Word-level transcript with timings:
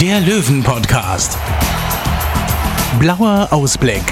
der 0.00 0.20
Löwen-Podcast. 0.20 1.38
Blauer 3.00 3.48
Ausblick. 3.50 4.02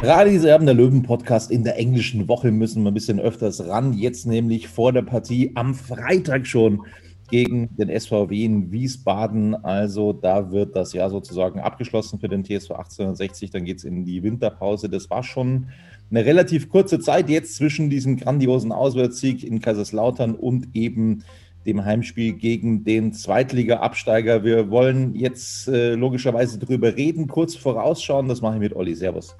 Radis 0.00 0.44
Erben 0.44 0.66
der 0.66 0.76
Löwen 0.76 1.02
Podcast 1.02 1.50
in 1.50 1.64
der 1.64 1.76
englischen 1.76 2.28
Woche 2.28 2.52
müssen 2.52 2.84
wir 2.84 2.92
ein 2.92 2.94
bisschen 2.94 3.18
öfters 3.18 3.66
ran. 3.66 3.94
Jetzt 3.94 4.26
nämlich 4.26 4.68
vor 4.68 4.92
der 4.92 5.02
Partie 5.02 5.50
am 5.56 5.74
Freitag 5.74 6.46
schon 6.46 6.84
gegen 7.30 7.68
den 7.76 7.88
SVW 7.98 8.44
in 8.44 8.70
Wiesbaden. 8.70 9.56
Also 9.64 10.12
da 10.12 10.52
wird 10.52 10.76
das 10.76 10.92
Jahr 10.92 11.10
sozusagen 11.10 11.58
abgeschlossen 11.58 12.20
für 12.20 12.28
den 12.28 12.44
TSV 12.44 12.70
1860. 12.70 13.50
Dann 13.50 13.64
geht 13.64 13.78
es 13.78 13.84
in 13.84 14.04
die 14.04 14.22
Winterpause. 14.22 14.88
Das 14.88 15.10
war 15.10 15.24
schon 15.24 15.66
eine 16.10 16.24
relativ 16.24 16.68
kurze 16.68 17.00
Zeit 17.00 17.28
jetzt 17.28 17.56
zwischen 17.56 17.90
diesem 17.90 18.18
grandiosen 18.18 18.70
Auswärtssieg 18.70 19.42
in 19.42 19.60
Kaiserslautern 19.60 20.36
und 20.36 20.68
eben 20.74 21.24
dem 21.68 21.84
Heimspiel 21.84 22.32
gegen 22.32 22.82
den 22.82 23.12
Zweitliga-Absteiger. 23.12 24.42
Wir 24.42 24.70
wollen 24.70 25.14
jetzt 25.14 25.68
äh, 25.68 25.94
logischerweise 25.94 26.58
drüber 26.58 26.96
reden, 26.96 27.28
kurz 27.28 27.54
vorausschauen. 27.54 28.26
Das 28.26 28.40
mache 28.40 28.54
ich 28.54 28.60
mit 28.60 28.74
Olli. 28.74 28.94
Servus. 28.94 29.36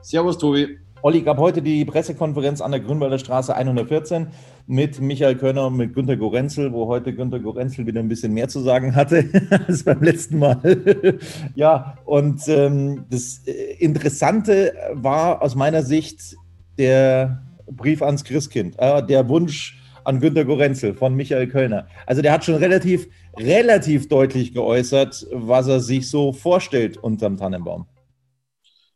Servus, 0.00 0.38
Tobi. 0.38 0.78
Olli 1.02 1.20
gab 1.20 1.36
heute 1.36 1.60
die 1.60 1.84
Pressekonferenz 1.84 2.62
an 2.62 2.70
der 2.70 2.80
Grünwalder 2.80 3.18
Straße 3.18 3.54
114 3.54 4.28
mit 4.66 4.98
Michael 4.98 5.36
Körner 5.36 5.66
und 5.66 5.76
mit 5.76 5.94
Günter 5.94 6.16
Gorenzel, 6.16 6.72
wo 6.72 6.86
heute 6.86 7.14
Günter 7.14 7.38
Gorenzel 7.38 7.86
wieder 7.86 8.00
ein 8.00 8.08
bisschen 8.08 8.32
mehr 8.32 8.48
zu 8.48 8.60
sagen 8.60 8.94
hatte 8.96 9.28
als 9.68 9.84
beim 9.84 10.02
letzten 10.02 10.38
Mal. 10.38 10.58
ja, 11.54 11.98
und 12.06 12.48
ähm, 12.48 13.04
das 13.10 13.42
äh, 13.46 13.74
Interessante 13.78 14.72
war 14.94 15.42
aus 15.42 15.54
meiner 15.54 15.82
Sicht 15.82 16.34
der 16.78 17.42
Brief 17.70 18.00
ans 18.00 18.24
Christkind, 18.24 18.74
äh, 18.78 19.04
der 19.04 19.28
Wunsch 19.28 19.78
an 20.06 20.20
Günter 20.20 20.44
Gorenzel 20.44 20.94
von 20.94 21.14
Michael 21.14 21.48
Kölner. 21.48 21.88
Also 22.06 22.22
der 22.22 22.32
hat 22.32 22.44
schon 22.44 22.54
relativ, 22.54 23.08
relativ 23.36 24.08
deutlich 24.08 24.54
geäußert, 24.54 25.26
was 25.32 25.66
er 25.66 25.80
sich 25.80 26.08
so 26.08 26.32
vorstellt 26.32 26.96
unterm 26.96 27.36
Tannenbaum. 27.36 27.86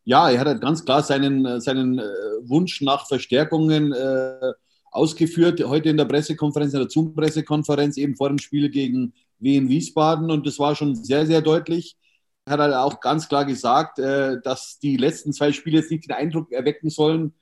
Ja, 0.05 0.31
er 0.31 0.41
hat 0.41 0.47
halt 0.47 0.61
ganz 0.61 0.85
klar 0.85 1.03
seinen, 1.03 1.61
seinen 1.61 1.99
äh, 1.99 2.03
Wunsch 2.43 2.81
nach 2.81 3.07
Verstärkungen 3.07 3.93
äh, 3.93 4.53
ausgeführt, 4.93 5.63
heute 5.65 5.89
in 5.89 5.97
der 5.97 6.05
Pressekonferenz, 6.05 6.75
in 6.75 6.81
der 6.81 6.89
Zoom-Pressekonferenz, 6.89 7.97
eben 7.97 8.17
vor 8.17 8.29
dem 8.29 8.39
Spiel 8.39 8.71
gegen 8.71 9.13
Wien 9.39 9.69
Wiesbaden. 9.69 10.31
Und 10.31 10.47
das 10.47 10.59
war 10.59 10.75
schon 10.77 10.95
sehr, 10.95 11.27
sehr 11.27 11.43
deutlich. 11.43 11.97
Er 12.45 12.55
hat 12.55 12.61
halt 12.61 12.75
auch 12.75 13.01
ganz 13.01 13.29
klar 13.29 13.45
gesagt, 13.45 13.99
äh, 13.99 14.41
dass 14.43 14.79
die 14.79 14.97
letzten 14.97 15.33
zwei 15.33 15.53
Spiele 15.53 15.79
jetzt 15.79 15.91
nicht 15.91 16.09
den 16.09 16.17
Eindruck 16.17 16.53
erwecken 16.53 16.89
sollen, 16.89 17.35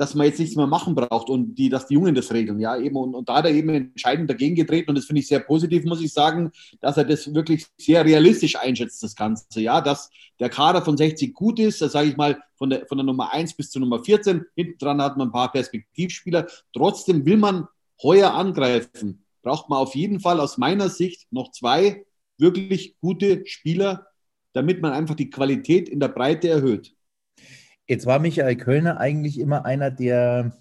dass 0.00 0.14
man 0.14 0.26
jetzt 0.26 0.38
nichts 0.38 0.56
mehr 0.56 0.66
machen 0.66 0.94
braucht 0.94 1.28
und 1.28 1.56
die, 1.56 1.68
dass 1.68 1.86
die 1.86 1.92
Jungen 1.92 2.14
das 2.14 2.32
regeln, 2.32 2.58
ja, 2.58 2.74
eben. 2.74 2.96
Und, 2.96 3.14
und 3.14 3.28
da 3.28 3.34
hat 3.34 3.44
er 3.44 3.50
eben 3.50 3.68
entscheidend 3.68 4.30
dagegen 4.30 4.56
getreten 4.56 4.88
und 4.88 4.96
das 4.96 5.04
finde 5.04 5.20
ich 5.20 5.28
sehr 5.28 5.40
positiv, 5.40 5.84
muss 5.84 6.00
ich 6.00 6.10
sagen, 6.10 6.52
dass 6.80 6.96
er 6.96 7.04
das 7.04 7.34
wirklich 7.34 7.66
sehr 7.76 8.02
realistisch 8.02 8.56
einschätzt, 8.56 9.02
das 9.02 9.14
Ganze, 9.14 9.60
ja, 9.60 9.82
dass 9.82 10.08
der 10.38 10.48
Kader 10.48 10.80
von 10.80 10.96
60 10.96 11.34
gut 11.34 11.58
ist, 11.58 11.82
da 11.82 11.90
sage 11.90 12.08
ich 12.08 12.16
mal, 12.16 12.40
von 12.56 12.70
der, 12.70 12.86
von 12.86 12.96
der 12.96 13.04
Nummer 13.04 13.30
1 13.34 13.52
bis 13.52 13.70
zur 13.70 13.80
Nummer 13.80 14.02
14, 14.02 14.46
hinten 14.56 14.78
dran 14.78 15.02
hat 15.02 15.18
man 15.18 15.28
ein 15.28 15.32
paar 15.32 15.52
Perspektivspieler, 15.52 16.46
trotzdem 16.72 17.26
will 17.26 17.36
man 17.36 17.68
heuer 18.02 18.32
angreifen, 18.32 19.26
braucht 19.42 19.68
man 19.68 19.80
auf 19.80 19.94
jeden 19.94 20.18
Fall 20.18 20.40
aus 20.40 20.56
meiner 20.56 20.88
Sicht 20.88 21.26
noch 21.30 21.50
zwei 21.50 22.06
wirklich 22.38 22.96
gute 23.02 23.42
Spieler, 23.44 24.06
damit 24.54 24.80
man 24.80 24.92
einfach 24.92 25.14
die 25.14 25.28
Qualität 25.28 25.90
in 25.90 26.00
der 26.00 26.08
Breite 26.08 26.48
erhöht. 26.48 26.94
Jetzt 27.90 28.06
war 28.06 28.20
Michael 28.20 28.54
Kölner 28.54 29.00
eigentlich 29.00 29.40
immer 29.40 29.64
einer, 29.64 29.90
der 29.90 30.52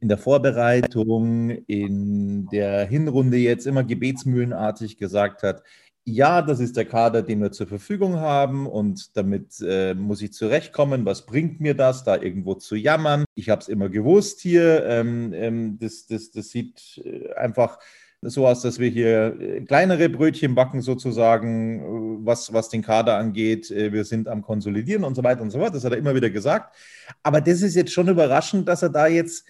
in 0.00 0.08
der 0.08 0.18
Vorbereitung, 0.18 1.50
in 1.50 2.48
der 2.48 2.84
Hinrunde 2.86 3.36
jetzt 3.36 3.68
immer 3.68 3.84
gebetsmühlenartig 3.84 4.98
gesagt 4.98 5.44
hat, 5.44 5.62
ja, 6.04 6.42
das 6.42 6.58
ist 6.58 6.76
der 6.76 6.84
Kader, 6.84 7.22
den 7.22 7.40
wir 7.40 7.52
zur 7.52 7.68
Verfügung 7.68 8.16
haben 8.16 8.66
und 8.66 9.16
damit 9.16 9.60
äh, 9.64 9.94
muss 9.94 10.20
ich 10.22 10.32
zurechtkommen. 10.32 11.06
Was 11.06 11.24
bringt 11.24 11.60
mir 11.60 11.74
das, 11.74 12.02
da 12.02 12.16
irgendwo 12.16 12.54
zu 12.54 12.74
jammern? 12.74 13.26
Ich 13.36 13.48
habe 13.48 13.60
es 13.60 13.68
immer 13.68 13.88
gewusst 13.88 14.40
hier. 14.40 14.84
Ähm, 14.86 15.32
ähm, 15.34 15.78
das, 15.78 16.08
das, 16.08 16.32
das 16.32 16.48
sieht 16.48 17.00
äh, 17.04 17.32
einfach 17.34 17.78
so 18.22 18.46
aus, 18.46 18.62
dass 18.62 18.78
wir 18.78 18.88
hier 18.88 19.36
äh, 19.40 19.60
kleinere 19.60 20.08
Brötchen 20.08 20.54
backen 20.54 20.80
sozusagen, 20.80 21.80
äh, 21.80 22.26
was, 22.26 22.52
was 22.52 22.68
den 22.68 22.82
Kader 22.82 23.16
angeht. 23.18 23.70
Äh, 23.70 23.92
wir 23.92 24.04
sind 24.04 24.28
am 24.28 24.42
Konsolidieren 24.42 25.04
und 25.04 25.14
so 25.14 25.22
weiter 25.22 25.42
und 25.42 25.50
so 25.50 25.58
fort. 25.58 25.74
Das 25.74 25.84
hat 25.84 25.92
er 25.92 25.98
immer 25.98 26.14
wieder 26.14 26.30
gesagt. 26.30 26.74
Aber 27.22 27.40
das 27.40 27.62
ist 27.62 27.74
jetzt 27.74 27.92
schon 27.92 28.08
überraschend, 28.08 28.68
dass 28.68 28.82
er 28.82 28.90
da 28.90 29.06
jetzt, 29.06 29.44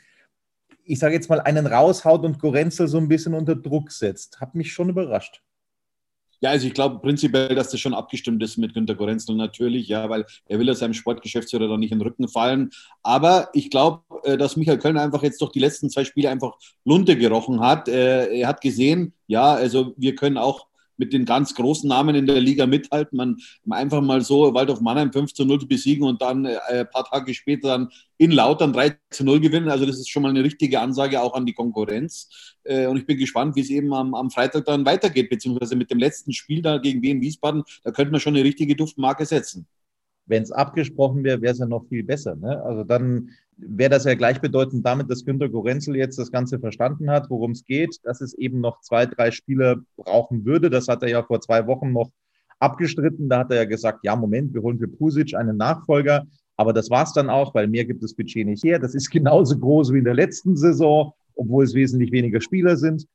ich 0.84 0.98
sage 0.98 1.14
jetzt 1.14 1.30
mal, 1.30 1.40
einen 1.40 1.66
raushaut 1.66 2.24
und 2.24 2.38
Gorenzel 2.38 2.88
so 2.88 2.98
ein 2.98 3.08
bisschen 3.08 3.34
unter 3.34 3.56
Druck 3.56 3.92
setzt. 3.92 4.40
Hat 4.40 4.54
mich 4.54 4.72
schon 4.72 4.88
überrascht. 4.88 5.42
Ja, 6.40 6.50
also 6.50 6.66
ich 6.66 6.74
glaube 6.74 7.00
prinzipiell, 7.00 7.54
dass 7.54 7.70
das 7.70 7.80
schon 7.80 7.94
abgestimmt 7.94 8.42
ist 8.42 8.58
mit 8.58 8.74
Günter 8.74 8.94
Gorenzel 8.94 9.36
natürlich, 9.36 9.88
ja, 9.88 10.08
weil 10.10 10.26
er 10.46 10.58
will 10.58 10.66
ja 10.68 10.74
seinem 10.74 10.94
Sportgeschäftsführer 10.94 11.68
da 11.68 11.76
nicht 11.76 11.92
in 11.92 11.98
den 11.98 12.06
Rücken 12.06 12.28
fallen. 12.28 12.70
Aber 13.02 13.48
ich 13.54 13.70
glaube, 13.70 14.02
dass 14.36 14.56
Michael 14.56 14.78
Köln 14.78 14.98
einfach 14.98 15.22
jetzt 15.22 15.40
doch 15.40 15.50
die 15.50 15.60
letzten 15.60 15.88
zwei 15.88 16.04
Spiele 16.04 16.30
einfach 16.30 16.58
Lunte 16.84 17.16
gerochen 17.16 17.60
hat. 17.60 17.88
Er 17.88 18.46
hat 18.46 18.60
gesehen, 18.60 19.14
ja, 19.26 19.54
also 19.54 19.94
wir 19.96 20.14
können 20.14 20.36
auch 20.36 20.66
mit 20.96 21.12
den 21.12 21.24
ganz 21.24 21.54
großen 21.54 21.88
Namen 21.88 22.14
in 22.14 22.26
der 22.26 22.40
Liga 22.40 22.66
mithalten. 22.66 23.16
Man 23.16 23.36
einfach 23.70 24.00
mal 24.00 24.20
so 24.20 24.54
Waldorf 24.54 24.80
Mannheim 24.80 25.12
5 25.12 25.32
zu 25.34 25.44
0 25.44 25.66
besiegen 25.66 26.06
und 26.06 26.22
dann 26.22 26.44
äh, 26.44 26.58
ein 26.68 26.90
paar 26.90 27.04
Tage 27.04 27.34
später 27.34 27.68
dann 27.68 27.88
in 28.18 28.30
Lautern 28.30 28.72
3 28.72 28.96
zu 29.10 29.24
0 29.24 29.40
gewinnen. 29.40 29.68
Also 29.68 29.86
das 29.86 29.98
ist 29.98 30.08
schon 30.08 30.22
mal 30.22 30.30
eine 30.30 30.44
richtige 30.44 30.80
Ansage 30.80 31.20
auch 31.20 31.34
an 31.34 31.46
die 31.46 31.52
Konkurrenz. 31.52 32.56
Äh, 32.64 32.86
und 32.86 32.96
ich 32.96 33.06
bin 33.06 33.18
gespannt, 33.18 33.56
wie 33.56 33.60
es 33.60 33.70
eben 33.70 33.92
am, 33.92 34.14
am 34.14 34.30
Freitag 34.30 34.64
dann 34.64 34.86
weitergeht, 34.86 35.30
beziehungsweise 35.30 35.76
mit 35.76 35.90
dem 35.90 35.98
letzten 35.98 36.32
Spiel 36.32 36.62
da 36.62 36.78
gegen 36.78 37.02
Wien 37.02 37.20
Wiesbaden, 37.20 37.62
da 37.84 37.90
könnte 37.90 38.12
man 38.12 38.20
schon 38.20 38.34
eine 38.34 38.44
richtige 38.44 38.76
Duftmarke 38.76 39.26
setzen. 39.26 39.66
Wenn 40.26 40.42
es 40.42 40.50
abgesprochen 40.50 41.22
wäre, 41.22 41.40
wäre 41.40 41.52
es 41.52 41.58
ja 41.58 41.66
noch 41.66 41.86
viel 41.88 42.02
besser. 42.02 42.34
Ne? 42.34 42.60
Also 42.64 42.82
dann 42.82 43.30
wäre 43.56 43.90
das 43.90 44.04
ja 44.04 44.14
gleichbedeutend 44.14 44.84
damit, 44.84 45.10
dass 45.10 45.24
Günter 45.24 45.48
Gorenzel 45.48 45.96
jetzt 45.96 46.18
das 46.18 46.30
Ganze 46.30 46.58
verstanden 46.58 47.10
hat, 47.10 47.30
worum 47.30 47.52
es 47.52 47.64
geht, 47.64 47.98
dass 48.04 48.20
es 48.20 48.34
eben 48.34 48.60
noch 48.60 48.80
zwei, 48.80 49.06
drei 49.06 49.30
Spieler 49.30 49.76
brauchen 49.96 50.44
würde. 50.44 50.70
Das 50.70 50.88
hat 50.88 51.02
er 51.02 51.08
ja 51.08 51.22
vor 51.22 51.40
zwei 51.40 51.66
Wochen 51.66 51.92
noch 51.92 52.10
abgestritten. 52.58 53.28
Da 53.28 53.40
hat 53.40 53.50
er 53.50 53.58
ja 53.58 53.64
gesagt, 53.64 54.00
ja, 54.02 54.14
Moment, 54.14 54.52
wir 54.54 54.62
holen 54.62 54.78
für 54.78 54.88
Pusic 54.88 55.34
einen 55.34 55.56
Nachfolger. 55.56 56.26
Aber 56.56 56.72
das 56.72 56.90
war 56.90 57.04
es 57.04 57.12
dann 57.12 57.30
auch, 57.30 57.54
weil 57.54 57.68
mehr 57.68 57.84
gibt 57.84 58.02
das 58.02 58.14
Budget 58.14 58.46
nicht 58.46 58.64
her. 58.64 58.78
Das 58.78 58.94
ist 58.94 59.10
genauso 59.10 59.58
groß 59.58 59.92
wie 59.92 59.98
in 59.98 60.04
der 60.04 60.14
letzten 60.14 60.56
Saison, 60.56 61.12
obwohl 61.34 61.64
es 61.64 61.74
wesentlich 61.74 62.12
weniger 62.12 62.40
Spieler 62.40 62.76
sind. 62.76 63.06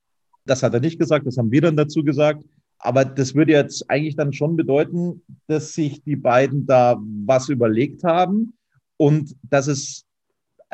Das 0.46 0.64
hat 0.64 0.74
er 0.74 0.80
nicht 0.80 1.00
gesagt, 1.00 1.28
das 1.28 1.38
haben 1.38 1.52
wir 1.52 1.62
dann 1.62 1.78
dazu 1.78 2.04
gesagt. 2.04 2.44
Aber 2.80 3.06
das 3.06 3.36
würde 3.36 3.52
jetzt 3.52 3.88
eigentlich 3.92 4.16
dann 4.16 4.34
schon 4.34 4.56
bedeuten, 4.56 5.22
dass 5.46 5.74
sich 5.74 6.02
die 6.04 6.16
beiden 6.16 6.66
da 6.66 7.00
was 7.00 7.48
überlegt 7.50 8.04
haben 8.04 8.54
und 8.98 9.36
dass 9.44 9.68
es 9.68 10.06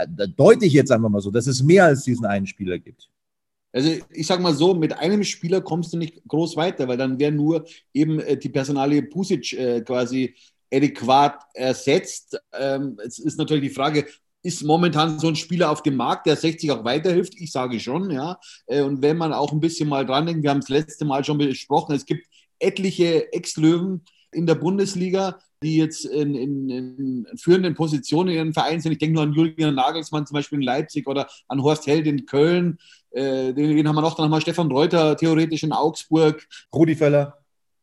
deute 0.06 0.66
ich 0.66 0.74
jetzt 0.74 0.92
einfach 0.92 1.10
mal 1.10 1.22
so, 1.22 1.32
dass 1.32 1.48
es 1.48 1.64
mehr 1.64 1.86
als 1.86 2.04
diesen 2.04 2.26
einen 2.26 2.48
Spieler 2.48 2.78
gibt. 2.78 3.10
Also 3.74 3.92
ich 4.12 4.26
sage 4.26 4.42
mal 4.42 4.54
so, 4.54 4.74
mit 4.74 4.98
einem 4.98 5.24
Spieler 5.24 5.62
kommst 5.62 5.94
du 5.94 5.98
nicht 5.98 6.22
groß 6.28 6.56
weiter, 6.56 6.88
weil 6.88 6.98
dann 6.98 7.20
wäre 7.20 7.32
nur 7.32 7.66
eben 7.94 8.20
äh, 8.20 8.38
die 8.38 8.50
Personalie 8.50 9.04
Pusic 9.04 9.54
äh, 9.54 9.82
quasi 9.82 10.36
adäquat 10.74 11.40
ersetzt. 11.54 12.40
Ähm, 12.54 13.00
es 13.06 13.20
ist 13.20 13.38
natürlich 13.38 13.70
die 13.70 13.76
Frage, 13.76 14.06
ist 14.44 14.64
momentan 14.64 15.20
so 15.20 15.28
ein 15.28 15.36
Spieler 15.36 15.70
auf 15.70 15.84
dem 15.84 15.96
Markt, 15.96 16.26
der 16.26 16.36
60 16.36 16.72
auch 16.72 16.84
weiterhilft. 16.84 17.34
Ich 17.36 17.52
sage 17.52 17.80
schon, 17.80 18.10
ja. 18.12 18.40
Äh, 18.66 18.82
und 18.82 19.02
wenn 19.02 19.18
man 19.18 19.34
auch 19.34 19.52
ein 19.52 19.60
bisschen 19.60 19.90
mal 19.90 20.06
dran 20.06 20.26
denkt, 20.26 20.44
wir 20.44 20.50
haben 20.50 20.60
es 20.60 20.70
letzte 20.70 21.06
Mal 21.06 21.24
schon 21.24 21.38
besprochen, 21.38 21.96
es 21.96 22.06
gibt 22.06 22.26
etliche 22.60 23.32
Ex-Löwen 23.34 24.04
in 24.31 24.45
der 24.45 24.56
Bundesliga, 24.56 25.39
die 25.63 25.77
jetzt 25.77 26.06
in, 26.06 26.35
in, 26.35 26.69
in, 26.69 27.27
führenden 27.35 27.74
Positionen 27.74 28.29
in 28.29 28.35
ihren 28.35 28.53
Vereinen 28.53 28.79
sind. 28.79 28.91
Ich 28.91 28.97
denke 29.00 29.15
nur 29.15 29.24
an 29.24 29.33
Julian 29.33 29.75
Nagelsmann 29.75 30.25
zum 30.25 30.35
Beispiel 30.35 30.59
in 30.59 30.65
Leipzig 30.65 31.07
oder 31.07 31.27
an 31.47 31.63
Horst 31.63 31.88
Held 31.88 32.06
in 32.06 32.25
Köln. 32.25 32.77
Äh, 33.12 33.53
den, 33.53 33.88
haben 33.88 33.95
wir 33.95 34.01
noch. 34.01 34.15
Dann 34.15 34.25
haben 34.25 34.31
wir 34.31 34.41
Stefan 34.41 34.71
Reuter 34.71 35.18
theoretisch 35.18 35.63
in 35.63 35.71
Augsburg. 35.71 36.47
Rudi 36.74 36.95
Völler. 36.95 37.38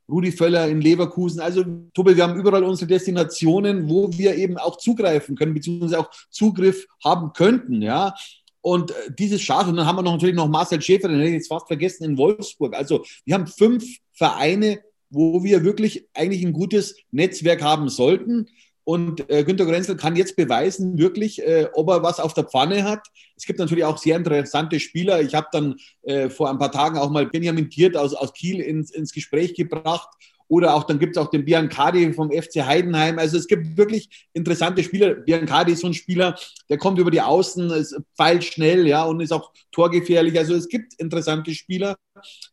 Rudi 0.08 0.32
Völler 0.32 0.68
in 0.68 0.80
Leverkusen. 0.80 1.40
Also, 1.40 1.64
Tobi, 1.94 2.16
wir 2.16 2.24
haben 2.24 2.38
überall 2.38 2.62
unsere 2.62 2.86
Destinationen, 2.88 3.88
wo 3.88 4.10
wir 4.12 4.36
eben 4.36 4.58
auch 4.58 4.76
zugreifen 4.76 5.34
können, 5.34 5.54
beziehungsweise 5.54 5.98
auch 5.98 6.10
Zugriff 6.30 6.86
haben 7.02 7.32
könnten, 7.32 7.82
ja. 7.82 8.14
Und 8.60 8.92
äh, 8.92 8.94
dieses 9.18 9.42
Schaf, 9.42 9.66
und 9.66 9.76
dann 9.76 9.86
haben 9.86 9.96
wir 9.96 10.02
noch 10.02 10.12
natürlich 10.12 10.34
noch 10.34 10.48
Marcel 10.48 10.80
Schäfer, 10.80 11.08
den 11.08 11.18
hätte 11.18 11.28
ich 11.30 11.34
jetzt 11.34 11.48
fast 11.48 11.66
vergessen, 11.66 12.04
in 12.04 12.18
Wolfsburg. 12.18 12.74
Also, 12.74 13.04
wir 13.24 13.34
haben 13.34 13.46
fünf 13.46 13.84
Vereine, 14.12 14.80
wo 15.10 15.42
wir 15.44 15.64
wirklich 15.64 16.08
eigentlich 16.14 16.44
ein 16.44 16.52
gutes 16.52 16.96
Netzwerk 17.10 17.62
haben 17.62 17.88
sollten. 17.88 18.48
Und 18.84 19.30
äh, 19.30 19.44
Günter 19.44 19.64
Grenzel 19.64 19.96
kann 19.96 20.14
jetzt 20.14 20.36
beweisen, 20.36 20.98
wirklich, 20.98 21.42
äh, 21.42 21.68
ob 21.72 21.88
er 21.88 22.02
was 22.02 22.20
auf 22.20 22.34
der 22.34 22.44
Pfanne 22.44 22.84
hat. 22.84 23.06
Es 23.34 23.46
gibt 23.46 23.58
natürlich 23.58 23.84
auch 23.84 23.96
sehr 23.96 24.16
interessante 24.16 24.78
Spieler. 24.78 25.22
Ich 25.22 25.34
habe 25.34 25.46
dann 25.52 25.76
äh, 26.02 26.28
vor 26.28 26.50
ein 26.50 26.58
paar 26.58 26.70
Tagen 26.70 26.98
auch 26.98 27.10
mal 27.10 27.26
Benjamin 27.26 27.70
Tiert 27.70 27.96
aus, 27.96 28.12
aus 28.12 28.34
Kiel 28.34 28.60
ins, 28.60 28.90
ins 28.90 29.12
Gespräch 29.12 29.54
gebracht. 29.54 30.08
Oder 30.48 30.74
auch 30.74 30.84
dann 30.84 30.98
gibt 30.98 31.16
es 31.16 31.22
auch 31.22 31.30
den 31.30 31.44
Biancardi 31.44 32.12
vom 32.12 32.30
FC 32.30 32.64
Heidenheim. 32.66 33.18
Also 33.18 33.38
es 33.38 33.46
gibt 33.46 33.78
wirklich 33.78 34.28
interessante 34.34 34.82
Spieler. 34.82 35.14
Biancardi 35.14 35.72
ist 35.72 35.80
so 35.80 35.86
ein 35.86 35.94
Spieler, 35.94 36.38
der 36.68 36.76
kommt 36.76 36.98
über 36.98 37.10
die 37.10 37.22
Außen, 37.22 37.70
ist 37.70 37.98
pfeilt 38.14 38.44
schnell, 38.44 38.86
ja, 38.86 39.04
und 39.04 39.20
ist 39.20 39.32
auch 39.32 39.52
torgefährlich. 39.72 40.38
Also 40.38 40.54
es 40.54 40.68
gibt 40.68 40.94
interessante 41.00 41.54
Spieler 41.54 41.96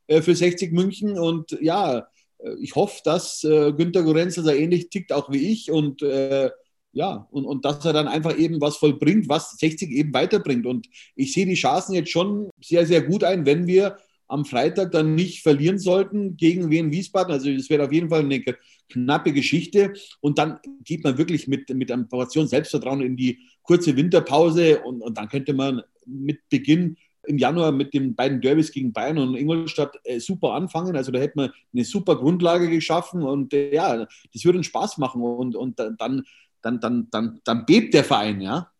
äh, 0.07 0.21
für 0.21 0.33
60 0.33 0.71
München. 0.71 1.19
Und 1.19 1.57
ja, 1.59 2.07
ich 2.59 2.75
hoffe, 2.75 3.01
dass 3.03 3.43
äh, 3.43 3.73
Günter 3.73 4.03
Gorenzel 4.03 4.43
so 4.43 4.51
ähnlich 4.51 4.89
tickt 4.89 5.11
auch 5.11 5.31
wie 5.31 5.51
ich 5.51 5.71
und 5.71 6.01
äh, 6.01 6.49
ja, 6.93 7.27
und, 7.31 7.45
und 7.45 7.63
dass 7.63 7.85
er 7.85 7.93
dann 7.93 8.07
einfach 8.07 8.37
eben 8.37 8.59
was 8.59 8.77
vollbringt, 8.77 9.29
was 9.29 9.51
60 9.57 9.91
eben 9.91 10.13
weiterbringt. 10.13 10.65
Und 10.65 10.87
ich 11.15 11.33
sehe 11.33 11.45
die 11.45 11.53
Chancen 11.53 11.93
jetzt 11.93 12.11
schon 12.11 12.49
sehr, 12.61 12.85
sehr 12.85 13.01
gut 13.01 13.23
ein, 13.23 13.45
wenn 13.45 13.65
wir 13.65 13.97
am 14.27 14.45
Freitag 14.45 14.91
dann 14.91 15.15
nicht 15.15 15.41
verlieren 15.41 15.77
sollten 15.77 16.37
gegen 16.37 16.69
Wien 16.69 16.91
Wiesbaden. 16.91 17.33
Also 17.33 17.53
das 17.53 17.69
wäre 17.69 17.85
auf 17.85 17.91
jeden 17.91 18.09
Fall 18.09 18.21
eine 18.21 18.41
knappe 18.89 19.33
Geschichte. 19.33 19.93
Und 20.21 20.37
dann 20.37 20.59
geht 20.83 21.03
man 21.03 21.17
wirklich 21.17 21.47
mit, 21.47 21.69
mit 21.69 21.91
einer 21.91 22.05
Portion 22.05 22.47
Selbstvertrauen 22.47 23.01
in 23.01 23.17
die 23.17 23.39
kurze 23.61 23.95
Winterpause 23.95 24.81
und, 24.81 25.01
und 25.01 25.17
dann 25.17 25.27
könnte 25.27 25.53
man 25.53 25.81
mit 26.05 26.47
Beginn 26.49 26.97
im 27.27 27.37
Januar 27.37 27.71
mit 27.71 27.93
den 27.93 28.15
beiden 28.15 28.41
Derbys 28.41 28.71
gegen 28.71 28.93
Bayern 28.93 29.17
und 29.17 29.35
Ingolstadt 29.35 29.97
äh, 30.03 30.19
super 30.19 30.53
anfangen. 30.53 30.95
Also 30.95 31.11
da 31.11 31.19
hätte 31.19 31.37
man 31.37 31.51
eine 31.73 31.83
super 31.83 32.15
Grundlage 32.15 32.69
geschaffen 32.69 33.23
und 33.23 33.53
äh, 33.53 33.73
ja, 33.73 34.07
das 34.33 34.45
würde 34.45 34.57
einen 34.57 34.63
Spaß 34.63 34.97
machen 34.97 35.21
und, 35.21 35.55
und 35.55 35.79
dann, 35.79 35.95
dann, 35.97 36.79
dann, 36.79 37.07
dann, 37.11 37.39
dann 37.43 37.65
bebt 37.65 37.93
der 37.93 38.03
Verein, 38.03 38.41
ja. 38.41 38.71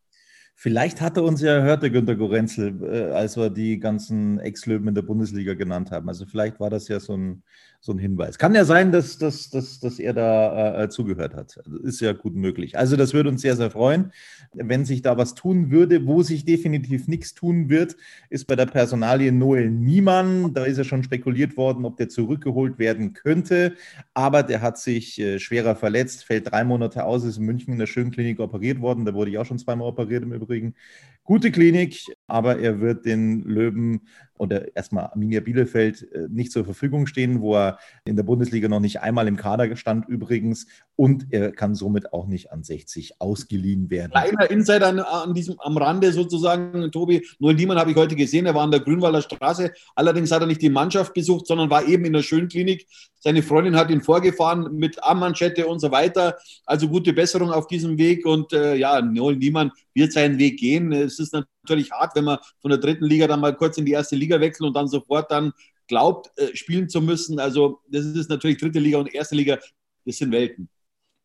Vielleicht 0.56 1.02
hat 1.02 1.18
er 1.18 1.24
uns 1.24 1.42
ja 1.42 1.54
erhört, 1.54 1.82
der 1.82 1.90
Günter 1.90 2.16
Gorenzel, 2.16 2.84
äh, 2.84 3.12
als 3.14 3.36
wir 3.36 3.50
die 3.50 3.80
ganzen 3.80 4.40
Ex-Löwen 4.40 4.90
in 4.90 4.94
der 4.94 5.02
Bundesliga 5.02 5.56
genannt 5.56 5.90
haben. 5.90 6.08
Also 6.08 6.28
vielleicht 6.28 6.60
war 6.60 6.70
das 6.70 6.88
ja 6.88 7.00
so 7.00 7.18
ein, 7.18 7.42
so 7.84 7.94
ein 7.94 7.98
Hinweis. 7.98 8.38
Kann 8.38 8.54
ja 8.54 8.64
sein, 8.64 8.92
dass, 8.92 9.18
dass, 9.18 9.50
dass, 9.50 9.80
dass 9.80 9.98
er 9.98 10.14
da 10.14 10.84
äh, 10.84 10.90
zugehört 10.90 11.34
hat. 11.34 11.58
Also 11.58 11.80
ist 11.80 12.00
ja 12.00 12.14
gut 12.14 12.36
möglich. 12.36 12.78
Also 12.78 12.96
das 12.96 13.16
würde 13.16 13.30
uns 13.30 13.42
sehr, 13.42 13.56
sehr 13.56 13.72
freuen, 13.72 14.14
wenn 14.54 14.86
sich 14.86 15.02
da 15.02 15.18
was 15.18 15.34
tun 15.34 15.72
würde. 15.72 16.06
Wo 16.06 16.22
sich 16.22 16.46
definitiv 16.46 17.08
nichts 17.08 17.34
tun 17.34 17.70
wird, 17.70 17.98
ist 18.30 18.46
bei 18.46 18.56
der 18.56 18.68
Personalie 18.68 19.32
Noel 19.32 19.72
Niemann. 19.72 20.54
Da 20.54 20.66
ist 20.66 20.78
ja 20.78 20.84
schon 20.84 21.04
spekuliert 21.04 21.58
worden, 21.58 21.84
ob 21.86 21.98
der 21.98 22.08
zurückgeholt 22.08 22.78
werden 22.78 23.14
könnte. 23.14 23.74
Aber 24.14 24.44
der 24.44 24.62
hat 24.62 24.78
sich 24.78 25.20
äh, 25.20 25.40
schwerer 25.40 25.76
verletzt, 25.76 26.24
fällt 26.24 26.52
drei 26.52 26.64
Monate 26.64 27.04
aus, 27.04 27.24
ist 27.24 27.38
in 27.38 27.46
München 27.46 27.74
in 27.74 27.80
der 27.80 27.88
Schönklinik 27.88 28.40
operiert 28.40 28.80
worden. 28.80 29.06
Da 29.06 29.16
wurde 29.16 29.32
ich 29.32 29.40
auch 29.40 29.46
schon 29.46 29.58
zweimal 29.58 29.88
operiert 29.88 30.22
im 30.22 30.34
Übrigen. 30.34 30.76
Gute 31.24 31.52
Klinik, 31.52 32.04
aber 32.32 32.60
er 32.60 32.80
wird 32.80 33.06
den 33.06 33.44
Löwen 33.44 34.08
oder 34.38 34.76
erstmal 34.76 35.06
Arminia 35.06 35.42
Bielefeld 35.42 36.12
äh, 36.14 36.28
nicht 36.30 36.52
zur 36.52 36.66
Verfügung 36.66 37.06
stehen, 37.06 37.42
wo 37.42 37.56
er 37.56 37.78
in 38.06 38.16
der 38.16 38.24
Bundesliga 38.24 38.70
noch 38.70 38.80
nicht 38.80 39.02
einmal 39.02 39.28
im 39.28 39.38
Kader 39.38 39.76
stand 39.76 40.08
übrigens 40.08 40.66
und 40.96 41.28
er 41.30 41.52
kann 41.52 41.76
somit 41.76 42.12
auch 42.14 42.26
nicht 42.26 42.52
an 42.52 42.64
60 42.64 43.22
ausgeliehen 43.22 43.92
werden. 43.92 44.12
Kleiner 44.12 44.50
Insider 44.50 44.88
an, 44.88 45.00
an 45.00 45.34
diesem, 45.34 45.60
am 45.60 45.78
Rande 45.78 46.12
sozusagen, 46.14 46.90
Tobi. 46.92 47.24
Noel 47.38 47.56
Niemann 47.56 47.78
habe 47.78 47.92
ich 47.92 47.98
heute 47.98 48.16
gesehen, 48.16 48.46
er 48.46 48.56
war 48.56 48.64
an 48.64 48.72
der 48.72 48.80
Grünwalder 48.80 49.22
Straße. 49.22 49.74
Allerdings 49.96 50.32
hat 50.32 50.42
er 50.42 50.48
nicht 50.48 50.62
die 50.62 50.70
Mannschaft 50.70 51.14
besucht, 51.14 51.46
sondern 51.46 51.70
war 51.70 51.86
eben 51.86 52.06
in 52.06 52.14
der 52.14 52.24
Schönklinik. 52.24 52.88
Seine 53.20 53.44
Freundin 53.44 53.76
hat 53.76 53.92
ihn 53.92 54.02
vorgefahren 54.02 54.74
mit 54.74 55.04
Armmanschette 55.04 55.68
und 55.68 55.80
so 55.80 55.92
weiter. 55.92 56.38
Also 56.66 56.88
gute 56.88 57.14
Besserung 57.14 57.52
auf 57.52 57.68
diesem 57.68 58.00
Weg 58.00 58.26
und 58.26 58.54
äh, 58.54 58.76
ja, 58.76 59.02
Noel 59.02 59.36
Niemann 59.36 59.72
wird 59.94 60.14
seinen 60.14 60.40
Weg 60.40 60.58
gehen. 60.60 60.92
Es 60.92 61.20
ist 61.20 61.34
natürlich 61.34 61.50
hart, 61.70 62.16
wenn 62.16 62.26
man 62.26 62.40
von 62.62 62.70
der 62.70 62.80
dritten 62.80 63.06
Liga 63.06 63.28
dann 63.28 63.40
mal 63.40 63.56
kurz 63.56 63.78
in 63.78 63.86
die 63.86 63.92
erste 63.92 64.16
Liga 64.16 64.40
wechselt 64.40 64.68
und 64.68 64.76
dann 64.76 64.88
sofort 64.88 65.32
dann 65.32 65.54
glaubt, 65.88 66.32
äh, 66.38 66.56
spielen 66.56 66.90
zu 66.90 67.02
müssen. 67.02 67.40
Also 67.40 67.82
das 67.90 68.06
ist 68.06 68.30
natürlich 68.30 68.58
dritte 68.58 68.80
Liga 68.80 68.98
und 68.98 69.14
erste 69.14 69.36
Liga, 69.36 69.60
das 70.06 70.18
sind 70.18 70.32
Welten. 70.32 70.70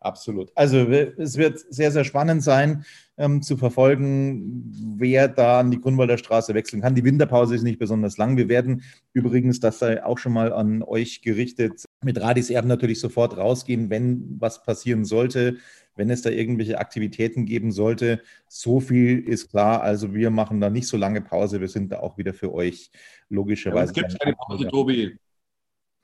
Absolut. 0.00 0.52
Also 0.54 0.78
es 0.78 1.36
wird 1.36 1.64
sehr, 1.70 1.90
sehr 1.90 2.04
spannend 2.04 2.42
sein 2.42 2.84
ähm, 3.16 3.42
zu 3.42 3.56
verfolgen, 3.56 4.72
wer 4.98 5.26
da 5.26 5.60
an 5.60 5.70
die 5.70 5.80
Grunwalder 5.80 6.18
Straße 6.18 6.54
wechseln 6.54 6.82
kann. 6.82 6.94
Die 6.94 7.02
Winterpause 7.02 7.54
ist 7.54 7.62
nicht 7.62 7.78
besonders 7.78 8.18
lang. 8.18 8.36
Wir 8.36 8.48
werden 8.48 8.82
übrigens, 9.14 9.58
das 9.58 9.78
sei 9.78 10.04
auch 10.04 10.18
schon 10.18 10.32
mal 10.32 10.52
an 10.52 10.82
euch 10.82 11.22
gerichtet, 11.22 11.84
mit 12.04 12.20
Radis 12.20 12.50
Erben 12.50 12.68
natürlich 12.68 13.00
sofort 13.00 13.36
rausgehen, 13.36 13.88
wenn 13.88 14.36
was 14.38 14.62
passieren 14.62 15.04
sollte, 15.04 15.56
wenn 15.96 16.10
es 16.10 16.22
da 16.22 16.30
irgendwelche 16.30 16.78
Aktivitäten 16.78 17.46
geben 17.46 17.72
sollte. 17.72 18.22
So 18.48 18.80
viel 18.80 19.18
ist 19.18 19.50
klar. 19.50 19.82
Also 19.82 20.14
wir 20.14 20.30
machen 20.30 20.60
da 20.60 20.70
nicht 20.70 20.86
so 20.86 20.96
lange 20.96 21.22
Pause. 21.22 21.60
Wir 21.60 21.68
sind 21.68 21.90
da 21.90 22.00
auch 22.00 22.18
wieder 22.18 22.34
für 22.34 22.52
euch 22.52 22.90
logischerweise. 23.28 23.92
Ja, 23.94 24.02
es 24.02 24.10
gibt 24.10 24.20
keine 24.20 24.36
Pause, 24.36 24.68
Tobi. 24.68 25.18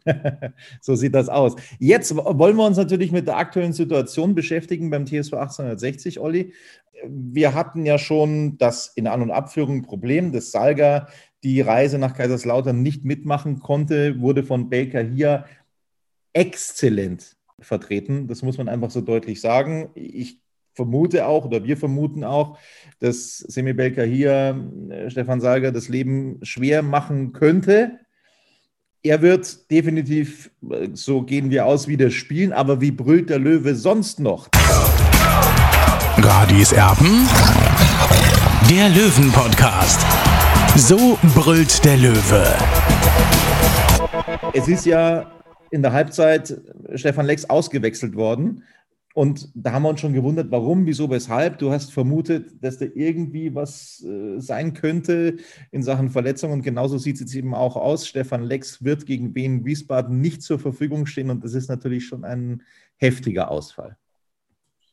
so 0.81 0.95
sieht 0.97 1.15
das 1.15 1.29
aus. 1.29 1.55
Jetzt 1.79 2.17
wollen 2.17 2.57
wir 2.57 2.67
uns 2.67 2.77
natürlich 2.77 3.13
mit 3.13 3.29
der 3.29 3.37
aktuellen 3.37 3.73
Situation 3.73 4.35
beschäftigen 4.35 4.91
beim 4.91 5.07
TSV 5.07 5.35
1860, 5.35 6.19
Olli. 6.19 6.53
Wir 7.07 7.55
hatten 7.55 7.85
ja 7.85 7.99
schon 7.99 8.59
das 8.59 8.89
in 8.89 9.07
An- 9.07 9.23
und 9.23 9.31
Abführung 9.31 9.83
Problem, 9.83 10.33
dass 10.33 10.51
Salga 10.51 11.09
die 11.43 11.61
Reise 11.61 11.99
nach 11.99 12.15
Kaiserslautern 12.15 12.83
nicht 12.83 13.05
mitmachen 13.05 13.61
konnte, 13.61 14.21
wurde 14.21 14.45
von 14.45 14.71
Baker 14.71 15.03
hier 15.03 15.45
exzellent 16.33 17.37
vertreten. 17.63 18.29
Das 18.29 18.43
muss 18.43 18.59
man 18.59 18.69
einfach 18.69 18.91
so 18.91 19.01
deutlich 19.01 19.41
sagen. 19.41 19.91
Ich 19.95 20.41
vermute 20.75 21.27
auch 21.27 21.45
oder 21.45 21.65
wir 21.65 21.77
vermuten 21.77 22.25
auch, 22.25 22.59
dass 22.99 23.39
Semi 23.39 23.73
Belker 23.73 24.05
hier 24.05 24.57
äh, 24.91 25.11
Stefan 25.11 25.41
Salger 25.41 25.73
das 25.73 25.89
Leben 25.89 26.39
schwer 26.43 26.83
machen 26.83 27.33
könnte. 27.33 27.99
Er 29.03 29.21
wird 29.21 29.71
definitiv, 29.71 30.51
äh, 30.71 30.89
so 30.93 31.23
gehen 31.23 31.51
wir 31.51 31.67
aus, 31.67 31.89
wieder 31.89 32.11
spielen, 32.11 32.53
aber 32.53 32.81
wie 32.81 32.93
brüllt 32.93 33.31
der 33.31 33.39
Löwe 33.39 33.75
sonst 33.75 34.21
noch? 34.21 34.49
Radis 36.17 36.73
Erben, 36.73 37.29
der 38.71 38.89
Löwen-Podcast. 38.91 40.01
So 40.77 41.19
brüllt 41.35 41.85
der 41.85 41.97
Löwe. 41.97 42.57
Es 44.55 44.69
ist 44.69 44.87
ja 44.87 45.31
in 45.73 45.83
der 45.83 45.93
Halbzeit 45.93 46.61
Stefan 46.95 47.27
Lex 47.27 47.47
ausgewechselt 47.47 48.15
worden. 48.15 48.63
Und 49.15 49.51
da 49.55 49.73
haben 49.73 49.83
wir 49.83 49.91
uns 49.91 50.01
schon 50.01 50.13
gewundert, 50.13 50.51
warum, 50.51 50.87
wieso, 50.87 51.11
weshalb. 51.11 51.59
Du 51.59 51.71
hast 51.71 51.93
vermutet, 51.93 52.63
dass 52.63 52.79
da 52.79 52.87
irgendwie 52.95 53.55
was 53.55 54.03
äh, 54.05 54.39
sein 54.39 54.75
könnte 54.75 55.37
in 55.71 55.83
Sachen 55.83 56.11
Verletzung. 56.11 56.53
Und 56.53 56.63
genauso 56.63 56.99
sieht 56.99 57.17
es 57.17 57.21
jetzt 57.23 57.35
eben 57.35 57.55
auch 57.55 57.77
aus. 57.77 58.07
Stefan 58.07 58.45
Lex 58.45 58.85
wird 58.85 59.07
gegen 59.07 59.35
Wien 59.35 59.65
Wiesbaden 59.65 60.21
nicht 60.21 60.43
zur 60.43 60.59
Verfügung 60.59 61.07
stehen. 61.07 61.31
Und 61.31 61.43
das 61.43 61.55
ist 61.55 61.69
natürlich 61.69 62.07
schon 62.07 62.25
ein 62.25 62.63
heftiger 62.97 63.51
Ausfall. 63.51 63.97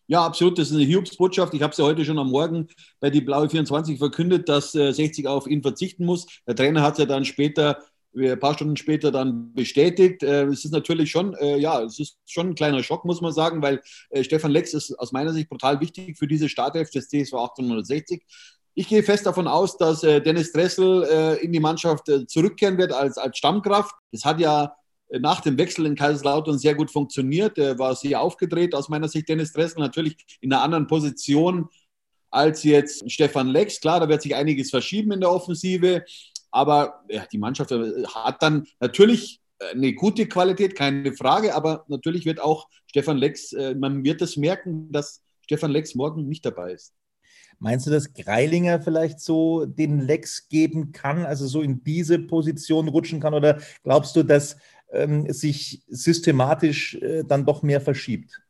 Ja, 0.07 0.25
absolut. 0.25 0.57
Das 0.57 0.69
ist 0.69 0.75
eine 0.75 0.85
Hiobsbotschaft. 0.85 1.53
Ich 1.53 1.61
habe 1.61 1.71
es 1.71 1.77
ja 1.77 1.85
heute 1.85 2.03
schon 2.03 2.19
am 2.19 2.31
Morgen 2.31 2.67
bei 2.99 3.09
die 3.09 3.21
Blaue 3.21 3.49
24 3.49 3.99
verkündet, 3.99 4.49
dass 4.49 4.73
äh, 4.75 4.91
60 4.91 5.27
auf 5.27 5.45
ihn 5.45 5.61
verzichten 5.61 6.05
muss. 6.05 6.25
Der 6.47 6.55
Trainer 6.55 6.81
hat 6.81 6.93
es 6.93 6.99
ja 6.99 7.05
dann 7.05 7.25
später 7.25 7.83
ein 8.15 8.39
paar 8.39 8.53
Stunden 8.53 8.77
später 8.77 9.11
dann 9.11 9.53
bestätigt. 9.53 10.23
Äh, 10.23 10.45
es 10.45 10.65
ist 10.65 10.71
natürlich 10.71 11.11
schon, 11.11 11.35
äh, 11.35 11.57
ja, 11.57 11.81
es 11.83 11.99
ist 11.99 12.17
schon 12.25 12.49
ein 12.49 12.55
kleiner 12.55 12.83
Schock, 12.83 13.05
muss 13.05 13.21
man 13.21 13.33
sagen, 13.33 13.61
weil 13.61 13.81
äh, 14.09 14.23
Stefan 14.23 14.51
Lex 14.51 14.73
ist 14.73 14.97
aus 14.97 15.11
meiner 15.11 15.33
Sicht 15.33 15.49
brutal 15.49 15.79
wichtig 15.79 16.17
für 16.17 16.27
diese 16.27 16.49
Startelf 16.49 16.89
des 16.89 17.07
TSV 17.07 17.33
1860. 17.33 18.23
Ich 18.75 18.87
gehe 18.87 19.03
fest 19.03 19.25
davon 19.25 19.47
aus, 19.47 19.77
dass 19.77 20.01
Dennis 20.01 20.53
Dressel 20.53 21.37
in 21.41 21.51
die 21.51 21.59
Mannschaft 21.59 22.09
zurückkehren 22.27 22.77
wird 22.77 22.93
als, 22.93 23.17
als 23.17 23.37
Stammkraft. 23.37 23.93
Das 24.13 24.23
hat 24.23 24.39
ja 24.39 24.73
nach 25.09 25.41
dem 25.41 25.57
Wechsel 25.57 25.85
in 25.85 25.95
Kaiserslautern 25.95 26.57
sehr 26.57 26.75
gut 26.75 26.89
funktioniert. 26.89 27.57
Er 27.57 27.77
war 27.77 27.93
sehr 27.95 28.21
aufgedreht 28.21 28.73
aus 28.73 28.87
meiner 28.87 29.09
Sicht, 29.09 29.27
Dennis 29.27 29.51
Dressel, 29.51 29.79
natürlich 29.79 30.15
in 30.39 30.53
einer 30.53 30.61
anderen 30.61 30.87
Position 30.87 31.67
als 32.31 32.63
jetzt 32.63 33.11
Stefan 33.11 33.47
Lex. 33.47 33.81
Klar, 33.81 33.99
da 33.99 34.07
wird 34.07 34.21
sich 34.21 34.35
einiges 34.35 34.69
verschieben 34.69 35.11
in 35.11 35.19
der 35.19 35.31
Offensive, 35.31 36.05
aber 36.51 37.03
ja, 37.09 37.25
die 37.31 37.37
Mannschaft 37.37 37.71
hat 37.71 38.41
dann 38.41 38.65
natürlich 38.79 39.41
eine 39.59 39.93
gute 39.93 40.27
Qualität, 40.27 40.75
keine 40.75 41.13
Frage, 41.13 41.53
aber 41.53 41.85
natürlich 41.87 42.25
wird 42.25 42.41
auch 42.41 42.67
Stefan 42.87 43.17
Lex, 43.17 43.53
äh, 43.53 43.75
man 43.75 44.03
wird 44.03 44.21
es 44.21 44.37
merken, 44.37 44.91
dass 44.91 45.21
Stefan 45.41 45.71
Lex 45.71 45.95
morgen 45.95 46.27
nicht 46.27 46.45
dabei 46.45 46.73
ist. 46.73 46.93
Meinst 47.59 47.85
du, 47.85 47.91
dass 47.91 48.13
Greilinger 48.13 48.81
vielleicht 48.81 49.19
so 49.19 49.65
den 49.65 49.99
Lex 49.99 50.47
geben 50.47 50.93
kann, 50.93 51.25
also 51.25 51.45
so 51.45 51.61
in 51.61 51.83
diese 51.83 52.17
Position 52.17 52.87
rutschen 52.87 53.19
kann? 53.19 53.33
Oder 53.33 53.59
glaubst 53.83 54.15
du, 54.15 54.23
dass 54.23 54.55
ähm, 54.93 55.29
sich 55.31 55.83
systematisch 55.87 56.95
äh, 56.95 57.23
dann 57.25 57.45
doch 57.45 57.61
mehr 57.61 57.81
verschiebt? 57.81 58.41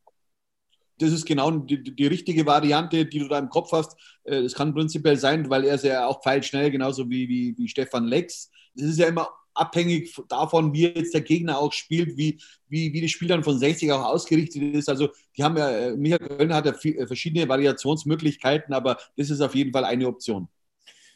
Das 1.00 1.12
ist 1.12 1.24
genau 1.24 1.50
die, 1.50 1.82
die, 1.82 2.06
richtige 2.06 2.44
Variante, 2.44 3.06
die 3.06 3.20
du 3.20 3.28
da 3.28 3.38
im 3.38 3.48
Kopf 3.48 3.72
hast. 3.72 3.96
Äh, 4.24 4.42
das 4.42 4.54
kann 4.54 4.74
prinzipiell 4.74 5.16
sein, 5.16 5.48
weil 5.48 5.64
er 5.64 5.74
ist 5.74 5.84
ja 5.84 6.06
auch 6.06 6.22
pfeilschnell, 6.22 6.70
genauso 6.70 7.08
wie, 7.08 7.28
wie, 7.28 7.54
wie 7.56 7.68
Stefan 7.68 8.04
Lex. 8.04 8.50
Das 8.74 8.86
ist 8.86 8.98
ja 8.98 9.08
immer 9.08 9.28
abhängig 9.54 10.14
davon, 10.28 10.72
wie 10.72 10.88
jetzt 10.88 11.14
der 11.14 11.22
Gegner 11.22 11.58
auch 11.58 11.72
spielt, 11.72 12.16
wie, 12.16 12.38
wie, 12.68 12.92
wie 12.92 13.00
das 13.00 13.10
Spiel 13.10 13.28
dann 13.28 13.44
von 13.44 13.58
60 13.58 13.90
auch 13.92 14.04
ausgerichtet 14.04 14.62
ist. 14.74 14.88
Also 14.88 15.08
die 15.36 15.42
haben 15.42 15.56
ja, 15.56 15.70
äh, 15.70 15.96
Michael 15.96 16.28
Köln 16.28 16.54
hat 16.54 16.66
ja 16.66 16.72
äh, 16.72 17.06
verschiedene 17.06 17.48
Variationsmöglichkeiten, 17.48 18.74
aber 18.74 18.98
das 19.16 19.30
ist 19.30 19.40
auf 19.40 19.54
jeden 19.54 19.72
Fall 19.72 19.84
eine 19.84 20.06
Option. 20.06 20.48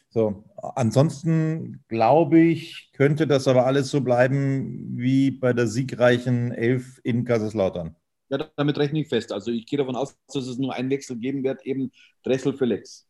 So, 0.09 0.45
ansonsten 0.75 1.83
glaube 1.89 2.39
ich, 2.39 2.89
könnte 2.93 3.27
das 3.27 3.47
aber 3.47 3.65
alles 3.65 3.91
so 3.91 4.01
bleiben 4.01 4.97
wie 4.97 5.29
bei 5.29 5.51
der 5.51 5.67
siegreichen 5.67 6.51
Elf 6.51 6.99
in 7.03 7.25
Kaiserslautern. 7.25 7.95
Ja, 8.29 8.49
damit 8.55 8.77
rechne 8.77 9.01
ich 9.01 9.07
fest. 9.07 9.31
Also 9.31 9.51
ich 9.51 9.65
gehe 9.65 9.77
davon 9.77 9.95
aus, 9.95 10.15
dass 10.27 10.47
es 10.47 10.57
nur 10.57 10.73
einen 10.73 10.89
Wechsel 10.89 11.17
geben 11.17 11.43
wird, 11.43 11.65
eben 11.65 11.91
Dressel 12.23 12.53
für 12.53 12.65
Lex. 12.65 13.07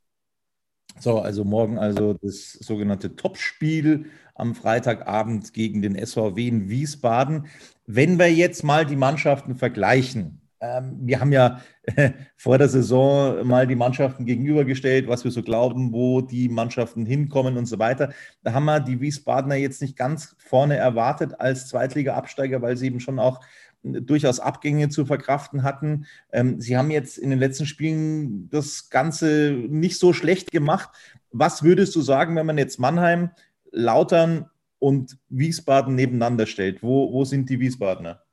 So, 0.99 1.19
also 1.19 1.43
morgen 1.43 1.77
also 1.77 2.13
das 2.13 2.53
sogenannte 2.53 3.15
Topspiel 3.15 4.05
am 4.33 4.55
Freitagabend 4.55 5.53
gegen 5.53 5.81
den 5.81 5.95
SVW 5.95 6.47
in 6.47 6.69
Wiesbaden. 6.69 7.47
Wenn 7.85 8.17
wir 8.17 8.31
jetzt 8.31 8.63
mal 8.63 8.85
die 8.85 8.95
Mannschaften 8.95 9.55
vergleichen, 9.55 10.41
ähm, 10.61 10.99
wir 11.01 11.19
haben 11.19 11.31
ja 11.31 11.59
äh, 11.83 12.11
vor 12.37 12.57
der 12.57 12.69
Saison 12.69 13.45
mal 13.45 13.67
die 13.67 13.75
Mannschaften 13.75 14.25
gegenübergestellt, 14.25 15.07
was 15.07 15.23
wir 15.23 15.31
so 15.31 15.43
glauben, 15.43 15.91
wo 15.93 16.21
die 16.21 16.49
Mannschaften 16.49 17.05
hinkommen 17.05 17.57
und 17.57 17.65
so 17.65 17.77
weiter. 17.77 18.13
Da 18.43 18.53
haben 18.53 18.65
wir 18.65 18.79
die 18.79 19.01
Wiesbadener 19.01 19.55
jetzt 19.55 19.81
nicht 19.81 19.97
ganz 19.97 20.35
vorne 20.39 20.77
erwartet 20.77 21.39
als 21.39 21.67
Zweitliga-Absteiger, 21.67 22.61
weil 22.61 22.77
sie 22.77 22.87
eben 22.87 22.99
schon 22.99 23.19
auch 23.19 23.41
durchaus 23.85 24.39
Abgänge 24.39 24.89
zu 24.89 25.05
verkraften 25.05 25.63
hatten. 25.63 26.05
Ähm, 26.31 26.59
sie 26.59 26.77
haben 26.77 26.91
jetzt 26.91 27.17
in 27.17 27.29
den 27.29 27.39
letzten 27.39 27.65
Spielen 27.65 28.49
das 28.49 28.89
Ganze 28.89 29.51
nicht 29.51 29.99
so 29.99 30.13
schlecht 30.13 30.51
gemacht. 30.51 30.89
Was 31.31 31.63
würdest 31.63 31.95
du 31.95 32.01
sagen, 32.01 32.35
wenn 32.35 32.45
man 32.45 32.57
jetzt 32.57 32.79
Mannheim, 32.79 33.29
Lautern 33.71 34.49
und 34.79 35.17
Wiesbaden 35.29 35.95
nebeneinander 35.95 36.45
stellt? 36.45 36.81
Wo, 36.81 37.11
wo 37.13 37.23
sind 37.23 37.49
die 37.49 37.59
Wiesbadener? 37.59 38.24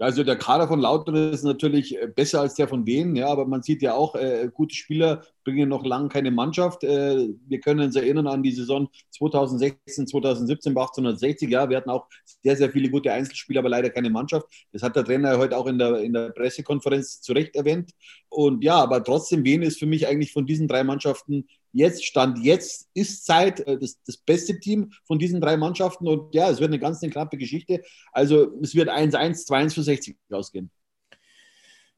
Also 0.00 0.24
der 0.24 0.36
Kader 0.36 0.66
von 0.66 0.80
Lautern 0.80 1.14
ist 1.14 1.44
natürlich 1.44 1.94
äh, 1.94 2.06
besser 2.06 2.40
als 2.40 2.54
der 2.54 2.66
von 2.68 2.86
Wien, 2.86 3.14
ja, 3.16 3.28
aber 3.28 3.46
man 3.46 3.62
sieht 3.62 3.82
ja 3.82 3.94
auch, 3.94 4.14
äh, 4.14 4.48
gute 4.52 4.74
Spieler 4.74 5.22
bringen 5.44 5.68
noch 5.68 5.84
lange 5.84 6.08
keine 6.08 6.30
Mannschaft. 6.30 6.84
Äh, 6.84 7.28
wir 7.46 7.60
können 7.60 7.80
uns 7.80 7.96
erinnern 7.96 8.26
an 8.26 8.42
die 8.42 8.52
Saison 8.52 8.88
2016, 9.10 10.06
2017 10.06 10.72
bei 10.72 10.80
1860. 10.80 11.50
Ja, 11.50 11.68
wir 11.68 11.76
hatten 11.76 11.90
auch 11.90 12.06
sehr, 12.42 12.56
sehr 12.56 12.70
viele 12.70 12.88
gute 12.88 13.12
Einzelspieler, 13.12 13.60
aber 13.60 13.68
leider 13.68 13.90
keine 13.90 14.08
Mannschaft. 14.08 14.46
Das 14.72 14.82
hat 14.82 14.96
der 14.96 15.04
Trainer 15.04 15.36
heute 15.36 15.58
auch 15.58 15.66
in 15.66 15.78
der, 15.78 15.98
in 15.98 16.14
der 16.14 16.30
Pressekonferenz 16.30 17.20
zu 17.20 17.34
Recht 17.34 17.54
erwähnt. 17.54 17.90
Und 18.30 18.64
ja, 18.64 18.76
aber 18.76 19.04
trotzdem, 19.04 19.44
Wien 19.44 19.60
ist 19.60 19.78
für 19.78 19.86
mich 19.86 20.06
eigentlich 20.06 20.32
von 20.32 20.46
diesen 20.46 20.66
drei 20.66 20.82
Mannschaften 20.82 21.46
jetzt, 21.72 22.04
Stand 22.04 22.38
jetzt, 22.38 22.88
ist 22.94 23.24
Zeit, 23.24 23.60
äh, 23.60 23.78
das, 23.78 24.00
das 24.04 24.16
beste 24.16 24.58
Team 24.60 24.92
von 25.04 25.18
diesen 25.18 25.40
drei 25.40 25.56
Mannschaften. 25.56 26.08
Und 26.08 26.34
ja, 26.34 26.50
es 26.50 26.60
wird 26.60 26.70
eine 26.70 26.78
ganz 26.78 27.02
eine 27.02 27.12
knappe 27.12 27.36
Geschichte. 27.36 27.82
Also 28.12 28.58
es 28.62 28.74
wird 28.74 28.88
1-1, 28.88 29.46
2-1 29.46 29.74
für 29.74 29.82
60 29.82 30.16
ausgehen. 30.30 30.70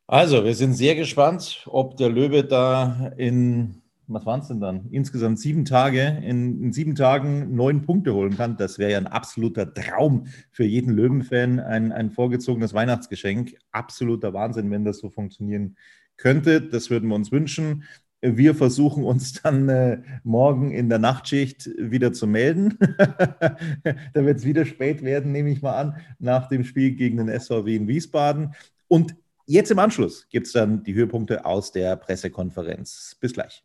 Also, 0.07 0.45
wir 0.45 0.55
sind 0.55 0.75
sehr 0.75 0.95
gespannt, 0.95 1.63
ob 1.67 1.97
der 1.97 2.11
Löwe 2.11 2.45
da 2.45 3.13
in, 3.17 3.81
was 4.09 4.27
waren 4.27 4.41
es 4.41 4.49
denn 4.49 4.61
dann? 4.61 4.89
Insgesamt 4.91 5.39
sieben 5.39 5.65
Tage, 5.65 6.21
in, 6.23 6.63
in 6.63 6.73
sieben 6.73 6.95
Tagen 6.95 7.55
neun 7.55 7.81
Punkte 7.83 8.13
holen 8.13 8.37
kann. 8.37 8.59
Das 8.59 8.79
wäre 8.79 8.91
ja 8.93 8.99
ein 8.99 9.07
absoluter 9.07 9.73
Traum 9.73 10.27
für 10.51 10.65
jeden 10.65 10.93
Löwenfan, 10.93 11.61
ein, 11.61 11.93
ein 11.93 12.11
vorgezogenes 12.11 12.75
Weihnachtsgeschenk. 12.75 13.57
Absoluter 13.71 14.35
Wahnsinn, 14.35 14.71
wenn 14.71 14.85
das 14.85 14.99
so 14.99 15.09
funktionieren 15.09 15.77
könnte. 16.19 16.61
Das 16.61 16.91
würden 16.91 17.09
wir 17.09 17.15
uns 17.15 17.33
wünschen. 17.33 17.85
Wir 18.25 18.55
versuchen 18.55 19.03
uns 19.03 19.43
dann 19.43 19.69
äh, 19.69 20.01
morgen 20.23 20.71
in 20.71 20.89
der 20.89 21.01
Nachtschicht 21.01 21.69
wieder 21.77 22.13
zu 22.13 22.29
melden. 22.29 22.79
da 22.99 24.25
wird 24.25 24.39
es 24.39 24.45
wieder 24.45 24.65
spät 24.65 25.03
werden, 25.03 25.33
nehme 25.33 25.51
ich 25.51 25.61
mal 25.61 25.75
an, 25.75 25.97
nach 26.21 26.49
dem 26.49 26.63
Spiel 26.63 26.93
gegen 26.93 27.17
den 27.17 27.41
SVW 27.41 27.75
in 27.75 27.89
Wiesbaden. 27.89 28.55
Und 28.87 29.17
jetzt 29.47 29.73
im 29.73 29.81
Anschluss 29.81 30.29
gibt 30.29 30.47
es 30.47 30.53
dann 30.53 30.85
die 30.85 30.95
Höhepunkte 30.95 31.45
aus 31.45 31.73
der 31.73 31.97
Pressekonferenz. 31.97 33.17
Bis 33.21 33.33
gleich. 33.33 33.65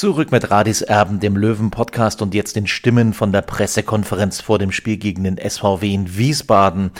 Zurück 0.00 0.32
mit 0.32 0.50
Radis 0.50 0.80
Erben, 0.80 1.20
dem 1.20 1.36
Löwen-Podcast 1.36 2.22
und 2.22 2.32
jetzt 2.32 2.56
den 2.56 2.66
Stimmen 2.66 3.12
von 3.12 3.32
der 3.32 3.42
Pressekonferenz 3.42 4.40
vor 4.40 4.58
dem 4.58 4.72
Spiel 4.72 4.96
gegen 4.96 5.24
den 5.24 5.36
SVW 5.36 5.92
in 5.92 6.16
Wiesbaden. 6.16 6.90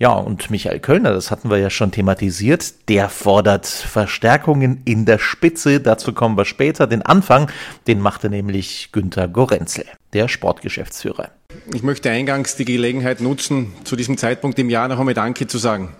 Ja, 0.00 0.14
und 0.14 0.50
Michael 0.50 0.80
Kölner, 0.80 1.12
das 1.12 1.30
hatten 1.30 1.48
wir 1.48 1.58
ja 1.58 1.70
schon 1.70 1.92
thematisiert, 1.92 2.88
der 2.88 3.08
fordert 3.08 3.68
Verstärkungen 3.68 4.82
in 4.84 5.04
der 5.04 5.20
Spitze. 5.20 5.78
Dazu 5.78 6.12
kommen 6.12 6.36
wir 6.36 6.44
später. 6.44 6.88
Den 6.88 7.02
Anfang, 7.02 7.52
den 7.86 8.00
machte 8.00 8.28
nämlich 8.28 8.88
Günter 8.90 9.28
Gorenzel, 9.28 9.84
der 10.12 10.26
Sportgeschäftsführer. 10.26 11.30
Ich 11.72 11.84
möchte 11.84 12.10
eingangs 12.10 12.56
die 12.56 12.64
Gelegenheit 12.64 13.20
nutzen, 13.20 13.74
zu 13.84 13.94
diesem 13.94 14.18
Zeitpunkt 14.18 14.58
im 14.58 14.70
Jahr 14.70 14.88
noch 14.88 14.98
einmal 14.98 15.14
Danke 15.14 15.46
zu 15.46 15.58
sagen. 15.58 15.94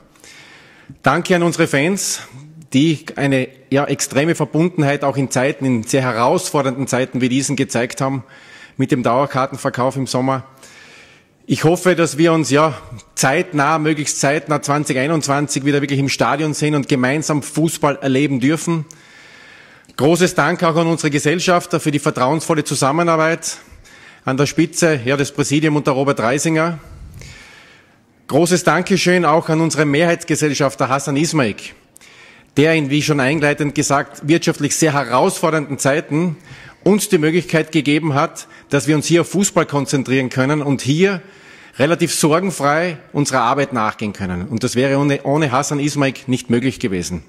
Danke 1.05 1.37
an 1.37 1.45
unsere 1.45 1.69
Fans, 1.69 2.23
die 2.73 3.05
eine 3.17 3.49
ja, 3.71 3.85
extreme 3.85 4.35
Verbundenheit 4.35 5.03
auch 5.05 5.17
in 5.17 5.31
Zeiten, 5.31 5.65
in 5.65 5.83
sehr 5.83 6.03
herausfordernden 6.03 6.87
Zeiten 6.87 7.21
wie 7.21 7.29
diesen 7.29 7.57
gezeigt 7.57 8.01
haben, 8.01 8.25
mit 8.77 8.93
dem 8.93 9.03
Dauerkartenverkauf 9.03 9.97
im 9.97 10.07
Sommer. 10.07 10.45
Ich 11.47 11.65
hoffe, 11.65 11.97
dass 11.97 12.17
wir 12.17 12.33
uns 12.33 12.51
ja 12.51 12.75
zeitnah, 13.17 13.79
möglichst 13.81 14.21
zeitnah 14.21 14.63
2021 14.63 15.65
wieder 15.65 15.81
wirklich 15.81 15.99
im 15.99 16.09
Stadion 16.09 16.55
sehen 16.55 16.77
und 16.77 16.89
gemeinsam 16.89 17.43
Fußball 17.43 17.99
erleben 18.01 18.39
dürfen. 18.39 18.85
Großes 19.97 20.37
Dank 20.37 20.63
auch 20.63 20.77
an 20.77 20.87
unsere 20.87 21.11
Gesellschafter 21.11 21.81
für 21.81 21.91
die 21.91 21.99
vertrauensvolle 21.99 22.63
Zusammenarbeit. 22.63 23.59
An 24.25 24.37
der 24.37 24.47
Spitze 24.47 25.01
ja, 25.05 25.17
des 25.17 25.33
Präsidium 25.33 25.75
unter 25.75 25.93
Robert 25.93 26.21
Reisinger. 26.21 26.79
Großes 28.29 28.63
Dankeschön 28.63 29.25
auch 29.25 29.49
an 29.49 29.61
unsere 29.61 29.85
Mehrheitsgesellschafter 29.85 30.89
Hassan 30.89 31.17
Ismaik, 31.17 31.75
der 32.61 32.75
in, 32.75 32.91
wie 32.91 33.01
schon 33.01 33.21
einleitend 33.21 33.75
gesagt, 33.75 34.29
wirtschaftlich 34.29 34.77
sehr 34.77 34.93
herausfordernden 34.93 35.79
Zeiten 35.79 36.37
uns 36.85 37.09
die 37.09 37.17
Möglichkeit 37.17 37.73
gegeben 37.73 38.13
hat, 38.13 38.49
dass 38.69 38.87
wir 38.87 38.97
uns 38.97 39.07
hier 39.07 39.23
auf 39.23 39.31
Fußball 39.31 39.65
konzentrieren 39.65 40.29
können 40.29 40.61
und 40.61 40.83
hier 40.83 41.23
relativ 41.79 42.13
sorgenfrei 42.13 42.99
unserer 43.15 43.41
Arbeit 43.41 43.73
nachgehen 43.73 44.13
können. 44.13 44.47
Und 44.47 44.63
das 44.63 44.77
wäre 44.77 44.99
ohne, 44.99 45.23
ohne 45.23 45.53
Hassan 45.53 45.81
Ismaik 45.81 46.29
nicht 46.29 46.51
möglich 46.51 46.81
gewesen. 46.81 47.23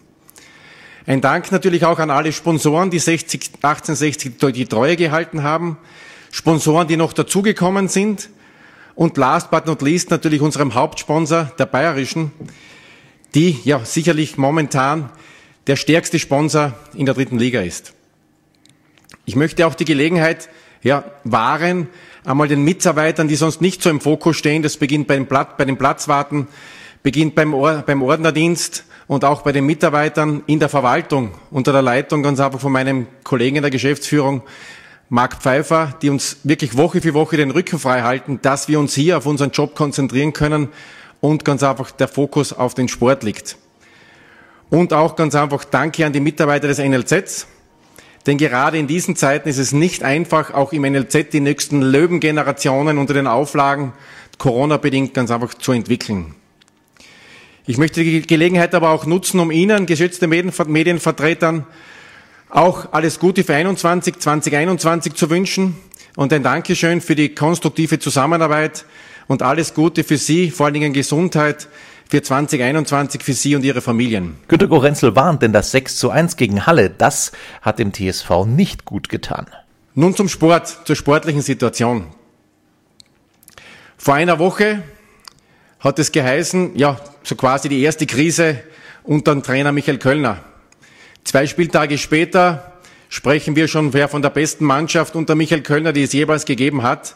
Ein 1.07 1.21
Dank 1.21 1.49
natürlich 1.53 1.85
auch 1.85 1.99
an 1.99 2.09
alle 2.09 2.33
Sponsoren, 2.33 2.89
die 2.89 2.99
60, 2.99 3.51
1860 3.61 4.33
die 4.53 4.65
Treue 4.65 4.97
gehalten 4.97 5.43
haben, 5.43 5.77
Sponsoren, 6.31 6.89
die 6.89 6.97
noch 6.97 7.13
dazugekommen 7.13 7.87
sind 7.87 8.27
und 8.95 9.15
last 9.15 9.49
but 9.49 9.65
not 9.65 9.81
least 9.81 10.11
natürlich 10.11 10.41
unserem 10.41 10.73
Hauptsponsor, 10.73 11.53
der 11.57 11.67
Bayerischen, 11.67 12.33
die 13.35 13.59
ja 13.63 13.83
sicherlich 13.85 14.37
momentan 14.37 15.09
der 15.67 15.75
stärkste 15.75 16.19
Sponsor 16.19 16.73
in 16.95 17.05
der 17.05 17.15
dritten 17.15 17.37
Liga 17.37 17.61
ist. 17.61 17.93
Ich 19.25 19.35
möchte 19.35 19.67
auch 19.67 19.75
die 19.75 19.85
Gelegenheit 19.85 20.49
ja, 20.81 21.03
wahren, 21.23 21.87
einmal 22.25 22.47
den 22.47 22.63
Mitarbeitern, 22.63 23.27
die 23.27 23.35
sonst 23.35 23.61
nicht 23.61 23.81
so 23.81 23.89
im 23.89 24.01
Fokus 24.01 24.37
stehen, 24.37 24.63
das 24.63 24.77
beginnt 24.77 25.07
bei 25.07 25.15
den, 25.15 25.27
Platz, 25.27 25.51
bei 25.57 25.65
den 25.65 25.77
Platzwarten, 25.77 26.47
beginnt 27.03 27.35
beim, 27.35 27.53
Or 27.53 27.83
beim 27.85 28.01
Ordnerdienst 28.01 28.85
und 29.07 29.23
auch 29.23 29.43
bei 29.43 29.51
den 29.51 29.65
Mitarbeitern 29.65 30.43
in 30.47 30.59
der 30.59 30.69
Verwaltung 30.69 31.31
unter 31.51 31.71
der 31.71 31.81
Leitung 31.81 32.23
ganz 32.23 32.39
einfach 32.39 32.59
von 32.59 32.71
meinem 32.71 33.07
Kollegen 33.23 33.57
in 33.57 33.61
der 33.61 33.71
Geschäftsführung, 33.71 34.41
Marc 35.09 35.41
Pfeiffer, 35.41 35.93
die 36.01 36.09
uns 36.09 36.37
wirklich 36.43 36.77
Woche 36.77 37.01
für 37.01 37.13
Woche 37.13 37.37
den 37.37 37.51
Rücken 37.51 37.79
frei 37.79 38.01
halten, 38.01 38.39
dass 38.41 38.67
wir 38.67 38.79
uns 38.79 38.95
hier 38.95 39.17
auf 39.17 39.25
unseren 39.25 39.51
Job 39.51 39.75
konzentrieren 39.75 40.31
können 40.31 40.69
und 41.21 41.45
ganz 41.45 41.63
einfach 41.63 41.91
der 41.91 42.09
Fokus 42.09 42.51
auf 42.51 42.73
den 42.73 42.89
Sport 42.89 43.23
liegt. 43.23 43.57
Und 44.69 44.91
auch 44.91 45.15
ganz 45.15 45.35
einfach 45.35 45.63
Danke 45.63 46.05
an 46.05 46.13
die 46.13 46.19
Mitarbeiter 46.19 46.67
des 46.67 46.79
NLZs, 46.79 47.47
denn 48.25 48.37
gerade 48.37 48.77
in 48.77 48.87
diesen 48.87 49.15
Zeiten 49.15 49.49
ist 49.49 49.57
es 49.57 49.71
nicht 49.71 50.03
einfach, 50.03 50.53
auch 50.53 50.73
im 50.73 50.83
NLZ 50.83 51.31
die 51.31 51.39
nächsten 51.39 51.81
Löwengenerationen 51.81 52.97
unter 52.97 53.13
den 53.13 53.27
Auflagen 53.27 53.93
Corona-bedingt 54.37 55.13
ganz 55.13 55.31
einfach 55.31 55.53
zu 55.53 55.71
entwickeln. 55.71 56.35
Ich 57.67 57.77
möchte 57.77 58.03
die 58.03 58.21
Gelegenheit 58.23 58.73
aber 58.73 58.89
auch 58.89 59.05
nutzen, 59.05 59.39
um 59.39 59.51
Ihnen, 59.51 59.85
geschätzte 59.85 60.27
Medienvertretern, 60.27 61.65
auch 62.49 62.91
alles 62.91 63.19
Gute 63.19 63.43
für 63.43 63.53
21, 63.53 64.19
2021 64.19 65.13
zu 65.13 65.29
wünschen 65.29 65.77
und 66.15 66.33
ein 66.33 66.43
Dankeschön 66.43 67.01
für 67.01 67.15
die 67.15 67.33
konstruktive 67.33 67.99
Zusammenarbeit 67.99 68.85
und 69.31 69.43
alles 69.43 69.73
Gute 69.73 70.03
für 70.03 70.17
Sie, 70.17 70.51
vor 70.51 70.65
allen 70.65 70.73
Dingen 70.73 70.91
Gesundheit 70.91 71.69
für 72.09 72.21
2021 72.21 73.23
für 73.23 73.31
Sie 73.31 73.55
und 73.55 73.63
Ihre 73.63 73.79
Familien. 73.79 74.35
Günter 74.49 74.67
Gorenzel 74.67 75.15
warnt, 75.15 75.41
denn 75.41 75.53
das 75.53 75.71
6 75.71 75.95
zu 75.95 76.09
1 76.09 76.35
gegen 76.35 76.65
Halle, 76.65 76.89
das 76.89 77.31
hat 77.61 77.79
dem 77.79 77.93
TSV 77.93 78.45
nicht 78.45 78.83
gut 78.83 79.07
getan. 79.07 79.45
Nun 79.95 80.17
zum 80.17 80.27
Sport, 80.27 80.81
zur 80.83 80.97
sportlichen 80.97 81.41
Situation. 81.41 82.07
Vor 83.97 84.15
einer 84.15 84.37
Woche 84.37 84.83
hat 85.79 85.97
es 85.97 86.11
geheißen, 86.11 86.75
ja, 86.77 86.99
so 87.23 87.35
quasi 87.35 87.69
die 87.69 87.81
erste 87.81 88.05
Krise 88.05 88.59
unter 89.03 89.31
dem 89.31 89.43
Trainer 89.43 89.71
Michael 89.71 89.97
Kölner. 89.97 90.39
Zwei 91.23 91.47
Spieltage 91.47 91.97
später 91.97 92.73
sprechen 93.07 93.55
wir 93.55 93.69
schon 93.69 93.93
von 93.93 94.21
der 94.21 94.29
besten 94.29 94.65
Mannschaft 94.65 95.15
unter 95.15 95.35
Michael 95.35 95.61
Kölner, 95.61 95.93
die 95.93 96.03
es 96.03 96.11
jeweils 96.11 96.43
gegeben 96.43 96.83
hat. 96.83 97.15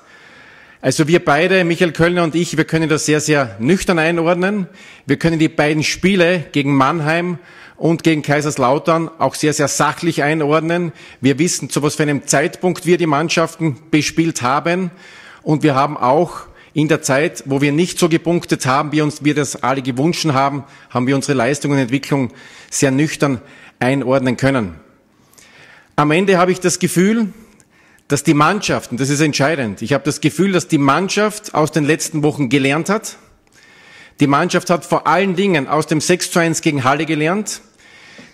Also 0.85 1.07
wir 1.07 1.25
beide, 1.25 1.63
Michael 1.63 1.93
Kölner 1.93 2.23
und 2.23 2.35
ich, 2.35 2.57
wir 2.57 2.63
können 2.63 2.87
das 2.87 3.07
sehr, 3.07 3.19
sehr 3.19 3.55
nüchtern 3.57 3.97
einordnen. 3.97 4.67
Wir 5.07 5.17
können 5.17 5.39
die 5.39 5.49
beiden 5.49 5.81
Spiele 5.81 6.45
gegen 6.51 6.75
Mannheim 6.75 7.39
und 7.75 8.03
gegen 8.03 8.21
Kaiserslautern 8.21 9.09
auch 9.17 9.33
sehr, 9.33 9.51
sehr 9.53 9.67
sachlich 9.67 10.21
einordnen. 10.21 10.91
Wir 11.21 11.39
wissen, 11.39 11.71
zu 11.71 11.81
was 11.81 11.95
für 11.95 12.03
einem 12.03 12.27
Zeitpunkt 12.27 12.85
wir 12.85 12.99
die 12.99 13.07
Mannschaften 13.07 13.77
bespielt 13.89 14.43
haben. 14.43 14.91
Und 15.41 15.63
wir 15.63 15.73
haben 15.73 15.97
auch 15.97 16.41
in 16.75 16.87
der 16.87 17.01
Zeit, 17.01 17.41
wo 17.47 17.61
wir 17.61 17.71
nicht 17.71 17.97
so 17.97 18.07
gepunktet 18.07 18.67
haben, 18.67 18.91
wie 18.91 19.01
uns 19.01 19.23
wir 19.23 19.33
das 19.33 19.63
alle 19.63 19.81
gewünscht 19.81 20.27
haben, 20.27 20.65
haben 20.91 21.07
wir 21.07 21.15
unsere 21.15 21.35
Leistung 21.35 21.71
und 21.71 21.79
Entwicklung 21.79 22.31
sehr 22.69 22.91
nüchtern 22.91 23.41
einordnen 23.79 24.37
können. 24.37 24.75
Am 25.95 26.11
Ende 26.11 26.37
habe 26.37 26.51
ich 26.51 26.59
das 26.59 26.77
Gefühl, 26.77 27.29
dass 28.07 28.23
die 28.23 28.33
Mannschaft, 28.33 28.91
und 28.91 28.99
das 28.99 29.09
ist 29.09 29.21
entscheidend, 29.21 29.81
ich 29.81 29.93
habe 29.93 30.03
das 30.03 30.21
Gefühl, 30.21 30.51
dass 30.51 30.67
die 30.67 30.77
Mannschaft 30.77 31.55
aus 31.55 31.71
den 31.71 31.85
letzten 31.85 32.23
Wochen 32.23 32.49
gelernt 32.49 32.89
hat. 32.89 33.17
Die 34.19 34.27
Mannschaft 34.27 34.69
hat 34.69 34.85
vor 34.85 35.07
allen 35.07 35.35
Dingen 35.35 35.67
aus 35.67 35.87
dem 35.87 35.99
6 35.99 36.31
zu 36.31 36.39
1 36.39 36.61
gegen 36.61 36.83
Halle 36.83 37.05
gelernt. 37.05 37.61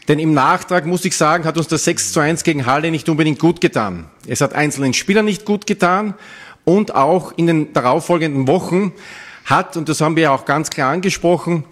Denn 0.08 0.20
im 0.20 0.34
Nachtrag 0.34 0.86
muss 0.86 1.06
ich 1.06 1.16
sagen, 1.16 1.46
hat 1.46 1.58
uns 1.58 1.68
das 1.68 1.86
6 1.86 2.14
zu 2.14 2.20
1 2.20 2.44
gegen 2.44 2.66
Halle 2.66 2.92
nicht 2.92 3.08
unbedingt 3.08 3.40
gut 3.40 3.62
getan. 3.62 4.10
Es 4.28 4.42
hat 4.42 4.54
einzelnen 4.54 4.94
Spielern 4.94 5.26
nicht 5.26 5.46
gut 5.46 5.66
getan 5.66 6.16
und 6.66 6.94
auch 6.94 7.32
in 7.38 7.48
den 7.48 7.74
darauffolgenden 7.74 8.48
Wochen 8.48 8.94
hat, 9.46 9.78
und 9.78 9.90
das 9.90 10.02
haben 10.02 10.16
wir 10.16 10.24
ja 10.24 10.32
auch 10.32 10.46
ganz 10.46 10.70
klar 10.70 10.92
angesprochen, 10.92 11.64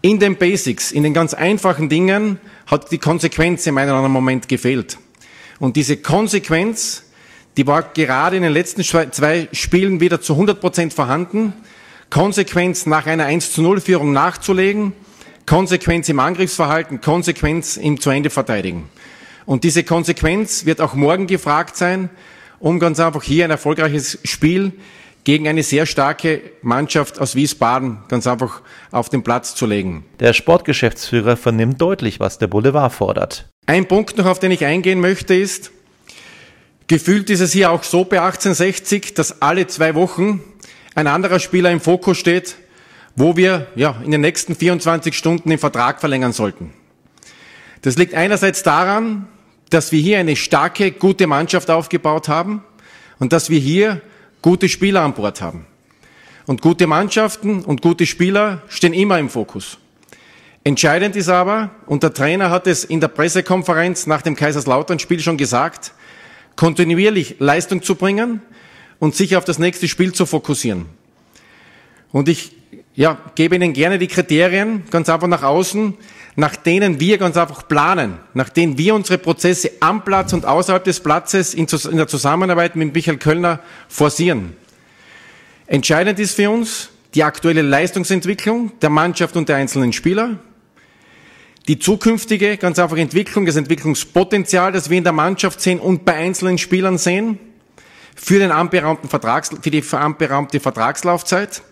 in 0.00 0.18
den 0.18 0.36
Basics, 0.36 0.92
in 0.92 1.02
den 1.02 1.14
ganz 1.14 1.34
einfachen 1.34 1.88
Dingen 1.88 2.38
hat 2.66 2.90
die 2.90 2.98
Konsequenz 2.98 3.66
in 3.66 3.74
meinem 3.74 3.94
anderen 3.94 4.12
Moment 4.12 4.48
gefehlt. 4.48 4.98
Und 5.60 5.76
diese 5.76 5.96
Konsequenz, 5.96 7.04
die 7.56 7.66
war 7.66 7.82
gerade 7.82 8.36
in 8.36 8.42
den 8.42 8.52
letzten 8.52 8.82
zwei 8.82 9.48
Spielen 9.52 10.00
wieder 10.00 10.20
zu 10.20 10.34
100 10.34 10.60
Prozent 10.60 10.92
vorhanden. 10.92 11.52
Konsequenz 12.10 12.86
nach 12.86 13.06
einer 13.06 13.24
1 13.24 13.52
zu 13.52 13.62
0 13.62 13.80
Führung 13.80 14.12
nachzulegen, 14.12 14.92
Konsequenz 15.46 16.08
im 16.08 16.20
Angriffsverhalten, 16.20 17.00
Konsequenz 17.00 17.76
im 17.76 18.00
zu 18.00 18.10
Ende 18.10 18.30
verteidigen. 18.30 18.90
Und 19.46 19.64
diese 19.64 19.82
Konsequenz 19.82 20.66
wird 20.66 20.80
auch 20.80 20.94
morgen 20.94 21.26
gefragt 21.26 21.76
sein, 21.76 22.10
um 22.60 22.78
ganz 22.78 23.00
einfach 23.00 23.22
hier 23.22 23.44
ein 23.44 23.50
erfolgreiches 23.50 24.18
Spiel 24.24 24.72
gegen 25.24 25.48
eine 25.48 25.62
sehr 25.62 25.86
starke 25.86 26.42
Mannschaft 26.62 27.20
aus 27.20 27.34
Wiesbaden 27.34 27.98
ganz 28.08 28.26
einfach 28.26 28.60
auf 28.90 29.08
den 29.08 29.22
Platz 29.22 29.54
zu 29.54 29.66
legen. 29.66 30.04
Der 30.20 30.32
Sportgeschäftsführer 30.32 31.36
vernimmt 31.36 31.80
deutlich, 31.80 32.20
was 32.20 32.38
der 32.38 32.48
Boulevard 32.48 32.92
fordert. 32.92 33.48
Ein 33.66 33.86
Punkt 33.86 34.18
noch, 34.18 34.26
auf 34.26 34.38
den 34.38 34.50
ich 34.50 34.64
eingehen 34.64 35.00
möchte, 35.00 35.34
ist, 35.34 35.70
gefühlt 36.86 37.30
ist 37.30 37.40
es 37.40 37.52
hier 37.52 37.70
auch 37.70 37.82
so 37.82 38.04
bei 38.04 38.20
1860, 38.20 39.14
dass 39.14 39.42
alle 39.42 39.66
zwei 39.66 39.94
Wochen 39.94 40.42
ein 40.94 41.06
anderer 41.06 41.40
Spieler 41.40 41.70
im 41.70 41.80
Fokus 41.80 42.18
steht, 42.18 42.56
wo 43.16 43.36
wir 43.36 43.68
ja, 43.74 43.96
in 44.04 44.10
den 44.10 44.20
nächsten 44.20 44.54
24 44.54 45.16
Stunden 45.16 45.50
den 45.50 45.58
Vertrag 45.58 46.00
verlängern 46.00 46.32
sollten. 46.32 46.72
Das 47.82 47.96
liegt 47.96 48.14
einerseits 48.14 48.62
daran, 48.62 49.26
dass 49.70 49.90
wir 49.92 50.00
hier 50.00 50.18
eine 50.18 50.36
starke, 50.36 50.92
gute 50.92 51.26
Mannschaft 51.26 51.70
aufgebaut 51.70 52.28
haben 52.28 52.62
und 53.18 53.32
dass 53.32 53.50
wir 53.50 53.58
hier 53.58 54.00
gute 54.40 54.68
Spieler 54.68 55.02
an 55.02 55.14
Bord 55.14 55.40
haben. 55.40 55.66
Und 56.46 56.60
gute 56.60 56.86
Mannschaften 56.86 57.62
und 57.62 57.82
gute 57.82 58.04
Spieler 58.06 58.62
stehen 58.68 58.94
immer 58.94 59.18
im 59.18 59.30
Fokus. 59.30 59.78
Entscheidend 60.64 61.16
ist 61.16 61.28
aber, 61.28 61.70
und 61.86 62.02
der 62.02 62.12
Trainer 62.12 62.50
hat 62.50 62.66
es 62.66 62.84
in 62.84 63.00
der 63.00 63.08
Pressekonferenz 63.08 64.06
nach 64.06 64.22
dem 64.22 64.36
Kaiserslautern-Spiel 64.36 65.20
schon 65.20 65.36
gesagt, 65.36 65.92
kontinuierlich 66.56 67.36
Leistung 67.38 67.82
zu 67.82 67.94
bringen 67.94 68.42
und 68.98 69.14
sich 69.14 69.36
auf 69.36 69.44
das 69.44 69.58
nächste 69.58 69.88
Spiel 69.88 70.12
zu 70.12 70.26
fokussieren. 70.26 70.86
Und 72.12 72.28
ich 72.28 72.52
ja, 72.94 73.18
gebe 73.34 73.54
Ihnen 73.56 73.72
gerne 73.72 73.98
die 73.98 74.06
Kriterien 74.06 74.84
ganz 74.90 75.08
einfach 75.08 75.28
nach 75.28 75.42
außen, 75.42 75.94
nach 76.36 76.56
denen 76.56 77.00
wir 77.00 77.18
ganz 77.18 77.36
einfach 77.36 77.68
planen, 77.68 78.18
nach 78.34 78.48
denen 78.48 78.78
wir 78.78 78.94
unsere 78.94 79.18
Prozesse 79.18 79.70
am 79.80 80.04
Platz 80.04 80.32
und 80.32 80.46
außerhalb 80.46 80.84
des 80.84 81.00
Platzes 81.00 81.54
in, 81.54 81.66
der 81.66 82.06
Zusammenarbeit 82.06 82.76
mit 82.76 82.94
Michael 82.94 83.18
Kölner 83.18 83.60
forcieren. 83.88 84.56
Entscheidend 85.66 86.18
ist 86.18 86.36
für 86.36 86.50
uns 86.50 86.90
die 87.14 87.24
aktuelle 87.24 87.62
Leistungsentwicklung 87.62 88.72
der 88.80 88.90
Mannschaft 88.90 89.36
und 89.36 89.48
der 89.48 89.56
einzelnen 89.56 89.92
Spieler, 89.92 90.38
die 91.68 91.78
zukünftige 91.78 92.56
ganz 92.56 92.78
einfach 92.78 92.96
Entwicklung, 92.96 93.46
das 93.46 93.56
Entwicklungspotenzial, 93.56 94.72
das 94.72 94.90
wir 94.90 94.98
in 94.98 95.04
der 95.04 95.12
Mannschaft 95.12 95.60
sehen 95.60 95.78
und 95.78 96.04
bei 96.04 96.14
einzelnen 96.14 96.58
Spielern 96.58 96.98
sehen, 96.98 97.38
für, 98.14 98.38
den 98.38 98.50
anberaumten 98.50 99.08
Vertrags, 99.08 99.50
für 99.60 99.70
die 99.70 99.82
anberaumte 99.92 100.60
Vertragslaufzeit 100.60 101.62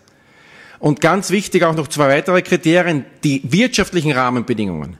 und 0.79 1.01
ganz 1.01 1.29
wichtig 1.29 1.63
auch 1.63 1.75
noch 1.75 1.87
zwei 1.87 2.09
weitere 2.09 2.41
Kriterien, 2.41 3.05
die 3.23 3.41
wirtschaftlichen 3.43 4.11
Rahmenbedingungen, 4.11 4.97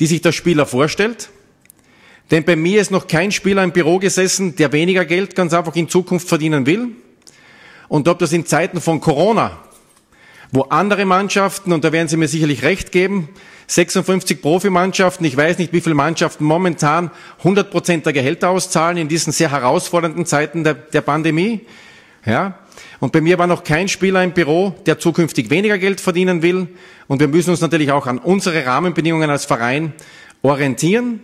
die 0.00 0.06
sich 0.06 0.20
der 0.22 0.32
Spieler 0.32 0.66
vorstellt. 0.66 1.30
Denn 2.30 2.44
bei 2.44 2.56
mir 2.56 2.80
ist 2.80 2.90
noch 2.90 3.06
kein 3.06 3.30
Spieler 3.30 3.62
im 3.62 3.72
Büro 3.72 3.98
gesessen, 3.98 4.56
der 4.56 4.72
weniger 4.72 5.04
Geld 5.04 5.36
ganz 5.36 5.52
einfach 5.52 5.76
in 5.76 5.88
Zukunft 5.88 6.28
verdienen 6.28 6.66
will. 6.66 6.88
Und 7.88 8.08
ob 8.08 8.18
das 8.18 8.32
in 8.32 8.46
Zeiten 8.46 8.80
von 8.80 9.00
Corona, 9.00 9.58
wo 10.50 10.62
andere 10.62 11.04
Mannschaften, 11.04 11.72
und 11.72 11.84
da 11.84 11.92
werden 11.92 12.08
Sie 12.08 12.16
mir 12.16 12.28
sicherlich 12.28 12.62
recht 12.62 12.92
geben, 12.92 13.28
56 13.66 14.42
Profimannschaften, 14.42 15.24
ich 15.24 15.36
weiß 15.36 15.58
nicht, 15.58 15.72
wie 15.72 15.80
viele 15.80 15.94
Mannschaften 15.94 16.44
momentan 16.44 17.10
100 17.38 17.70
Prozent 17.70 18.06
der 18.06 18.12
Gehälter 18.12 18.50
auszahlen 18.50 18.96
in 18.98 19.08
diesen 19.08 19.32
sehr 19.32 19.50
herausfordernden 19.50 20.26
Zeiten 20.26 20.64
der, 20.64 20.74
der 20.74 21.00
Pandemie. 21.00 21.60
Ja, 22.26 22.58
und 23.00 23.12
bei 23.12 23.20
mir 23.20 23.38
war 23.38 23.46
noch 23.46 23.64
kein 23.64 23.88
Spieler 23.88 24.22
im 24.24 24.32
Büro, 24.32 24.74
der 24.86 24.98
zukünftig 24.98 25.50
weniger 25.50 25.78
Geld 25.78 26.00
verdienen 26.00 26.42
will. 26.42 26.68
Und 27.06 27.20
wir 27.20 27.28
müssen 27.28 27.50
uns 27.50 27.60
natürlich 27.60 27.92
auch 27.92 28.06
an 28.06 28.18
unsere 28.18 28.64
Rahmenbedingungen 28.64 29.28
als 29.28 29.44
Verein 29.44 29.92
orientieren. 30.42 31.20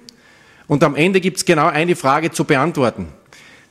Und 0.66 0.84
am 0.84 0.94
Ende 0.94 1.20
gibt 1.20 1.38
es 1.38 1.44
genau 1.44 1.68
eine 1.68 1.96
Frage 1.96 2.30
zu 2.30 2.44
beantworten, 2.44 3.08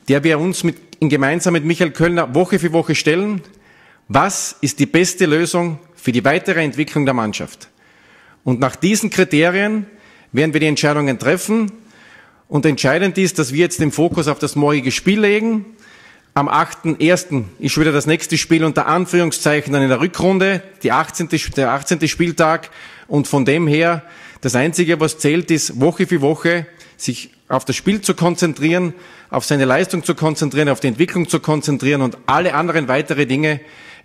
der 0.07 0.23
wir 0.23 0.39
uns 0.39 0.63
mit, 0.63 0.77
gemeinsam 0.99 1.53
mit 1.53 1.65
Michael 1.65 1.91
Kölner 1.91 2.33
Woche 2.33 2.59
für 2.59 2.73
Woche 2.73 2.95
stellen. 2.95 3.41
Was 4.07 4.55
ist 4.61 4.79
die 4.79 4.85
beste 4.85 5.25
Lösung 5.25 5.79
für 5.95 6.11
die 6.11 6.25
weitere 6.25 6.63
Entwicklung 6.63 7.05
der 7.05 7.13
Mannschaft? 7.13 7.69
Und 8.43 8.59
nach 8.59 8.75
diesen 8.75 9.09
Kriterien 9.09 9.85
werden 10.31 10.53
wir 10.53 10.59
die 10.59 10.67
Entscheidungen 10.67 11.19
treffen. 11.19 11.71
Und 12.47 12.65
entscheidend 12.65 13.17
ist, 13.17 13.39
dass 13.39 13.53
wir 13.53 13.59
jetzt 13.59 13.79
den 13.79 13.91
Fokus 13.91 14.27
auf 14.27 14.39
das 14.39 14.55
morgige 14.55 14.91
Spiel 14.91 15.19
legen 15.19 15.65
am 16.39 16.47
8.1. 16.47 17.43
ist 17.59 17.77
wieder 17.77 17.91
das 17.91 18.05
nächste 18.05 18.37
Spiel 18.37 18.63
unter 18.63 18.85
Anführungszeichen 18.85 19.73
dann 19.73 19.81
in 19.81 19.89
der 19.89 19.99
Rückrunde, 19.99 20.63
die 20.83 20.91
18., 20.91 21.27
der 21.57 21.71
18. 21.71 22.07
Spieltag. 22.07 22.69
Und 23.07 23.27
von 23.27 23.43
dem 23.43 23.67
her, 23.67 24.03
das 24.39 24.55
Einzige, 24.55 24.99
was 24.99 25.17
zählt, 25.17 25.51
ist 25.51 25.81
Woche 25.81 26.07
für 26.07 26.21
Woche 26.21 26.65
sich 26.95 27.31
auf 27.49 27.65
das 27.65 27.75
Spiel 27.75 27.99
zu 28.01 28.13
konzentrieren, 28.13 28.93
auf 29.29 29.43
seine 29.43 29.65
Leistung 29.65 30.03
zu 30.03 30.15
konzentrieren, 30.15 30.69
auf 30.69 30.79
die 30.79 30.87
Entwicklung 30.87 31.27
zu 31.27 31.39
konzentrieren 31.39 32.01
und 32.01 32.17
alle 32.25 32.53
anderen 32.53 32.87
weitere 32.87 33.25
Dinge 33.25 33.59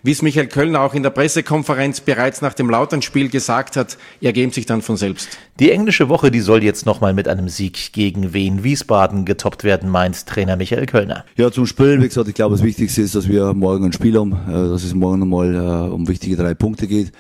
wie 0.04 0.12
es 0.12 0.22
Michael 0.22 0.46
Kölner 0.48 0.82
auch 0.82 0.94
in 0.94 1.02
der 1.02 1.10
Pressekonferenz 1.10 2.00
bereits 2.00 2.42
nach 2.42 2.52
dem 2.54 2.68
Lauternspiel 2.68 3.30
gesagt 3.30 3.76
hat, 3.76 3.96
ergeben 4.20 4.52
sich 4.52 4.66
dann 4.66 4.82
von 4.82 4.98
selbst. 4.98 5.30
Die 5.58 5.70
englische 5.70 6.10
Woche, 6.10 6.30
die 6.30 6.40
soll 6.40 6.62
jetzt 6.62 6.84
nochmal 6.84 7.14
mit 7.14 7.26
einem 7.26 7.48
Sieg 7.48 7.92
gegen 7.94 8.34
Wien 8.34 8.62
Wiesbaden 8.62 9.24
getoppt 9.24 9.64
werden, 9.64 9.88
meint 9.88 10.26
Trainer 10.26 10.56
Michael 10.56 10.84
Kölner. 10.84 11.24
Ja, 11.36 11.50
zum 11.50 11.66
Spiel, 11.66 12.00
wie 12.02 12.08
gesagt, 12.08 12.28
ich 12.28 12.34
glaube, 12.34 12.54
das 12.54 12.62
Wichtigste 12.62 13.00
ist, 13.00 13.14
dass 13.14 13.28
wir 13.28 13.54
morgen 13.54 13.86
ein 13.86 13.92
Spiel 13.94 14.18
haben, 14.18 14.32
äh, 14.32 14.52
dass 14.52 14.84
es 14.84 14.94
morgen 14.94 15.20
nochmal 15.20 15.54
äh, 15.54 15.92
um 15.92 16.06
wichtige 16.06 16.36
drei 16.36 16.54
Punkte 16.54 16.86
geht 16.86 17.10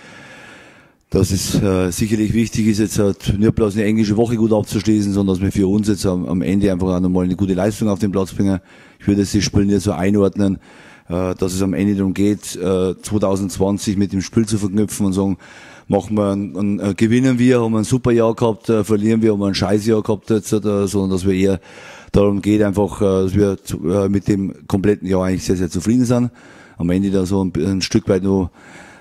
dass 1.14 1.30
es 1.30 1.54
äh, 1.62 1.92
sicherlich 1.92 2.34
wichtig 2.34 2.66
ist, 2.66 2.80
jetzt 2.80 2.98
halt 2.98 3.38
nicht 3.38 3.54
bloß 3.54 3.74
eine 3.76 3.84
englische 3.84 4.16
Woche 4.16 4.34
gut 4.34 4.52
abzuschließen, 4.52 5.12
sondern 5.12 5.36
dass 5.36 5.44
wir 5.44 5.52
für 5.52 5.68
uns 5.68 5.86
jetzt 5.86 6.04
am, 6.06 6.26
am 6.26 6.42
Ende 6.42 6.72
einfach 6.72 6.88
auch 6.88 6.98
nochmal 6.98 7.24
eine 7.24 7.36
gute 7.36 7.54
Leistung 7.54 7.88
auf 7.88 8.00
den 8.00 8.10
Platz 8.10 8.32
bringen. 8.32 8.58
Ich 8.98 9.06
würde 9.06 9.20
das 9.20 9.44
Spiel 9.44 9.64
nicht 9.64 9.82
so 9.82 9.92
einordnen, 9.92 10.58
äh, 11.08 11.34
dass 11.34 11.52
es 11.52 11.62
am 11.62 11.74
Ende 11.74 11.94
darum 11.96 12.14
geht, 12.14 12.56
äh, 12.56 12.94
2020 13.00 13.96
mit 13.96 14.12
dem 14.12 14.22
Spiel 14.22 14.46
zu 14.46 14.58
verknüpfen 14.58 15.06
und 15.06 15.12
sagen, 15.12 15.38
machen 15.88 16.16
wir 16.16 16.32
ein, 16.32 16.56
ein, 16.56 16.80
äh, 16.80 16.94
gewinnen 16.94 17.38
wir, 17.38 17.60
haben 17.60 17.72
wir 17.72 17.78
ein 17.78 17.84
super 17.84 18.12
Jahr 18.12 18.34
gehabt, 18.34 18.68
äh, 18.68 18.84
verlieren 18.84 19.22
wir, 19.22 19.32
haben 19.32 19.40
wir 19.40 19.48
ein 19.48 19.54
scheiß 19.54 19.86
Jahr 19.86 20.02
gehabt 20.02 20.30
jetzt, 20.30 20.52
äh, 20.52 20.86
sondern 20.86 21.10
dass 21.10 21.26
wir 21.26 21.34
eher 21.34 21.60
darum 22.12 22.40
geht 22.40 22.62
einfach, 22.62 23.00
äh, 23.00 23.24
dass 23.24 23.34
wir 23.34 23.62
zu, 23.62 23.88
äh, 23.88 24.08
mit 24.08 24.28
dem 24.28 24.66
kompletten 24.66 25.08
Jahr 25.08 25.24
eigentlich 25.24 25.44
sehr, 25.44 25.56
sehr 25.56 25.70
zufrieden 25.70 26.04
sind. 26.04 26.30
Am 26.76 26.90
Ende 26.90 27.10
da 27.10 27.26
so 27.26 27.44
ein, 27.44 27.52
ein 27.56 27.82
Stück 27.82 28.08
weit 28.08 28.22
nur 28.22 28.50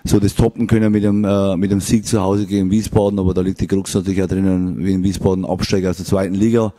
so 0.04 0.20
das 0.20 0.36
toppen 0.36 0.68
können 0.68 0.92
mit 0.92 1.04
dem, 1.04 1.24
äh, 1.24 1.56
mit 1.56 1.72
dem 1.72 1.80
Sieg 1.80 2.06
zu 2.06 2.22
Hause 2.22 2.46
gegen 2.46 2.70
Wiesbaden, 2.70 3.20
aber 3.20 3.34
da 3.34 3.42
liegt 3.42 3.62
die 3.62 3.68
Krux 3.68 3.94
natürlich 3.94 4.22
auch 4.22 4.28
drinnen, 4.28 4.78
wie 4.78 4.92
in 4.92 5.04
Wiesbaden 5.04 5.46
Absteiger 5.46 5.92
aus 5.92 5.98
der 5.98 6.06
zweiten 6.06 6.36
Liga. 6.36 6.74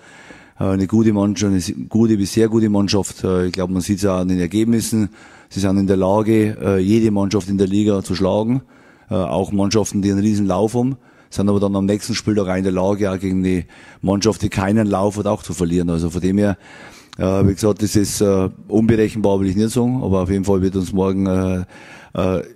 Äh, 0.58 0.64
eine 0.64 0.86
gute 0.86 1.12
Mannschaft, 1.12 1.52
eine 1.52 1.86
gute 1.88 2.16
bis 2.16 2.32
sehr 2.32 2.48
gute 2.48 2.68
Mannschaft. 2.68 3.24
Äh, 3.24 3.46
ich 3.46 3.52
glaube, 3.52 3.72
man 3.72 3.82
sieht 3.82 3.98
es 3.98 4.06
auch 4.06 4.18
an 4.18 4.28
den 4.28 4.38
Ergebnissen. 4.38 5.10
Sie 5.48 5.60
sind 5.60 5.78
in 5.78 5.86
der 5.86 5.96
Lage, 5.96 6.56
äh, 6.60 6.78
jede 6.78 7.10
Mannschaft 7.10 7.48
in 7.48 7.58
der 7.58 7.66
Liga 7.66 8.02
zu 8.02 8.14
schlagen. 8.14 8.62
Auch 9.10 9.52
Mannschaften, 9.52 10.00
die 10.00 10.10
einen 10.10 10.20
riesen 10.20 10.46
Lauf 10.46 10.74
haben 10.74 10.96
sind 11.28 11.48
aber 11.48 11.60
dann 11.60 11.76
am 11.76 11.84
nächsten 11.84 12.14
Spieltag 12.14 12.48
auch 12.48 12.56
in 12.56 12.62
der 12.62 12.72
Lage, 12.72 13.10
auch 13.10 13.18
gegen 13.18 13.42
die 13.42 13.66
Mannschaft, 14.00 14.40
die 14.40 14.48
keinen 14.48 14.86
Lauf 14.86 15.18
hat, 15.18 15.26
auch 15.26 15.42
zu 15.42 15.52
verlieren. 15.52 15.90
Also 15.90 16.08
von 16.08 16.20
dem 16.22 16.38
her, 16.38 16.56
wie 17.18 17.52
gesagt, 17.52 17.82
das 17.82 17.96
ist 17.96 18.22
unberechenbar, 18.22 19.40
will 19.40 19.48
ich 19.48 19.56
nicht 19.56 19.70
sagen, 19.70 20.02
aber 20.02 20.22
auf 20.22 20.30
jeden 20.30 20.44
Fall 20.44 20.62
wird 20.62 20.76
uns 20.76 20.92
morgen 20.92 21.66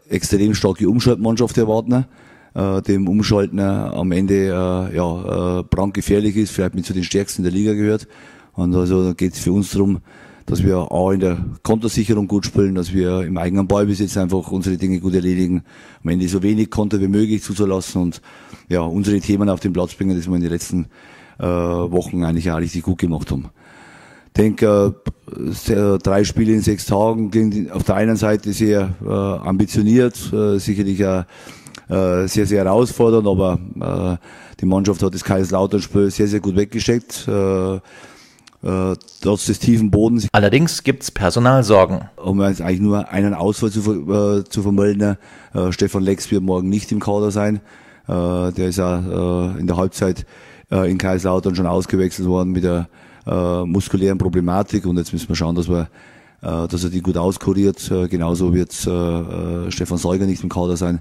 extrem 0.08 0.54
starke 0.54 0.88
Umschaltmannschaft 0.88 1.58
erwarten, 1.58 2.06
äh, 2.54 2.82
dem 2.82 3.08
Umschalten 3.08 3.58
äh, 3.58 3.62
am 3.62 4.12
Ende 4.12 4.46
äh, 4.46 4.96
ja, 4.96 5.61
äh, 5.61 5.62
brandgefährlich 5.62 6.37
ist, 6.37 6.52
vielleicht 6.52 6.74
mit 6.74 6.87
zu 6.87 6.92
den 6.92 7.04
stärksten 7.04 7.42
der 7.42 7.52
Liga 7.52 7.74
gehört. 7.74 8.08
Und 8.54 8.74
also 8.74 9.14
geht 9.14 9.34
es 9.34 9.40
für 9.40 9.52
uns 9.52 9.70
darum, 9.70 10.00
dass 10.46 10.64
wir 10.64 10.78
auch 10.78 11.12
in 11.12 11.20
der 11.20 11.38
Kontosicherung 11.62 12.26
gut 12.26 12.46
spielen, 12.46 12.74
dass 12.74 12.92
wir 12.92 13.20
im 13.22 13.37
eigenen 13.37 13.68
Ballbesitz 13.68 14.16
einfach 14.16 14.50
unsere 14.50 14.78
Dinge 14.78 14.98
gut 14.98 15.14
erledigen, 15.14 15.62
am 16.02 16.11
Ende 16.11 16.26
so 16.28 16.42
wenig 16.42 16.70
Konter 16.70 17.00
wie 17.00 17.08
möglich 17.08 17.42
zuzulassen 17.42 18.02
und 18.02 18.22
ja, 18.68 18.80
unsere 18.80 19.20
Themen 19.20 19.48
auf 19.48 19.61
den 19.61 19.72
Platz 19.72 19.94
bringen, 19.94 20.16
das 20.16 20.26
wir 20.26 20.34
in 20.34 20.40
den 20.40 20.50
letzten 20.50 20.87
äh, 21.38 21.44
Wochen 21.44 22.24
eigentlich 22.24 22.50
auch 22.50 22.58
richtig 22.58 22.82
gut 22.82 22.98
gemacht 22.98 23.30
haben 23.30 23.50
denke, 24.38 24.94
äh, 25.68 25.98
drei 25.98 26.24
Spiele 26.24 26.52
in 26.52 26.61
sechs 26.61 26.87
Tagen 26.87 27.30
klingt 27.30 27.72
auf 27.72 27.82
der 27.82 27.96
einen 27.96 28.16
Seite 28.16 28.52
sehr 28.52 28.94
äh, 29.04 29.08
ambitioniert, 29.08 30.32
äh, 30.32 30.58
sicherlich 30.58 31.04
auch 31.04 31.24
äh, 31.88 32.26
sehr, 32.26 32.46
sehr 32.46 32.64
herausfordernd, 32.64 33.26
aber 33.26 33.58
äh, 33.80 34.26
die 34.60 34.66
Mannschaft 34.66 35.02
hat 35.02 35.14
das 35.14 35.24
Kaiserslautern-Spiel 35.24 36.10
sehr, 36.10 36.28
sehr 36.28 36.40
gut 36.40 36.56
weggesteckt. 36.56 37.26
Äh, 37.28 37.80
äh, 38.60 38.96
trotz 39.22 39.46
des 39.46 39.60
tiefen 39.60 39.90
Bodens. 39.90 40.26
Allerdings 40.32 40.82
gibt's 40.82 41.10
Personalsorgen. 41.10 42.08
Um 42.16 42.42
jetzt 42.42 42.60
eigentlich 42.60 42.80
nur 42.80 43.08
einen 43.08 43.34
Ausfall 43.34 43.70
zu, 43.70 43.80
äh, 43.80 44.44
zu 44.44 44.62
vermelden. 44.62 45.16
Äh, 45.54 45.70
Stefan 45.70 46.02
Lex 46.02 46.30
wird 46.30 46.42
morgen 46.42 46.68
nicht 46.68 46.90
im 46.90 46.98
Kader 46.98 47.30
sein. 47.30 47.60
Äh, 48.08 48.52
der 48.52 48.68
ist 48.68 48.78
ja 48.78 48.98
äh, 48.98 49.60
in 49.60 49.68
der 49.68 49.76
Halbzeit 49.76 50.26
äh, 50.72 50.90
in 50.90 50.98
Kaiserslautern 50.98 51.54
schon 51.54 51.66
ausgewechselt 51.66 52.26
worden 52.26 52.50
mit 52.50 52.64
der 52.64 52.88
äh, 53.26 53.64
muskulären 53.64 54.18
Problematik 54.18 54.86
und 54.86 54.96
jetzt 54.96 55.12
müssen 55.12 55.28
wir 55.28 55.36
schauen, 55.36 55.54
dass 55.54 55.68
wir 55.68 55.88
äh, 56.42 56.68
dass 56.68 56.84
er 56.84 56.90
die 56.90 57.02
gut 57.02 57.16
auskuriert. 57.16 57.90
Äh, 57.90 58.08
genauso 58.08 58.54
wird 58.54 58.74
äh, 58.86 58.90
äh, 58.90 59.70
Stefan 59.70 59.98
Säuger 59.98 60.26
nicht 60.26 60.42
im 60.42 60.48
Kader 60.48 60.76
sein. 60.76 61.00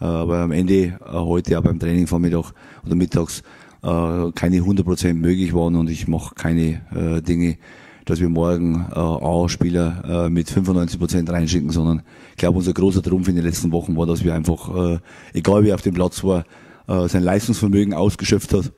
Äh, 0.00 0.04
aber 0.04 0.38
am 0.38 0.52
Ende 0.52 0.74
äh, 0.74 0.98
heute 1.12 1.52
ja 1.52 1.60
beim 1.60 1.78
Training 1.78 2.06
Vormittag 2.06 2.52
oder 2.84 2.94
mittags 2.94 3.40
äh, 3.82 4.30
keine 4.34 4.58
100% 4.58 5.14
möglich 5.14 5.54
waren 5.54 5.76
und 5.76 5.90
ich 5.90 6.08
mache 6.08 6.34
keine 6.34 6.82
äh, 6.94 7.22
Dinge, 7.22 7.58
dass 8.04 8.20
wir 8.20 8.28
morgen 8.28 8.86
äh, 8.90 8.94
auch 8.94 9.48
Spieler 9.48 10.26
äh, 10.26 10.30
mit 10.30 10.48
95% 10.48 11.30
reinschicken, 11.30 11.70
sondern 11.70 12.02
ich 12.30 12.36
glaube, 12.36 12.58
unser 12.58 12.72
großer 12.72 13.02
Trumpf 13.02 13.28
in 13.28 13.36
den 13.36 13.44
letzten 13.44 13.72
Wochen 13.72 13.96
war, 13.96 14.06
dass 14.06 14.24
wir 14.24 14.34
einfach, 14.34 14.94
äh, 14.94 14.98
egal 15.34 15.64
wer 15.64 15.74
auf 15.74 15.82
dem 15.82 15.94
Platz 15.94 16.22
war, 16.22 16.44
äh, 16.88 17.08
sein 17.08 17.22
Leistungsvermögen 17.22 17.94
ausgeschöpft 17.94 18.52
hat. 18.54 18.72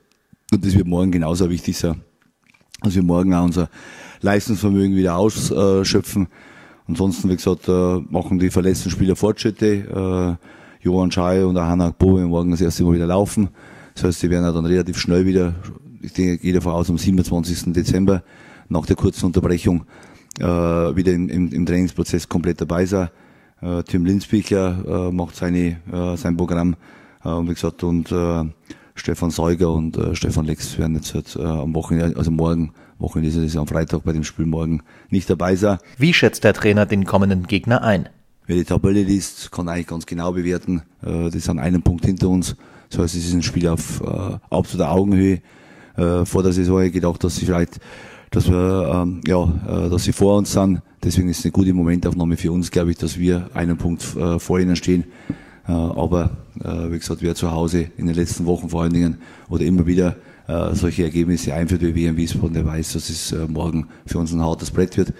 Und 0.51 0.65
das 0.65 0.75
wird 0.75 0.87
morgen 0.87 1.11
genauso 1.11 1.49
wichtig 1.49 1.77
sein 1.77 2.01
dass 2.81 2.95
wir 2.95 3.03
morgen 3.03 3.33
auch 3.33 3.43
unser 3.43 3.69
Leistungsvermögen 4.21 4.95
wieder 4.95 5.15
ausschöpfen. 5.15 6.27
Ansonsten, 6.87 7.29
wie 7.29 7.35
gesagt, 7.35 7.67
äh, 7.67 7.99
machen 8.09 8.39
die 8.39 8.49
verletzten 8.49 8.89
Spieler 8.89 9.15
Fortschritte. 9.15 10.37
Äh, 10.39 10.58
Johann 10.81 11.11
Schei 11.11 11.45
und 11.45 11.57
auch 11.57 11.65
Hanna 11.65 11.91
Bobe 11.91 12.25
morgen 12.25 12.51
das 12.51 12.61
erste 12.61 12.83
Mal 12.83 12.93
wieder 12.93 13.07
laufen. 13.07 13.49
Das 13.95 14.03
heißt, 14.05 14.19
sie 14.21 14.29
werden 14.29 14.45
auch 14.45 14.53
dann 14.53 14.65
relativ 14.65 14.97
schnell 14.97 15.25
wieder, 15.25 15.55
ich 16.01 16.13
denke, 16.13 16.37
gehe 16.37 16.53
davon 16.53 16.73
aus, 16.73 16.89
am 16.89 16.97
27. 16.97 17.73
Dezember 17.73 18.23
nach 18.69 18.85
der 18.85 18.95
kurzen 18.95 19.25
Unterbrechung 19.25 19.85
äh, 20.39 20.43
wieder 20.43 21.11
im, 21.11 21.27
im, 21.27 21.51
im 21.51 21.65
Trainingsprozess 21.65 22.29
komplett 22.29 22.61
dabei 22.61 22.85
sein. 22.85 23.09
Äh, 23.61 23.83
Tim 23.83 24.05
Linsbichler 24.05 25.09
äh, 25.09 25.11
macht 25.11 25.35
seine, 25.35 25.77
äh, 25.91 26.15
sein 26.15 26.37
Programm, 26.37 26.75
äh, 27.25 27.29
wie 27.29 27.53
gesagt, 27.53 27.83
und 27.83 28.11
äh, 28.11 28.45
Stefan 28.95 29.31
Säuger 29.31 29.71
und 29.73 29.97
äh, 29.97 30.15
Stefan 30.15 30.45
Lex 30.45 30.77
werden 30.77 30.95
jetzt 30.95 31.13
halt, 31.13 31.35
äh, 31.35 31.43
am 31.43 31.73
Wochenende, 31.75 32.17
also 32.17 32.31
morgen, 32.31 32.71
Wochenende 32.99 33.29
ist 33.29 33.37
es 33.37 33.57
am 33.57 33.67
Freitag 33.67 34.03
bei 34.03 34.13
dem 34.13 34.23
Spiel 34.23 34.45
morgen 34.45 34.81
nicht 35.09 35.29
dabei 35.29 35.55
sein. 35.55 35.77
Wie 35.97 36.13
schätzt 36.13 36.43
der 36.43 36.53
Trainer 36.53 36.85
den 36.85 37.05
kommenden 37.05 37.47
Gegner 37.47 37.81
ein? 37.83 38.09
Wer 38.49 38.55
die 38.55 38.63
Tabelle 38.63 39.03
liest, 39.03 39.51
kann 39.51 39.69
eigentlich 39.69 39.85
ganz 39.85 40.07
genau 40.07 40.31
bewerten. 40.31 40.81
Äh, 41.05 41.29
die 41.29 41.37
sind 41.37 41.59
einen 41.59 41.83
Punkt 41.83 42.03
hinter 42.03 42.29
uns. 42.29 42.55
Das 42.89 42.99
heißt, 42.99 43.15
es 43.17 43.27
ist 43.27 43.33
ein 43.35 43.43
Spiel 43.43 43.67
auf 43.67 44.01
äh, 44.01 44.39
absoluter 44.49 44.91
Augenhöhe. 44.91 45.41
Äh, 45.95 46.25
vor 46.25 46.41
der 46.41 46.51
Saison 46.51 46.77
habe 46.77 46.87
ich 46.87 46.93
gedacht, 46.93 47.23
dass 47.23 47.35
sie 47.35 47.45
vielleicht, 47.45 47.79
dass 48.31 48.49
wir, 48.49 48.91
ähm, 48.91 49.21
ja, 49.27 49.43
äh, 49.43 49.89
dass 49.91 50.05
sie 50.05 50.13
vor 50.13 50.35
uns 50.35 50.51
sind. 50.51 50.81
Deswegen 51.03 51.29
ist 51.29 51.37
es 51.37 51.45
eine 51.45 51.51
gute 51.51 51.71
Momentaufnahme 51.75 52.37
für 52.37 52.51
uns, 52.51 52.71
glaube 52.71 52.89
ich, 52.89 52.97
dass 52.97 53.19
wir 53.19 53.51
einen 53.53 53.77
Punkt 53.77 54.03
äh, 54.15 54.39
vor 54.39 54.59
ihnen 54.59 54.75
stehen. 54.75 55.03
Äh, 55.67 55.71
aber 55.71 56.31
äh, 56.63 56.91
wie 56.91 56.97
gesagt, 56.97 57.21
wer 57.21 57.35
zu 57.35 57.51
Hause 57.51 57.91
in 57.97 58.07
den 58.07 58.15
letzten 58.15 58.47
Wochen 58.47 58.69
vor 58.69 58.81
allen 58.81 58.93
Dingen 58.93 59.19
oder 59.49 59.63
immer 59.63 59.85
wieder 59.85 60.15
äh, 60.47 60.73
solche 60.73 61.03
Ergebnisse 61.03 61.53
einführt 61.53 61.83
wie 61.83 61.93
wir 61.93 62.09
in 62.09 62.17
Wiesbaden, 62.17 62.55
der 62.55 62.65
weiß, 62.65 62.93
dass 62.93 63.11
es 63.11 63.31
morgen 63.47 63.89
für 64.07 64.17
uns 64.17 64.33
ein 64.33 64.41
hartes 64.41 64.71
Brett 64.71 64.97
wird. 64.97 65.13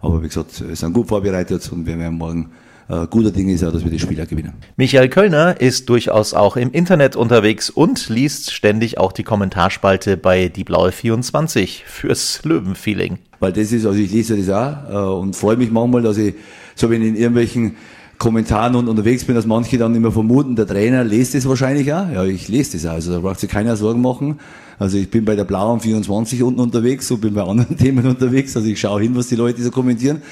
Aber 0.00 0.22
wie 0.22 0.28
gesagt, 0.28 0.62
wir 0.68 0.76
sind 0.76 0.92
gut 0.92 1.08
vorbereitet 1.08 1.68
und 1.72 1.84
wir 1.84 1.98
werden 1.98 2.18
morgen 2.18 2.50
äh, 2.88 3.06
guter 3.08 3.32
Ding 3.32 3.48
ist 3.48 3.62
ja, 3.62 3.70
dass 3.70 3.82
wir 3.82 3.90
die 3.90 3.98
Spieler 3.98 4.26
gewinnen. 4.26 4.52
Michael 4.76 5.08
Kölner 5.08 5.60
ist 5.60 5.88
durchaus 5.88 6.34
auch 6.34 6.56
im 6.56 6.70
Internet 6.70 7.16
unterwegs 7.16 7.68
und 7.68 8.08
liest 8.08 8.52
ständig 8.52 8.98
auch 8.98 9.12
die 9.12 9.24
Kommentarspalte 9.24 10.16
bei 10.16 10.48
Die 10.48 10.62
Blaue 10.62 10.92
24 10.92 11.84
fürs 11.86 12.44
Löwenfeeling. 12.44 13.18
Weil 13.40 13.52
das 13.52 13.72
ist, 13.72 13.86
also 13.86 13.98
ich 13.98 14.12
lese 14.12 14.36
das 14.36 14.50
auch 14.50 14.90
äh, 14.90 15.18
und 15.18 15.34
freue 15.34 15.56
mich 15.56 15.70
manchmal, 15.70 16.02
dass 16.02 16.16
ich, 16.16 16.34
so 16.76 16.88
wenn 16.88 17.02
in 17.02 17.16
irgendwelchen 17.16 17.76
Kommentaren 18.18 18.76
und 18.76 18.88
unterwegs 18.88 19.24
bin, 19.24 19.34
dass 19.34 19.46
manche 19.46 19.76
dann 19.76 19.94
immer 19.94 20.12
vermuten, 20.12 20.56
der 20.56 20.66
Trainer 20.66 21.04
lest 21.04 21.34
es 21.34 21.46
wahrscheinlich 21.46 21.92
auch. 21.92 22.10
Ja, 22.10 22.24
ich 22.24 22.48
lese 22.48 22.78
das 22.78 22.86
auch. 22.86 22.92
Also 22.92 23.12
da 23.12 23.18
braucht 23.18 23.40
sich 23.40 23.50
keiner 23.50 23.76
Sorgen 23.76 24.00
machen. 24.00 24.38
Also 24.78 24.96
ich 24.96 25.10
bin 25.10 25.24
bei 25.24 25.36
der 25.36 25.44
Blauen 25.44 25.80
24 25.80 26.42
unten 26.42 26.60
unterwegs 26.60 27.10
und 27.10 27.20
bin 27.20 27.34
bei 27.34 27.42
anderen 27.42 27.76
Themen 27.78 28.06
unterwegs. 28.06 28.56
Also 28.56 28.68
ich 28.68 28.80
schaue 28.80 29.02
hin, 29.02 29.16
was 29.16 29.26
die 29.26 29.36
Leute 29.36 29.62
so 29.62 29.70
kommentieren 29.70 30.22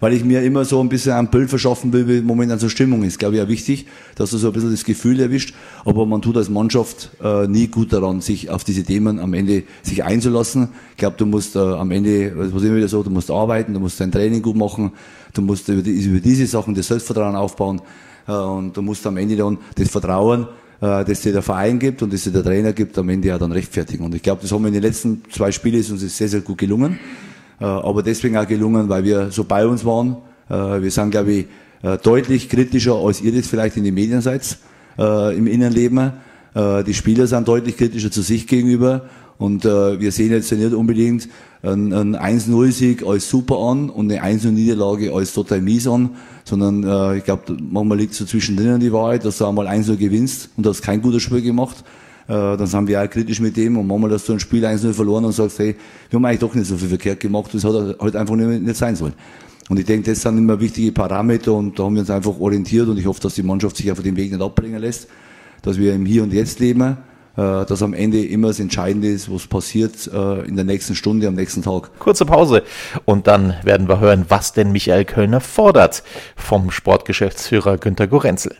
weil 0.00 0.14
ich 0.14 0.24
mir 0.24 0.42
immer 0.42 0.64
so 0.64 0.80
ein 0.80 0.88
bisschen 0.88 1.12
ein 1.12 1.28
Bild 1.28 1.50
verschaffen 1.50 1.92
will, 1.92 2.08
wie 2.08 2.20
momentan 2.22 2.58
so 2.58 2.68
Stimmung 2.68 3.02
ist. 3.04 3.18
Glaube 3.18 3.36
ich 3.36 3.42
auch 3.42 3.48
wichtig, 3.48 3.86
dass 4.16 4.30
du 4.30 4.38
so 4.38 4.48
ein 4.48 4.52
bisschen 4.52 4.72
das 4.72 4.84
Gefühl 4.84 5.20
erwischt. 5.20 5.54
Aber 5.84 6.06
man 6.06 6.22
tut 6.22 6.36
als 6.36 6.48
Mannschaft 6.48 7.10
äh, 7.22 7.46
nie 7.46 7.68
gut 7.68 7.92
daran, 7.92 8.20
sich 8.20 8.50
auf 8.50 8.64
diese 8.64 8.82
Themen 8.82 9.18
am 9.18 9.34
Ende 9.34 9.64
sich 9.82 10.02
einzulassen. 10.02 10.68
Ich 10.92 10.96
glaube, 10.96 11.16
du 11.18 11.26
musst 11.26 11.54
äh, 11.54 11.58
am 11.58 11.90
Ende, 11.90 12.32
was 12.34 12.62
immer 12.62 12.76
wieder 12.76 12.88
so, 12.88 13.02
du 13.02 13.10
musst 13.10 13.30
arbeiten, 13.30 13.74
du 13.74 13.80
musst 13.80 14.00
dein 14.00 14.10
Training 14.10 14.42
gut 14.42 14.56
machen, 14.56 14.92
du 15.34 15.42
musst 15.42 15.68
über, 15.68 15.82
die, 15.82 15.92
über 15.92 16.20
diese 16.20 16.46
Sachen 16.46 16.74
das 16.74 16.88
Selbstvertrauen 16.88 17.36
aufbauen 17.36 17.80
äh, 18.26 18.32
und 18.32 18.76
du 18.76 18.82
musst 18.82 19.06
am 19.06 19.18
Ende 19.18 19.36
dann 19.36 19.58
das 19.76 19.88
Vertrauen 19.90 20.46
äh, 20.80 21.04
das 21.04 21.20
dir 21.20 21.32
der 21.32 21.42
Verein 21.42 21.78
gibt 21.78 22.02
und 22.02 22.12
das 22.12 22.24
dir 22.24 22.30
der 22.30 22.42
Trainer 22.42 22.72
gibt, 22.72 22.96
am 22.96 23.08
Ende 23.08 23.34
auch 23.34 23.38
dann 23.38 23.52
rechtfertigen. 23.52 24.04
Und 24.04 24.14
ich 24.14 24.22
glaube, 24.22 24.42
das 24.42 24.50
haben 24.50 24.62
wir 24.62 24.68
in 24.68 24.74
den 24.74 24.82
letzten 24.82 25.22
zwei 25.30 25.52
Spielen 25.52 25.78
ist 25.78 25.90
uns 25.90 26.16
sehr, 26.16 26.28
sehr 26.28 26.40
gut 26.40 26.58
gelungen. 26.58 26.98
Äh, 27.60 27.64
aber 27.64 28.02
deswegen 28.02 28.36
auch 28.36 28.46
gelungen, 28.46 28.88
weil 28.88 29.04
wir 29.04 29.30
so 29.30 29.44
bei 29.44 29.66
uns 29.66 29.84
waren. 29.84 30.16
Äh, 30.48 30.82
wir 30.82 30.90
sind, 30.90 31.10
glaube 31.10 31.32
ich, 31.32 31.46
äh, 31.82 31.98
deutlich 31.98 32.48
kritischer, 32.48 32.94
als 32.94 33.20
ihr 33.20 33.32
das 33.32 33.46
vielleicht 33.46 33.76
in 33.76 33.84
den 33.84 33.94
Medien 33.94 34.20
seid 34.20 34.58
im 34.98 35.46
Innenleben. 35.46 36.12
Die 36.54 36.92
Spieler 36.92 37.26
sind 37.26 37.48
deutlich 37.48 37.78
kritischer 37.78 38.10
zu 38.10 38.20
sich 38.20 38.46
gegenüber. 38.46 39.06
Und 39.38 39.64
wir 39.64 40.12
sehen 40.12 40.30
jetzt 40.30 40.52
nicht 40.52 40.74
unbedingt, 40.74 41.26
ein, 41.62 41.94
ein 41.94 42.16
1-0-Sieg 42.16 43.06
als 43.06 43.30
super 43.30 43.56
an 43.60 43.88
und 43.88 44.12
eine 44.12 44.22
1-0-Niederlage 44.22 45.14
als 45.14 45.32
total 45.32 45.62
mies 45.62 45.86
an, 45.86 46.10
sondern 46.44 47.16
ich 47.16 47.24
glaube, 47.24 47.56
manchmal 47.62 47.96
liegt 47.96 48.12
so 48.12 48.26
zwischendrin 48.26 48.78
die 48.78 48.92
Wahrheit, 48.92 49.24
dass 49.24 49.38
du 49.38 49.46
einmal 49.46 49.68
1-0 49.68 49.96
gewinnst 49.96 50.50
und 50.58 50.66
hast 50.66 50.82
kein 50.82 51.00
gutes 51.00 51.22
Spiel 51.22 51.40
gemacht. 51.40 51.82
Äh, 52.30 52.56
dann 52.56 52.66
sind 52.66 52.86
wir 52.86 53.02
auch 53.02 53.10
kritisch 53.10 53.40
mit 53.40 53.56
dem 53.56 53.76
und 53.76 53.88
manchmal 53.88 54.12
hast 54.12 54.28
du 54.28 54.32
ein 54.32 54.38
Spiel 54.38 54.64
1-0 54.64 54.92
verloren 54.92 55.24
und 55.24 55.32
sagst, 55.32 55.58
hey, 55.58 55.74
wir 56.08 56.16
haben 56.16 56.24
eigentlich 56.24 56.38
doch 56.38 56.54
nicht 56.54 56.68
so 56.68 56.76
viel 56.76 56.88
verkehrt 56.88 57.18
gemacht, 57.18 57.52
das 57.52 57.64
hat 57.64 57.98
halt 57.98 58.14
einfach 58.14 58.36
nicht, 58.36 58.76
sein 58.76 58.94
sollen. 58.94 59.14
Und 59.68 59.80
ich 59.80 59.84
denke, 59.84 60.08
das 60.10 60.22
sind 60.22 60.38
immer 60.38 60.60
wichtige 60.60 60.92
Parameter 60.92 61.52
und 61.52 61.76
da 61.76 61.82
haben 61.82 61.94
wir 61.94 62.00
uns 62.00 62.10
einfach 62.10 62.38
orientiert 62.38 62.86
und 62.86 62.98
ich 62.98 63.06
hoffe, 63.06 63.20
dass 63.20 63.34
die 63.34 63.42
Mannschaft 63.42 63.76
sich 63.76 63.90
auf 63.90 64.00
den 64.00 64.14
Weg 64.14 64.30
nicht 64.30 64.40
abbringen 64.40 64.80
lässt, 64.80 65.08
dass 65.62 65.76
wir 65.76 65.92
im 65.92 66.06
Hier 66.06 66.22
und 66.22 66.32
Jetzt 66.32 66.60
leben 66.60 66.98
äh, 67.36 67.64
dass 67.64 67.82
am 67.82 67.94
Ende 67.94 68.24
immer 68.24 68.48
das 68.48 68.60
Entscheidende 68.60 69.08
ist, 69.08 69.32
was 69.32 69.48
passiert 69.48 70.08
äh, 70.12 70.46
in 70.46 70.54
der 70.54 70.64
nächsten 70.64 70.94
Stunde, 70.94 71.26
am 71.26 71.34
nächsten 71.34 71.62
Tag. 71.62 71.98
Kurze 71.98 72.26
Pause 72.26 72.62
und 73.06 73.26
dann 73.26 73.54
werden 73.64 73.88
wir 73.88 73.98
hören, 73.98 74.26
was 74.28 74.52
denn 74.52 74.70
Michael 74.70 75.04
Kölner 75.04 75.40
fordert 75.40 76.04
vom 76.36 76.70
Sportgeschäftsführer 76.70 77.76
Günter 77.78 78.06
Gorenzel. 78.06 78.54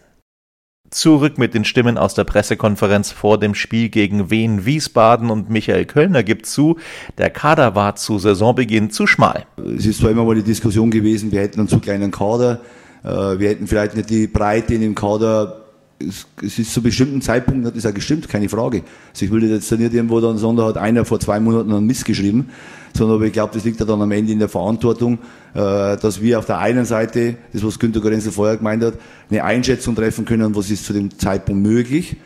Zurück 0.90 1.38
mit 1.38 1.54
den 1.54 1.64
Stimmen 1.64 1.96
aus 1.96 2.14
der 2.14 2.24
Pressekonferenz 2.24 3.12
vor 3.12 3.38
dem 3.38 3.54
Spiel 3.54 3.90
gegen 3.90 4.28
Wien 4.28 4.66
Wiesbaden 4.66 5.30
und 5.30 5.48
Michael 5.48 5.84
Kölner 5.84 6.24
gibt 6.24 6.46
zu, 6.46 6.78
der 7.16 7.30
Kader 7.30 7.76
war 7.76 7.94
zu 7.94 8.18
Saisonbeginn 8.18 8.90
zu 8.90 9.06
schmal. 9.06 9.46
Es 9.76 9.86
ist 9.86 10.00
zwar 10.00 10.10
immer 10.10 10.24
mal 10.24 10.34
die 10.34 10.42
Diskussion 10.42 10.90
gewesen, 10.90 11.30
wir 11.30 11.42
hätten 11.42 11.60
einen 11.60 11.68
zu 11.68 11.78
kleinen 11.78 12.10
Kader, 12.10 12.60
äh, 13.04 13.08
wir 13.08 13.50
hätten 13.50 13.68
vielleicht 13.68 13.94
nicht 13.94 14.10
die 14.10 14.26
Breite 14.26 14.74
in 14.74 14.80
dem 14.80 14.96
Kader 14.96 15.60
es, 16.06 16.26
es 16.42 16.58
ist 16.58 16.72
zu 16.72 16.82
bestimmten 16.82 17.20
Zeitpunkten 17.20 17.66
hat 17.66 17.76
das 17.76 17.86
auch 17.86 17.94
gestimmt, 17.94 18.28
keine 18.28 18.48
Frage. 18.48 18.82
Also 19.12 19.26
ich 19.26 19.30
will 19.30 19.44
jetzt 19.44 19.70
nicht 19.72 19.92
irgendwo 19.92 20.20
dann 20.20 20.38
sagen, 20.38 20.56
da 20.56 20.66
hat 20.66 20.76
einer 20.76 21.04
vor 21.04 21.20
zwei 21.20 21.40
Monaten 21.40 21.72
einen 21.72 21.86
Mist 21.86 22.04
geschrieben, 22.04 22.48
sondern 22.96 23.16
aber 23.16 23.26
ich 23.26 23.32
glaube, 23.32 23.52
das 23.54 23.64
liegt 23.64 23.78
ja 23.80 23.86
dann 23.86 24.00
am 24.00 24.10
Ende 24.10 24.32
in 24.32 24.38
der 24.38 24.48
Verantwortung, 24.48 25.18
äh, 25.54 25.96
dass 25.96 26.20
wir 26.20 26.38
auf 26.38 26.46
der 26.46 26.58
einen 26.58 26.84
Seite, 26.84 27.36
das 27.52 27.64
was 27.64 27.78
Günter 27.78 28.00
Gorenzel 28.00 28.32
vorher 28.32 28.56
gemeint 28.56 28.82
hat, 28.82 28.94
eine 29.30 29.44
Einschätzung 29.44 29.94
treffen 29.94 30.24
können, 30.24 30.54
was 30.56 30.70
ist 30.70 30.86
zu 30.86 30.92
dem 30.92 31.16
Zeitpunkt 31.18 31.62
möglich, 31.62 32.16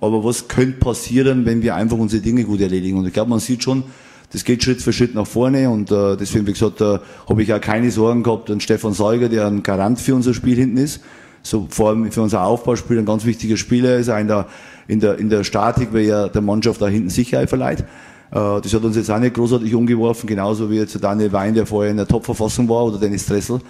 aber 0.00 0.24
was 0.24 0.48
könnte 0.48 0.78
passieren, 0.78 1.46
wenn 1.46 1.62
wir 1.62 1.74
einfach 1.76 1.98
unsere 1.98 2.22
Dinge 2.22 2.44
gut 2.44 2.60
erledigen. 2.60 2.98
Und 2.98 3.06
ich 3.06 3.12
glaube, 3.12 3.30
man 3.30 3.40
sieht 3.40 3.62
schon, 3.62 3.84
das 4.32 4.44
geht 4.44 4.62
Schritt 4.62 4.80
für 4.80 4.92
Schritt 4.92 5.14
nach 5.14 5.26
vorne 5.26 5.70
und 5.70 5.90
äh, 5.90 6.16
deswegen, 6.16 6.46
wie 6.46 6.52
gesagt, 6.52 6.80
äh, 6.80 6.98
habe 7.28 7.42
ich 7.42 7.52
auch 7.52 7.60
keine 7.60 7.90
Sorgen 7.90 8.22
gehabt 8.22 8.50
an 8.50 8.60
Stefan 8.60 8.92
Seuger, 8.92 9.28
der 9.28 9.46
ein 9.46 9.62
Garant 9.62 10.00
für 10.00 10.14
unser 10.14 10.34
Spiel 10.34 10.56
hinten 10.56 10.76
ist 10.76 11.00
so 11.42 11.66
vor 11.70 11.90
allem 11.90 12.10
für 12.10 12.22
unser 12.22 12.42
Aufbauspiel 12.44 12.98
ein 12.98 13.06
ganz 13.06 13.24
wichtiger 13.24 13.56
Spieler 13.56 13.96
ist, 13.96 14.08
auch 14.08 14.18
in 14.18 14.28
der, 14.28 14.46
in 14.88 15.00
der, 15.00 15.18
in 15.18 15.30
der 15.30 15.44
Statik, 15.44 15.92
weil 15.92 16.06
er 16.06 16.28
der 16.28 16.42
Mannschaft 16.42 16.80
da 16.82 16.86
hinten 16.86 17.10
Sicherheit 17.10 17.48
verleiht. 17.48 17.80
Äh, 17.80 17.84
das 18.32 18.72
hat 18.72 18.82
uns 18.82 18.96
jetzt 18.96 19.10
auch 19.10 19.18
nicht 19.18 19.34
großartig 19.34 19.74
umgeworfen, 19.74 20.26
genauso 20.26 20.70
wie 20.70 20.76
jetzt 20.76 21.02
Daniel 21.02 21.32
Wein, 21.32 21.54
der 21.54 21.66
vorher 21.66 21.90
in 21.90 21.96
der 21.96 22.06
Top-Verfassung 22.06 22.68
war, 22.68 22.84
oder 22.84 22.98
Dennis 22.98 23.26
Dressel, 23.26 23.60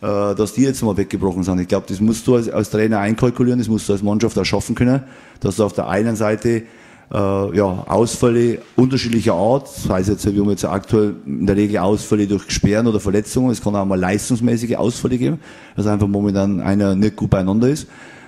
äh, 0.00 0.34
dass 0.34 0.54
die 0.54 0.62
jetzt 0.62 0.82
mal 0.82 0.96
weggebrochen 0.96 1.42
sind. 1.42 1.60
Ich 1.60 1.68
glaube, 1.68 1.86
das 1.88 2.00
musst 2.00 2.26
du 2.26 2.36
als, 2.36 2.48
als 2.48 2.70
Trainer 2.70 3.00
einkalkulieren, 3.00 3.58
das 3.58 3.68
musst 3.68 3.88
du 3.88 3.92
als 3.92 4.02
Mannschaft 4.02 4.38
auch 4.38 4.44
schaffen 4.44 4.74
können, 4.74 5.02
dass 5.40 5.56
du 5.56 5.64
auf 5.64 5.72
der 5.72 5.88
einen 5.88 6.16
Seite 6.16 6.62
äh, 7.12 7.56
ja, 7.56 7.84
Ausfälle 7.88 8.58
unterschiedlicher 8.76 9.34
Art. 9.34 9.68
Das 9.68 9.88
heißt 9.88 10.08
jetzt, 10.10 10.32
wir 10.32 10.40
haben 10.40 10.50
jetzt 10.50 10.64
aktuell 10.64 11.14
in 11.26 11.46
der 11.46 11.56
Regel 11.56 11.78
Ausfälle 11.78 12.26
durch 12.26 12.50
Sperren 12.50 12.86
oder 12.86 13.00
Verletzungen. 13.00 13.50
Es 13.50 13.62
kann 13.62 13.74
auch 13.76 13.84
mal 13.84 13.98
leistungsmäßige 13.98 14.76
Ausfälle 14.76 15.18
geben, 15.18 15.40
dass 15.76 15.86
einfach 15.86 16.08
momentan 16.08 16.60
einer 16.60 16.94
nicht 16.94 17.16
gut 17.16 17.30
beieinander 17.30 17.68
ist. 17.68 17.84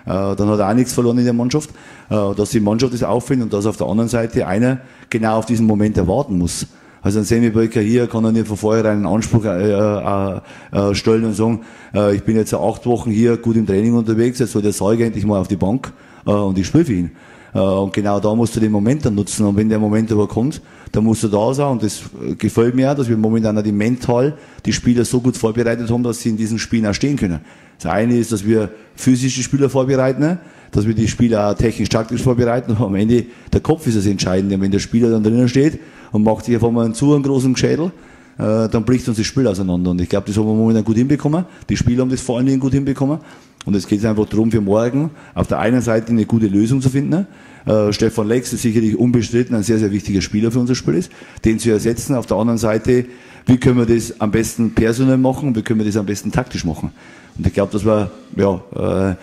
Äh, 0.06 0.34
dann 0.34 0.48
hat 0.48 0.58
er 0.60 0.70
auch 0.70 0.74
nichts 0.74 0.92
verloren 0.92 1.18
in 1.18 1.24
der 1.24 1.34
Mannschaft. 1.34 1.70
Äh, 2.10 2.34
dass 2.34 2.50
die 2.50 2.60
Mannschaft 2.60 2.92
das 2.92 3.04
auffindet 3.04 3.44
und 3.44 3.52
dass 3.52 3.66
auf 3.66 3.76
der 3.76 3.86
anderen 3.86 4.08
Seite 4.08 4.46
einer 4.46 4.80
genau 5.10 5.38
auf 5.38 5.46
diesen 5.46 5.66
Moment 5.66 5.96
erwarten 5.96 6.38
muss. 6.38 6.66
Also 7.02 7.20
ein 7.20 7.24
Semibreaker 7.24 7.80
hier 7.80 8.06
kann 8.08 8.24
er 8.24 8.32
nicht 8.32 8.48
von 8.48 8.56
vornherein 8.56 8.96
einen 8.98 9.06
Anspruch 9.06 9.44
äh, 9.44 9.72
äh, 9.72 10.40
äh, 10.72 10.94
stellen 10.94 11.24
und 11.24 11.34
sagen, 11.34 11.60
äh, 11.94 12.14
ich 12.14 12.24
bin 12.24 12.36
jetzt 12.36 12.52
acht 12.52 12.84
Wochen 12.84 13.10
hier 13.10 13.36
gut 13.36 13.56
im 13.56 13.66
Training 13.66 13.94
unterwegs, 13.94 14.38
jetzt 14.38 14.52
soll 14.52 14.62
der 14.62 14.72
Säuger 14.72 15.06
endlich 15.06 15.24
mal 15.24 15.40
auf 15.40 15.48
die 15.48 15.56
Bank 15.56 15.92
äh, 16.26 16.30
und 16.30 16.58
ich 16.58 16.66
spiele 16.66 16.84
für 16.84 16.92
ihn. 16.92 17.10
Äh, 17.54 17.58
und 17.58 17.92
genau 17.92 18.20
da 18.20 18.34
musst 18.34 18.56
du 18.56 18.60
den 18.60 18.72
Moment 18.72 19.04
dann 19.04 19.14
nutzen. 19.14 19.46
Und 19.46 19.56
wenn 19.56 19.68
der 19.68 19.78
Moment 19.78 20.10
aber 20.12 20.28
kommt, 20.28 20.60
dann 20.92 21.04
musst 21.04 21.22
du 21.22 21.28
da 21.28 21.52
sein. 21.54 21.68
Und 21.68 21.82
das 21.82 22.02
gefällt 22.38 22.74
mir 22.74 22.90
auch, 22.90 22.96
dass 22.96 23.08
wir 23.08 23.16
momentan 23.16 23.56
auch 23.56 23.62
die 23.62 23.72
mental 23.72 24.36
die 24.64 24.72
Spieler 24.72 25.04
so 25.04 25.20
gut 25.20 25.36
vorbereitet 25.36 25.90
haben, 25.90 26.02
dass 26.02 26.20
sie 26.20 26.30
in 26.30 26.36
diesen 26.36 26.58
Spielen 26.58 26.86
auch 26.86 26.94
stehen 26.94 27.16
können. 27.16 27.40
Das 27.80 27.90
eine 27.90 28.16
ist, 28.16 28.30
dass 28.32 28.44
wir 28.44 28.70
physische 28.94 29.42
Spieler 29.42 29.70
vorbereiten, 29.70 30.38
dass 30.70 30.86
wir 30.86 30.94
die 30.94 31.08
Spieler 31.08 31.50
auch 31.50 31.54
technisch-taktisch 31.54 32.22
vorbereiten. 32.22 32.72
Und 32.72 32.82
am 32.82 32.94
Ende, 32.94 33.26
der 33.52 33.60
Kopf 33.60 33.86
ist 33.86 33.96
das 33.96 34.06
Entscheidende. 34.06 34.60
Wenn 34.60 34.70
der 34.70 34.78
Spieler 34.78 35.10
dann 35.10 35.22
drinnen 35.22 35.48
steht 35.48 35.80
und 36.12 36.22
macht 36.22 36.44
sich 36.44 36.56
auf 36.56 36.64
einmal 36.64 36.84
einen 36.84 36.94
zu 36.94 37.14
einen 37.14 37.22
großen 37.22 37.56
Schädel, 37.56 37.92
äh, 38.38 38.68
dann 38.68 38.84
bricht 38.84 39.08
uns 39.08 39.18
das 39.18 39.26
Spiel 39.26 39.46
auseinander. 39.46 39.90
Und 39.90 40.00
ich 40.00 40.08
glaube, 40.08 40.26
das 40.26 40.36
haben 40.36 40.46
wir 40.46 40.54
momentan 40.54 40.84
gut 40.84 40.96
hinbekommen. 40.96 41.44
Die 41.68 41.76
Spieler 41.76 42.02
haben 42.02 42.10
das 42.10 42.20
vor 42.20 42.38
allen 42.38 42.46
Dingen 42.46 42.60
gut 42.60 42.72
hinbekommen. 42.72 43.18
Und 43.66 43.74
es 43.74 43.86
geht 43.86 44.04
einfach 44.04 44.26
darum, 44.26 44.50
für 44.50 44.60
morgen 44.60 45.10
auf 45.34 45.46
der 45.46 45.58
einen 45.58 45.82
Seite 45.82 46.12
eine 46.12 46.24
gute 46.24 46.46
Lösung 46.46 46.80
zu 46.80 46.88
finden. 46.88 47.26
Äh, 47.66 47.92
Stefan 47.92 48.26
Lex 48.26 48.52
ist 48.52 48.62
sicherlich 48.62 48.96
unbestritten 48.96 49.54
ein 49.54 49.62
sehr, 49.62 49.78
sehr 49.78 49.92
wichtiger 49.92 50.22
Spieler 50.22 50.50
für 50.50 50.60
unser 50.60 50.74
Spiel 50.74 50.94
ist, 50.94 51.12
den 51.44 51.58
zu 51.58 51.70
ersetzen. 51.70 52.14
Auf 52.14 52.26
der 52.26 52.38
anderen 52.38 52.58
Seite, 52.58 53.04
wie 53.46 53.58
können 53.58 53.76
wir 53.76 53.86
das 53.86 54.20
am 54.20 54.30
besten 54.30 54.74
personell 54.74 55.18
machen 55.18 55.54
wie 55.54 55.62
können 55.62 55.80
wir 55.80 55.86
das 55.86 55.96
am 55.96 56.06
besten 56.06 56.32
taktisch 56.32 56.64
machen. 56.64 56.92
Und 57.36 57.46
ich 57.46 57.52
glaube, 57.52 57.72
dass 57.72 57.84
wir, 57.84 58.10
ja, 58.36 59.10
äh, 59.10 59.14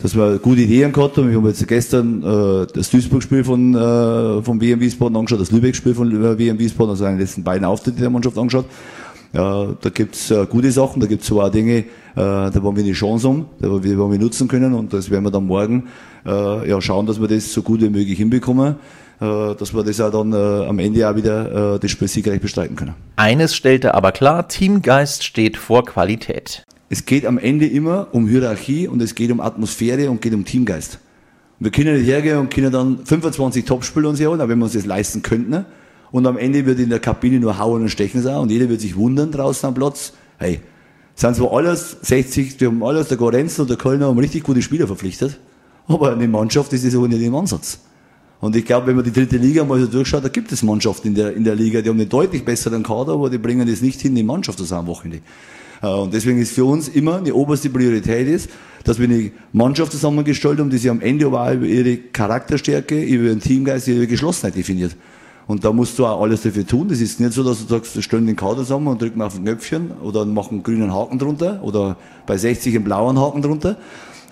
dass 0.00 0.14
wir 0.14 0.38
gute 0.38 0.60
Ideen 0.62 0.92
gehabt 0.92 1.16
haben. 1.16 1.30
Ich 1.30 1.36
habe 1.36 1.48
jetzt 1.48 1.66
gestern 1.66 2.22
äh, 2.22 2.66
das 2.72 2.90
Duisburg-Spiel 2.90 3.44
von, 3.44 3.74
äh, 3.74 4.42
vom 4.42 4.60
WM 4.60 4.80
Wiesbaden 4.80 5.16
angeschaut, 5.16 5.40
das 5.40 5.50
Lübeck-Spiel 5.50 5.94
von 5.94 6.10
äh, 6.10 6.38
WM 6.38 6.58
Wiesbaden, 6.58 6.90
also 6.90 7.04
seine 7.04 7.18
letzten 7.18 7.42
beiden 7.42 7.64
Auftritte 7.64 8.00
der 8.00 8.10
Mannschaft 8.10 8.38
angeschaut. 8.38 8.66
Ja, 9.32 9.74
da 9.80 9.90
gibt's 9.90 10.30
äh, 10.30 10.46
gute 10.48 10.72
Sachen, 10.72 11.00
da 11.00 11.06
gibt's 11.06 11.26
so 11.26 11.42
auch 11.42 11.50
Dinge, 11.50 11.78
äh, 11.78 11.84
da 12.14 12.62
wollen 12.62 12.76
wir 12.76 12.84
eine 12.84 12.92
Chance 12.92 13.28
haben, 13.28 13.46
da 13.60 13.70
wollen 13.70 13.82
wir, 13.82 13.98
wollen 13.98 14.12
wir 14.12 14.18
nutzen 14.18 14.48
können 14.48 14.72
und 14.72 14.92
das 14.92 15.10
werden 15.10 15.24
wir 15.24 15.30
dann 15.30 15.46
morgen 15.46 15.88
äh, 16.24 16.68
ja, 16.68 16.80
schauen, 16.80 17.04
dass 17.04 17.20
wir 17.20 17.28
das 17.28 17.52
so 17.52 17.60
gut 17.62 17.82
wie 17.82 17.90
möglich 17.90 18.16
hinbekommen 18.16 18.76
äh, 19.20 19.54
dass 19.54 19.74
wir 19.74 19.82
das 19.82 20.00
auch 20.00 20.10
dann 20.10 20.32
äh, 20.32 20.66
am 20.66 20.78
Ende 20.78 21.08
auch 21.08 21.16
wieder 21.16 21.74
äh, 21.74 21.78
das 21.78 21.90
Spiel 21.90 22.08
siegreich 22.08 22.40
bestreiten 22.40 22.76
können. 22.76 22.94
Eines 23.16 23.54
stellte 23.54 23.94
aber 23.94 24.12
klar, 24.12 24.48
Teamgeist 24.48 25.24
steht 25.24 25.56
vor 25.56 25.84
Qualität. 25.84 26.64
Es 26.90 27.04
geht 27.04 27.26
am 27.26 27.38
Ende 27.38 27.66
immer 27.66 28.08
um 28.12 28.28
Hierarchie 28.28 28.88
und 28.88 29.02
es 29.02 29.14
geht 29.14 29.30
um 29.30 29.40
Atmosphäre 29.40 30.10
und 30.10 30.22
geht 30.22 30.34
um 30.34 30.44
Teamgeist. 30.44 30.98
Wir 31.60 31.70
können 31.70 31.96
nicht 31.96 32.06
hergehen 32.06 32.38
und 32.38 32.50
können 32.50 32.72
dann 32.72 33.04
25 33.04 33.64
Topspiele 33.64 34.08
uns 34.08 34.20
holen, 34.20 34.40
aber 34.40 34.50
wenn 34.50 34.58
wir 34.58 34.64
uns 34.64 34.74
das 34.74 34.86
leisten 34.86 35.22
könnten, 35.22 35.64
und 36.10 36.26
am 36.26 36.38
Ende 36.38 36.64
wird 36.66 36.78
in 36.78 36.90
der 36.90 37.00
Kabine 37.00 37.38
nur 37.40 37.58
hauen 37.58 37.82
und 37.82 37.88
stechen 37.90 38.22
sein 38.22 38.36
und 38.36 38.50
jeder 38.50 38.68
wird 38.68 38.80
sich 38.80 38.96
wundern 38.96 39.30
draußen 39.30 39.68
am 39.68 39.74
Platz. 39.74 40.12
Hey, 40.38 40.60
sind 41.14 41.36
zwar 41.36 41.52
alles 41.52 41.96
60, 42.02 42.60
wir 42.60 42.68
haben 42.68 42.82
alles, 42.82 43.08
der 43.08 43.16
Gorenzel 43.16 43.62
und 43.62 43.70
der 43.70 43.76
Kölner 43.76 44.06
haben 44.06 44.18
richtig 44.18 44.42
gute 44.42 44.62
Spieler 44.62 44.86
verpflichtet, 44.86 45.38
aber 45.86 46.12
eine 46.12 46.28
Mannschaft 46.28 46.72
ist 46.72 46.86
das 46.86 46.94
auch 46.94 47.06
nicht 47.06 47.20
im 47.20 47.34
Ansatz. 47.34 47.80
Und 48.40 48.54
ich 48.54 48.64
glaube, 48.64 48.86
wenn 48.86 48.96
man 48.96 49.04
die 49.04 49.12
dritte 49.12 49.36
Liga 49.36 49.64
mal 49.64 49.80
so 49.80 49.86
durchschaut, 49.86 50.24
da 50.24 50.28
gibt 50.28 50.52
es 50.52 50.62
Mannschaften 50.62 51.08
in 51.08 51.14
der, 51.16 51.34
in 51.34 51.42
der 51.42 51.56
Liga, 51.56 51.82
die 51.82 51.88
haben 51.88 51.98
einen 51.98 52.08
deutlich 52.08 52.44
besseren 52.44 52.84
Kader, 52.84 53.14
aber 53.14 53.30
die 53.30 53.38
bringen 53.38 53.66
das 53.66 53.80
nicht 53.80 54.00
hin, 54.00 54.14
die 54.14 54.22
Mannschaft 54.22 54.58
zu 54.58 54.64
sein 54.64 54.78
am 54.78 54.86
Wochenende. 54.86 55.20
Äh, 55.82 55.86
und 55.86 56.12
deswegen 56.14 56.40
ist 56.40 56.52
für 56.52 56.64
uns 56.64 56.88
immer 56.88 57.16
eine 57.16 57.34
oberste 57.34 57.70
Priorität 57.70 58.28
ist, 58.28 58.50
dass 58.84 58.98
wir 58.98 59.08
eine 59.08 59.30
Mannschaft 59.52 59.92
zusammengestellt 59.92 60.58
haben, 60.58 60.70
die 60.70 60.78
sich 60.78 60.90
am 60.90 61.00
Ende 61.00 61.26
aber 61.26 61.42
auch 61.42 61.52
über 61.52 61.66
ihre 61.66 61.96
Charakterstärke, 61.96 63.02
über 63.02 63.24
ihren 63.24 63.40
Teamgeist, 63.40 63.88
ihre 63.88 64.06
Geschlossenheit 64.06 64.56
definiert. 64.56 64.96
Und 65.46 65.64
da 65.64 65.72
musst 65.72 65.98
du 65.98 66.04
auch 66.04 66.20
alles 66.20 66.42
dafür 66.42 66.66
tun. 66.66 66.88
Das 66.88 67.00
ist 67.00 67.20
nicht 67.20 67.32
so, 67.32 67.42
dass 67.42 67.66
du 67.66 67.74
sagst, 67.74 67.94
wir 67.94 68.02
stellen 68.02 68.26
den 68.26 68.36
Kader 68.36 68.58
zusammen 68.58 68.88
und 68.88 69.00
drücken 69.00 69.22
auf 69.22 69.34
ein 69.34 69.44
Knöpfchen 69.44 69.92
oder 70.02 70.26
machen 70.26 70.56
einen 70.56 70.62
grünen 70.62 70.94
Haken 70.94 71.18
drunter 71.18 71.60
oder 71.62 71.96
bei 72.26 72.36
60 72.36 72.74
einen 72.74 72.84
blauen 72.84 73.18
Haken 73.18 73.40
drunter, 73.40 73.76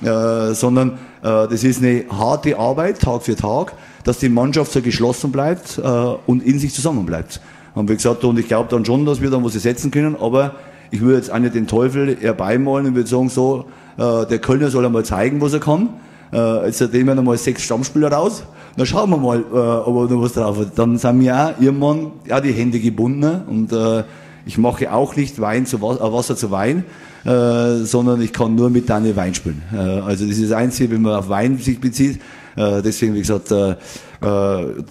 äh, 0.02 0.52
sondern 0.52 0.98
äh, 1.22 1.48
das 1.48 1.64
ist 1.64 1.82
eine 1.82 2.04
harte 2.10 2.58
Arbeit, 2.58 3.00
Tag 3.00 3.22
für 3.22 3.34
Tag, 3.34 3.72
dass 4.04 4.18
die 4.18 4.28
Mannschaft 4.28 4.72
so 4.72 4.82
geschlossen 4.82 5.32
bleibt 5.32 5.78
äh, 5.78 5.82
und 6.26 6.42
in 6.44 6.58
sich 6.58 6.74
zusammen 6.74 7.06
bleibt. 7.06 7.40
Und 7.74 7.88
wie 7.88 7.94
gesagt, 7.94 8.22
und 8.24 8.38
ich 8.38 8.48
glaube 8.48 8.68
dann 8.70 8.84
schon, 8.84 9.06
dass 9.06 9.22
wir 9.22 9.30
dann 9.30 9.42
was 9.42 9.54
ersetzen 9.54 9.90
können, 9.90 10.16
aber 10.16 10.56
ich 10.90 11.00
würde 11.00 11.16
jetzt 11.16 11.32
auch 11.32 11.38
nicht 11.38 11.54
den 11.54 11.66
Teufel 11.66 12.16
herbeimalen 12.20 12.86
und 12.86 12.94
würde 12.94 13.08
sagen, 13.08 13.28
so, 13.28 13.66
äh, 13.96 14.26
der 14.26 14.38
Kölner 14.38 14.70
soll 14.70 14.86
einmal 14.86 15.04
zeigen, 15.04 15.40
was 15.40 15.52
er 15.52 15.60
kann. 15.60 15.88
Äh, 16.32 16.66
jetzt 16.66 16.80
nehmen 16.92 17.06
wir 17.06 17.14
nochmal 17.14 17.38
sechs 17.38 17.62
Stammspieler 17.62 18.12
raus 18.12 18.44
dann 18.76 18.86
schauen 18.86 19.10
wir 19.10 19.16
mal, 19.16 19.38
äh, 19.38 19.88
ob 19.88 20.10
er 20.10 20.14
noch 20.14 20.22
was 20.22 20.34
drauf 20.34 20.58
hat. 20.58 20.78
Dann 20.78 20.98
sind 20.98 21.18
mir 21.18 21.36
auch 21.36 21.60
irgendwann 21.60 22.12
ja, 22.26 22.40
die 22.40 22.52
Hände 22.52 22.78
gebunden 22.78 23.42
und 23.46 23.72
äh, 23.72 24.04
ich 24.44 24.58
mache 24.58 24.92
auch 24.92 25.16
nicht 25.16 25.40
Wein 25.40 25.66
zu 25.66 25.80
Wasser, 25.80 26.04
äh, 26.04 26.12
Wasser 26.12 26.36
zu 26.36 26.50
Wein, 26.50 26.84
äh, 27.24 27.84
sondern 27.84 28.20
ich 28.20 28.32
kann 28.32 28.54
nur 28.54 28.70
mit 28.70 28.88
Daniel 28.88 29.16
Wein 29.16 29.34
spielen. 29.34 29.62
Äh, 29.72 29.76
also 29.76 30.26
das 30.26 30.36
ist 30.36 30.50
das 30.50 30.52
Einzige, 30.52 30.92
wenn 30.92 31.02
man 31.02 31.14
auf 31.14 31.28
Wein 31.28 31.58
sich 31.58 31.80
bezieht. 31.80 32.20
Äh, 32.54 32.82
deswegen, 32.82 33.14
wie 33.14 33.20
gesagt, 33.20 33.50
äh, 33.50 33.70
äh, 33.70 33.76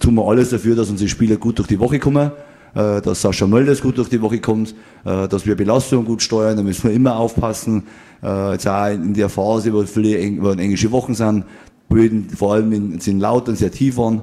tun 0.00 0.14
wir 0.14 0.26
alles 0.26 0.50
dafür, 0.50 0.74
dass 0.74 0.90
unsere 0.90 1.08
Spieler 1.08 1.36
gut 1.36 1.58
durch 1.58 1.68
die 1.68 1.78
Woche 1.78 1.98
kommen 1.98 2.32
äh, 2.76 3.00
dass 3.00 3.22
Sascha 3.22 3.46
Mölders 3.46 3.80
gut 3.80 3.96
durch 3.96 4.10
die 4.10 4.20
Woche 4.20 4.38
kommt, 4.38 4.74
äh, 5.04 5.26
dass 5.28 5.46
wir 5.46 5.56
Belastung 5.56 6.04
gut 6.04 6.20
steuern, 6.20 6.58
da 6.58 6.62
müssen 6.62 6.84
wir 6.84 6.94
immer 6.94 7.16
aufpassen. 7.16 7.84
Äh, 8.22 8.52
jetzt 8.52 8.68
auch 8.68 8.88
in 8.88 9.14
der 9.14 9.30
Phase, 9.30 9.72
wo 9.72 9.82
viele 9.84 10.18
wo 10.42 10.50
englische 10.50 10.92
Wochen 10.92 11.14
sind, 11.14 11.44
Böden 11.88 12.28
vor 12.28 12.52
allem 12.52 12.72
in, 12.72 13.00
sind 13.00 13.20
laut 13.20 13.48
und 13.48 13.56
sehr 13.56 13.70
tief 13.70 13.96
waren. 13.96 14.22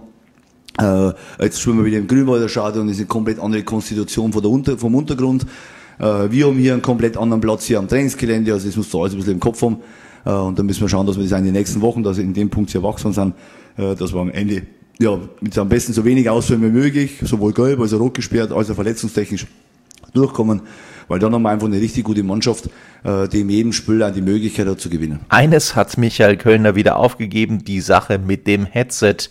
Äh, 0.79 1.13
jetzt 1.41 1.61
spielen 1.61 1.77
wir 1.77 1.85
wieder 1.85 1.97
im 1.97 2.07
Grünwalder 2.07 2.47
Stadion, 2.47 2.85
das 2.85 2.97
ist 2.97 3.01
eine 3.01 3.07
komplett 3.07 3.39
andere 3.39 3.63
Konstitution 3.63 4.31
von 4.31 4.41
der 4.43 4.51
Unter 4.51 4.77
vom 4.77 4.95
Untergrund. 4.95 5.45
Wir 5.99 6.47
haben 6.47 6.57
hier 6.57 6.73
einen 6.73 6.81
komplett 6.81 7.17
anderen 7.17 7.39
Platz 7.39 7.65
hier 7.65 7.77
am 7.77 7.87
Trainingsgelände, 7.87 8.51
also 8.51 8.65
das 8.65 8.75
musst 8.75 8.91
du 8.91 8.99
alles 8.99 9.13
ein 9.13 9.17
bisschen 9.17 9.33
im 9.33 9.39
Kopf 9.39 9.61
haben. 9.61 9.77
Und 10.25 10.57
dann 10.57 10.65
müssen 10.65 10.81
wir 10.81 10.89
schauen, 10.89 11.05
dass 11.05 11.17
wir 11.17 11.23
das 11.23 11.37
in 11.37 11.45
den 11.45 11.53
nächsten 11.53 11.81
Wochen, 11.81 12.01
dass 12.01 12.17
wir 12.17 12.23
in 12.23 12.33
dem 12.33 12.49
Punkt 12.49 12.71
sehr 12.71 12.81
wachsam 12.81 13.13
sind, 13.13 13.35
dass 13.77 14.11
wir 14.11 14.19
am 14.19 14.31
Ende 14.31 14.63
ja, 15.03 15.19
mit 15.41 15.57
am 15.57 15.69
besten 15.69 15.93
so 15.93 16.03
wenig 16.05 16.29
Ausfällen 16.29 16.61
wie 16.63 16.69
möglich, 16.69 17.19
sowohl 17.21 17.53
gelb 17.53 17.79
als 17.79 17.93
auch 17.93 17.99
rot 17.99 18.13
gesperrt, 18.13 18.51
als 18.51 18.71
auch 18.71 18.75
verletzungstechnisch 18.75 19.45
durchkommen, 20.13 20.61
weil 21.07 21.19
dann 21.19 21.33
haben 21.33 21.41
wir 21.41 21.49
einfach 21.49 21.67
eine 21.67 21.79
richtig 21.79 22.03
gute 22.03 22.23
Mannschaft, 22.23 22.69
äh, 23.03 23.27
die 23.27 23.41
in 23.41 23.49
jedem 23.49 23.73
Spiel 23.73 24.09
die 24.15 24.21
Möglichkeit 24.21 24.67
hat 24.67 24.79
zu 24.79 24.89
gewinnen. 24.89 25.19
Eines 25.29 25.75
hat 25.75 25.97
Michael 25.97 26.37
Kölner 26.37 26.75
wieder 26.75 26.97
aufgegeben, 26.97 27.63
die 27.65 27.81
Sache 27.81 28.19
mit 28.19 28.47
dem 28.47 28.65
Headset. 28.65 29.29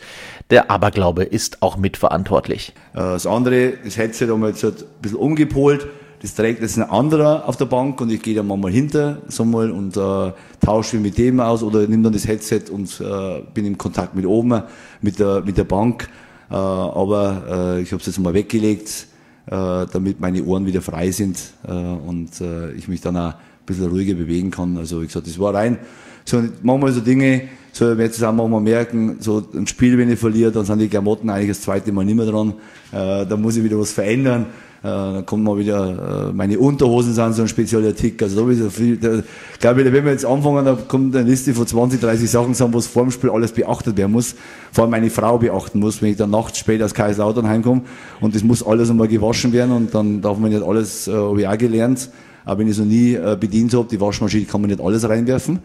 Der 0.50 0.70
Aberglaube 0.70 1.24
ist 1.24 1.62
auch 1.62 1.76
mitverantwortlich. 1.76 2.74
Äh, 2.92 2.98
das 2.98 3.26
andere, 3.26 3.74
das 3.84 3.96
Headset 3.96 4.28
haben 4.28 4.40
wir 4.40 4.48
jetzt 4.48 4.62
halt 4.62 4.82
ein 4.82 4.86
bisschen 5.00 5.18
umgepolt. 5.18 5.86
Das 6.22 6.34
trägt 6.34 6.62
jetzt 6.62 6.78
ein 6.78 6.88
anderer 6.88 7.48
auf 7.48 7.56
der 7.56 7.64
Bank 7.64 8.00
und 8.00 8.10
ich 8.12 8.22
gehe 8.22 8.36
dann 8.36 8.46
mal 8.46 8.70
hinter 8.70 9.22
so 9.26 9.44
mal 9.44 9.72
und 9.72 9.96
äh, 9.96 10.32
tausche 10.60 10.98
mit 10.98 11.18
dem 11.18 11.40
aus 11.40 11.64
oder 11.64 11.80
nehme 11.88 12.04
dann 12.04 12.12
das 12.12 12.28
Headset 12.28 12.70
und 12.70 13.00
äh, 13.00 13.42
bin 13.52 13.66
im 13.66 13.76
Kontakt 13.76 14.14
mit 14.14 14.24
oben, 14.24 14.62
mit 15.00 15.18
der, 15.18 15.40
mit 15.40 15.58
der 15.58 15.64
Bank. 15.64 16.08
Äh, 16.48 16.54
aber 16.54 17.76
äh, 17.76 17.82
ich 17.82 17.90
habe 17.90 18.00
es 18.00 18.06
jetzt 18.06 18.20
mal 18.20 18.34
weggelegt, 18.34 19.08
äh, 19.46 19.50
damit 19.50 20.20
meine 20.20 20.44
Ohren 20.44 20.64
wieder 20.64 20.80
frei 20.80 21.10
sind 21.10 21.38
äh, 21.66 21.72
und 21.72 22.40
äh, 22.40 22.70
ich 22.74 22.86
mich 22.86 23.00
dann 23.00 23.16
auch 23.16 23.30
ein 23.30 23.66
bisschen 23.66 23.88
ruhiger 23.88 24.14
bewegen 24.14 24.52
kann. 24.52 24.76
Also 24.76 25.02
wie 25.02 25.06
gesagt, 25.06 25.26
das 25.26 25.40
war 25.40 25.52
rein 25.52 25.78
so 26.24 26.42
manchmal 26.62 26.92
so 26.92 27.00
Dinge, 27.00 27.48
so 27.72 27.88
wenn 27.90 28.06
jetzt 28.06 28.22
auch 28.22 28.32
manchmal 28.32 28.60
merken, 28.60 29.16
so 29.20 29.46
ein 29.54 29.66
Spiel, 29.66 29.96
wenn 29.98 30.10
ich 30.10 30.18
verliere, 30.18 30.52
dann 30.52 30.64
sind 30.64 30.78
die 30.78 30.88
Klamotten 30.88 31.30
eigentlich 31.30 31.48
das 31.48 31.62
zweite 31.62 31.92
Mal 31.92 32.04
nicht 32.04 32.16
mehr 32.16 32.26
dran. 32.26 32.54
Äh, 32.92 33.26
da 33.26 33.36
muss 33.36 33.56
ich 33.56 33.64
wieder 33.64 33.78
was 33.78 33.92
verändern. 33.92 34.46
Äh, 34.82 34.88
dann 34.88 35.26
kommt 35.26 35.44
mal 35.44 35.56
wieder, 35.56 36.30
äh, 36.30 36.32
meine 36.32 36.58
Unterhosen 36.58 37.14
sind 37.14 37.34
so 37.34 37.42
ein 37.42 37.48
Spezialartikel. 37.48 38.24
Also 38.26 38.44
da 38.44 38.50
ist 38.50 38.58
so 38.58 38.70
viel, 38.70 38.96
da, 38.96 39.22
glaube 39.60 39.82
ich, 39.82 39.92
wenn 39.92 40.04
wir 40.04 40.10
jetzt 40.10 40.26
anfangen, 40.26 40.64
da 40.64 40.76
kommt 40.88 41.14
eine 41.14 41.28
Liste 41.28 41.54
von 41.54 41.66
20, 41.66 42.00
30 42.00 42.28
Sachen 42.28 42.54
zusammen, 42.54 42.74
was 42.74 42.88
vor 42.88 43.04
dem 43.04 43.12
Spiel 43.12 43.30
alles 43.30 43.52
beachtet 43.52 43.96
werden 43.96 44.10
muss. 44.10 44.34
Vor 44.72 44.82
allem 44.82 44.90
meine 44.90 45.08
Frau 45.08 45.38
beachten 45.38 45.78
muss, 45.78 46.02
wenn 46.02 46.10
ich 46.10 46.16
dann 46.16 46.30
nachts 46.30 46.58
spät 46.58 46.82
aus 46.82 46.94
Kaiserslautern 46.94 47.48
heimkomme. 47.48 47.82
Und 48.20 48.34
das 48.34 48.42
muss 48.42 48.66
alles 48.66 48.90
einmal 48.90 49.06
gewaschen 49.06 49.52
werden 49.52 49.70
und 49.70 49.94
dann 49.94 50.20
darf 50.20 50.38
man 50.38 50.50
nicht 50.50 50.64
alles, 50.64 51.06
äh, 51.06 51.12
habe 51.12 51.40
ich 51.40 51.46
auch 51.46 51.58
gelernt. 51.58 52.10
Aber 52.44 52.58
wenn 52.58 52.68
ich 52.68 52.74
so 52.74 52.84
nie 52.84 53.14
äh, 53.14 53.36
bedient 53.38 53.72
habe, 53.74 53.86
die 53.88 54.00
Waschmaschine 54.00 54.46
kann 54.46 54.62
man 54.62 54.70
nicht 54.70 54.80
alles 54.80 55.08
reinwerfen. 55.08 55.60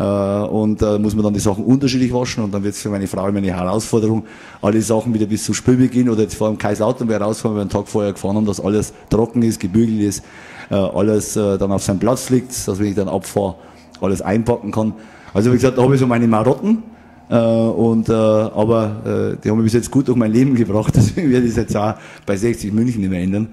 Äh, 0.00 0.02
und 0.02 0.80
da 0.80 0.98
muss 0.98 1.14
man 1.14 1.24
dann 1.24 1.34
die 1.34 1.40
Sachen 1.40 1.62
unterschiedlich 1.62 2.12
waschen 2.14 2.42
und 2.42 2.54
dann 2.54 2.64
wird 2.64 2.74
es 2.74 2.80
für 2.80 2.88
meine 2.88 3.06
Frau 3.06 3.28
immer 3.28 3.38
eine 3.38 3.54
Herausforderung, 3.54 4.24
alle 4.62 4.80
Sachen 4.80 5.12
wieder 5.12 5.26
bis 5.26 5.44
zum 5.44 5.54
Spielbeginn 5.54 6.08
oder 6.08 6.22
jetzt 6.22 6.36
vor 6.36 6.48
dem 6.48 6.56
Kaiserslautern 6.56 7.10
rausfahren, 7.10 7.54
weil 7.54 7.60
wir 7.60 7.62
einen 7.62 7.70
Tag 7.70 7.86
vorher 7.86 8.14
gefahren 8.14 8.36
haben, 8.36 8.46
dass 8.46 8.60
alles 8.60 8.94
trocken 9.10 9.42
ist, 9.42 9.60
gebügelt 9.60 10.00
ist, 10.00 10.24
äh, 10.70 10.74
alles 10.74 11.36
äh, 11.36 11.58
dann 11.58 11.70
auf 11.70 11.82
seinem 11.82 11.98
Platz 11.98 12.30
liegt, 12.30 12.50
dass 12.66 12.78
wenn 12.78 12.86
ich 12.86 12.94
dann 12.94 13.08
abfahre, 13.08 13.56
alles 14.00 14.22
einpacken 14.22 14.72
kann. 14.72 14.94
Also 15.34 15.50
wie 15.50 15.56
gesagt, 15.56 15.76
da 15.76 15.82
habe 15.82 15.92
ich 15.92 16.00
so 16.00 16.06
meine 16.06 16.26
Marotten, 16.26 16.82
äh, 17.28 17.36
und, 17.36 18.08
äh, 18.08 18.12
aber 18.12 19.34
äh, 19.36 19.36
die 19.44 19.50
haben 19.50 19.58
mich 19.58 19.66
bis 19.66 19.74
jetzt 19.74 19.90
gut 19.90 20.08
durch 20.08 20.16
mein 20.16 20.32
Leben 20.32 20.54
gebracht, 20.54 20.92
deswegen 20.96 21.30
werde 21.30 21.44
ich 21.44 21.52
es 21.52 21.58
jetzt 21.58 21.76
auch 21.76 21.94
bei 22.24 22.36
60 22.36 22.72
München 22.72 23.02
nicht 23.02 23.10
mehr 23.10 23.20
ändern, 23.20 23.48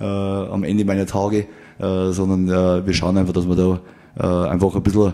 äh, 0.00 0.04
am 0.04 0.64
Ende 0.64 0.84
meiner 0.84 1.06
Tage, 1.06 1.46
äh, 1.78 2.10
sondern 2.10 2.48
äh, 2.48 2.84
wir 2.84 2.92
schauen 2.92 3.16
einfach, 3.16 3.34
dass 3.34 3.46
wir 3.46 3.54
da 3.54 3.80
äh, 4.18 4.50
einfach 4.50 4.74
ein 4.74 4.82
bisschen 4.82 5.12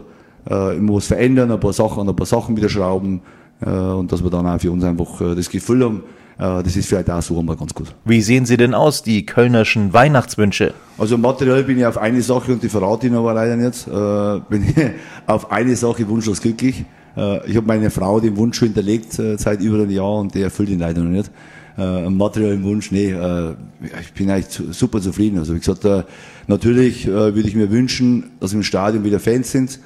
äh, 0.48 0.76
immer 0.76 0.94
was 0.94 1.06
verändern, 1.06 1.50
ein 1.50 1.60
paar 1.60 1.72
Sachen 1.72 2.00
an 2.00 2.08
ein 2.08 2.16
paar 2.16 2.26
Sachen 2.26 2.56
wieder 2.56 2.68
schrauben 2.68 3.20
äh, 3.60 3.68
und 3.68 4.10
dass 4.12 4.22
wir 4.22 4.30
dann 4.30 4.46
auch 4.46 4.60
für 4.60 4.70
uns 4.70 4.84
einfach 4.84 5.20
äh, 5.20 5.34
das 5.34 5.50
Gefühl 5.50 5.84
haben, 5.84 6.02
äh, 6.38 6.62
das 6.62 6.76
ist 6.76 6.88
vielleicht 6.88 7.10
auch 7.10 7.22
so 7.22 7.38
einmal 7.38 7.56
ganz 7.56 7.74
gut. 7.74 7.94
Wie 8.04 8.22
sehen 8.22 8.46
Sie 8.46 8.56
denn 8.56 8.74
aus, 8.74 9.02
die 9.02 9.26
kölnerschen 9.26 9.92
Weihnachtswünsche? 9.92 10.74
Also 10.96 11.18
materiell 11.18 11.64
bin 11.64 11.78
ich 11.78 11.86
auf 11.86 11.98
eine 11.98 12.22
Sache 12.22 12.52
und 12.52 12.62
die 12.62 12.68
verrate 12.68 13.08
ich 13.08 13.12
aber 13.12 13.34
leider 13.34 13.56
nicht, 13.56 13.86
äh, 13.86 14.40
bin 14.48 14.64
ich 14.68 14.74
auf 15.26 15.50
eine 15.50 15.76
Sache 15.76 16.08
wunschlos 16.08 16.40
glücklich. 16.40 16.84
Äh, 17.16 17.50
ich 17.50 17.56
habe 17.56 17.66
meine 17.66 17.90
Frau 17.90 18.20
den 18.20 18.36
Wunsch 18.36 18.58
schon 18.58 18.68
hinterlegt 18.68 19.18
äh, 19.18 19.36
seit 19.36 19.60
über 19.60 19.76
einem 19.78 19.90
Jahr 19.90 20.14
und 20.14 20.34
der 20.34 20.44
erfüllt 20.44 20.68
ihn 20.68 20.78
leider 20.78 21.02
noch 21.02 21.10
nicht. 21.10 21.30
Äh, 21.76 22.10
materiellen 22.10 22.64
Wunsch, 22.64 22.90
nee, 22.90 23.12
äh, 23.12 23.54
ich 24.00 24.12
bin 24.12 24.30
eigentlich 24.30 24.60
super 24.76 25.00
zufrieden. 25.00 25.38
Also 25.38 25.54
wie 25.54 25.60
gesagt, 25.60 25.84
äh, 25.84 26.02
natürlich 26.48 27.06
würde 27.06 27.40
ich 27.40 27.54
mir 27.54 27.70
wünschen, 27.70 28.30
dass 28.40 28.52
im 28.52 28.64
Stadion 28.64 29.04
wieder 29.04 29.20
Fans 29.20 29.52
sind, 29.52 29.78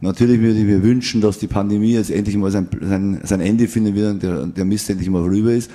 Natürlich 0.00 0.40
würde 0.40 0.58
ich 0.58 0.64
mir 0.64 0.82
wünschen, 0.82 1.20
dass 1.20 1.38
die 1.38 1.46
Pandemie 1.46 1.94
jetzt 1.94 2.10
endlich 2.10 2.36
mal 2.36 2.50
sein, 2.50 2.68
sein, 2.80 3.20
sein 3.24 3.40
Ende 3.40 3.66
finden 3.68 3.94
wird 3.94 4.12
und 4.12 4.22
der, 4.22 4.46
der 4.46 4.64
Mist 4.64 4.90
endlich 4.90 5.08
mal 5.08 5.22
vorüber 5.22 5.52
ist. 5.52 5.70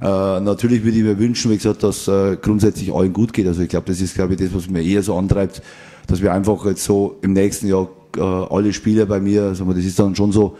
Äh, 0.00 0.40
natürlich 0.40 0.82
würde 0.82 0.96
ich 0.96 1.04
mir 1.04 1.18
wünschen, 1.18 1.50
wie 1.50 1.56
gesagt, 1.56 1.82
dass 1.82 2.08
äh, 2.08 2.36
grundsätzlich 2.40 2.92
allen 2.92 3.12
gut 3.12 3.32
geht. 3.32 3.46
Also 3.46 3.62
ich 3.62 3.68
glaube, 3.68 3.86
das 3.88 4.00
ist, 4.00 4.14
glaube 4.14 4.34
ich, 4.34 4.40
das, 4.40 4.54
was 4.54 4.70
mir 4.70 4.82
eher 4.82 5.02
so 5.02 5.16
antreibt, 5.16 5.62
dass 6.06 6.22
wir 6.22 6.32
einfach 6.32 6.64
jetzt 6.64 6.84
so 6.84 7.18
im 7.20 7.34
nächsten 7.34 7.68
Jahr 7.68 7.88
äh, 8.16 8.20
alle 8.20 8.72
Spieler 8.72 9.06
bei 9.06 9.20
mir, 9.20 9.44
also 9.44 9.64
das 9.72 9.84
ist 9.84 9.98
dann 9.98 10.16
schon 10.16 10.32
so, 10.32 10.56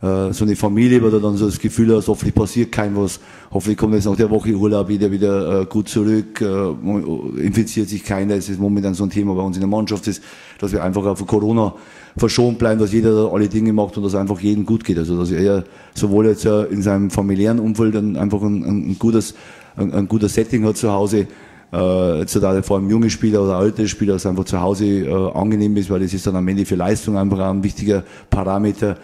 so 0.00 0.44
eine 0.44 0.54
Familie, 0.54 1.02
wo 1.02 1.08
du 1.08 1.18
dann 1.18 1.36
so 1.36 1.46
das 1.46 1.58
Gefühl 1.58 1.96
hast, 1.96 2.06
hoffentlich 2.06 2.34
passiert 2.34 2.70
kein 2.70 2.96
was, 2.96 3.18
hoffentlich 3.50 3.76
kommt 3.76 3.94
jetzt 3.94 4.04
nach 4.04 4.14
der 4.14 4.30
Woche 4.30 4.54
Urlaub 4.54 4.88
wieder 4.88 5.10
wieder 5.10 5.62
äh, 5.62 5.64
gut 5.64 5.88
zurück, 5.88 6.40
äh, 6.40 7.44
infiziert 7.44 7.88
sich 7.88 8.04
keiner, 8.04 8.36
das 8.36 8.48
ist 8.48 8.60
momentan 8.60 8.94
so 8.94 9.02
ein 9.02 9.10
Thema 9.10 9.34
bei 9.34 9.42
uns 9.42 9.56
in 9.56 9.60
der 9.60 9.68
Mannschaft, 9.68 10.06
ist, 10.06 10.22
dass 10.60 10.70
wir 10.70 10.84
einfach 10.84 11.04
auf 11.04 11.26
Corona 11.26 11.74
verschont 12.16 12.58
bleiben, 12.58 12.78
dass 12.80 12.92
jeder 12.92 13.32
alle 13.32 13.48
Dinge 13.48 13.72
macht 13.72 13.96
und 13.96 14.04
dass 14.04 14.14
einfach 14.14 14.38
jedem 14.38 14.64
gut 14.64 14.84
geht. 14.84 14.98
Also 14.98 15.18
dass 15.18 15.32
er 15.32 15.64
sowohl 15.94 16.26
jetzt 16.26 16.44
in 16.44 16.80
seinem 16.82 17.10
familiären 17.10 17.58
Umfeld 17.58 17.96
einfach 17.96 18.42
ein, 18.42 18.64
ein, 18.64 18.98
gutes, 19.00 19.34
ein, 19.76 19.92
ein 19.92 20.06
guter 20.06 20.28
Setting 20.28 20.64
hat 20.64 20.76
zu 20.76 20.92
Hause, 20.92 21.26
äh, 21.72 22.20
jetzt 22.20 22.38
vor 22.62 22.76
allem 22.76 22.88
junge 22.88 23.10
Spieler 23.10 23.42
oder 23.42 23.56
alte 23.56 23.86
Spieler, 23.88 24.14
dass 24.14 24.26
einfach 24.26 24.44
zu 24.44 24.60
Hause 24.60 24.86
äh, 24.86 25.30
angenehm 25.32 25.76
ist, 25.76 25.90
weil 25.90 26.00
das 26.00 26.14
ist 26.14 26.26
dann 26.26 26.36
am 26.36 26.46
Ende 26.48 26.64
für 26.64 26.76
Leistung 26.76 27.16
einfach 27.18 27.38
ein 27.40 27.62
wichtiger 27.62 28.04
Parameter. 28.30 28.96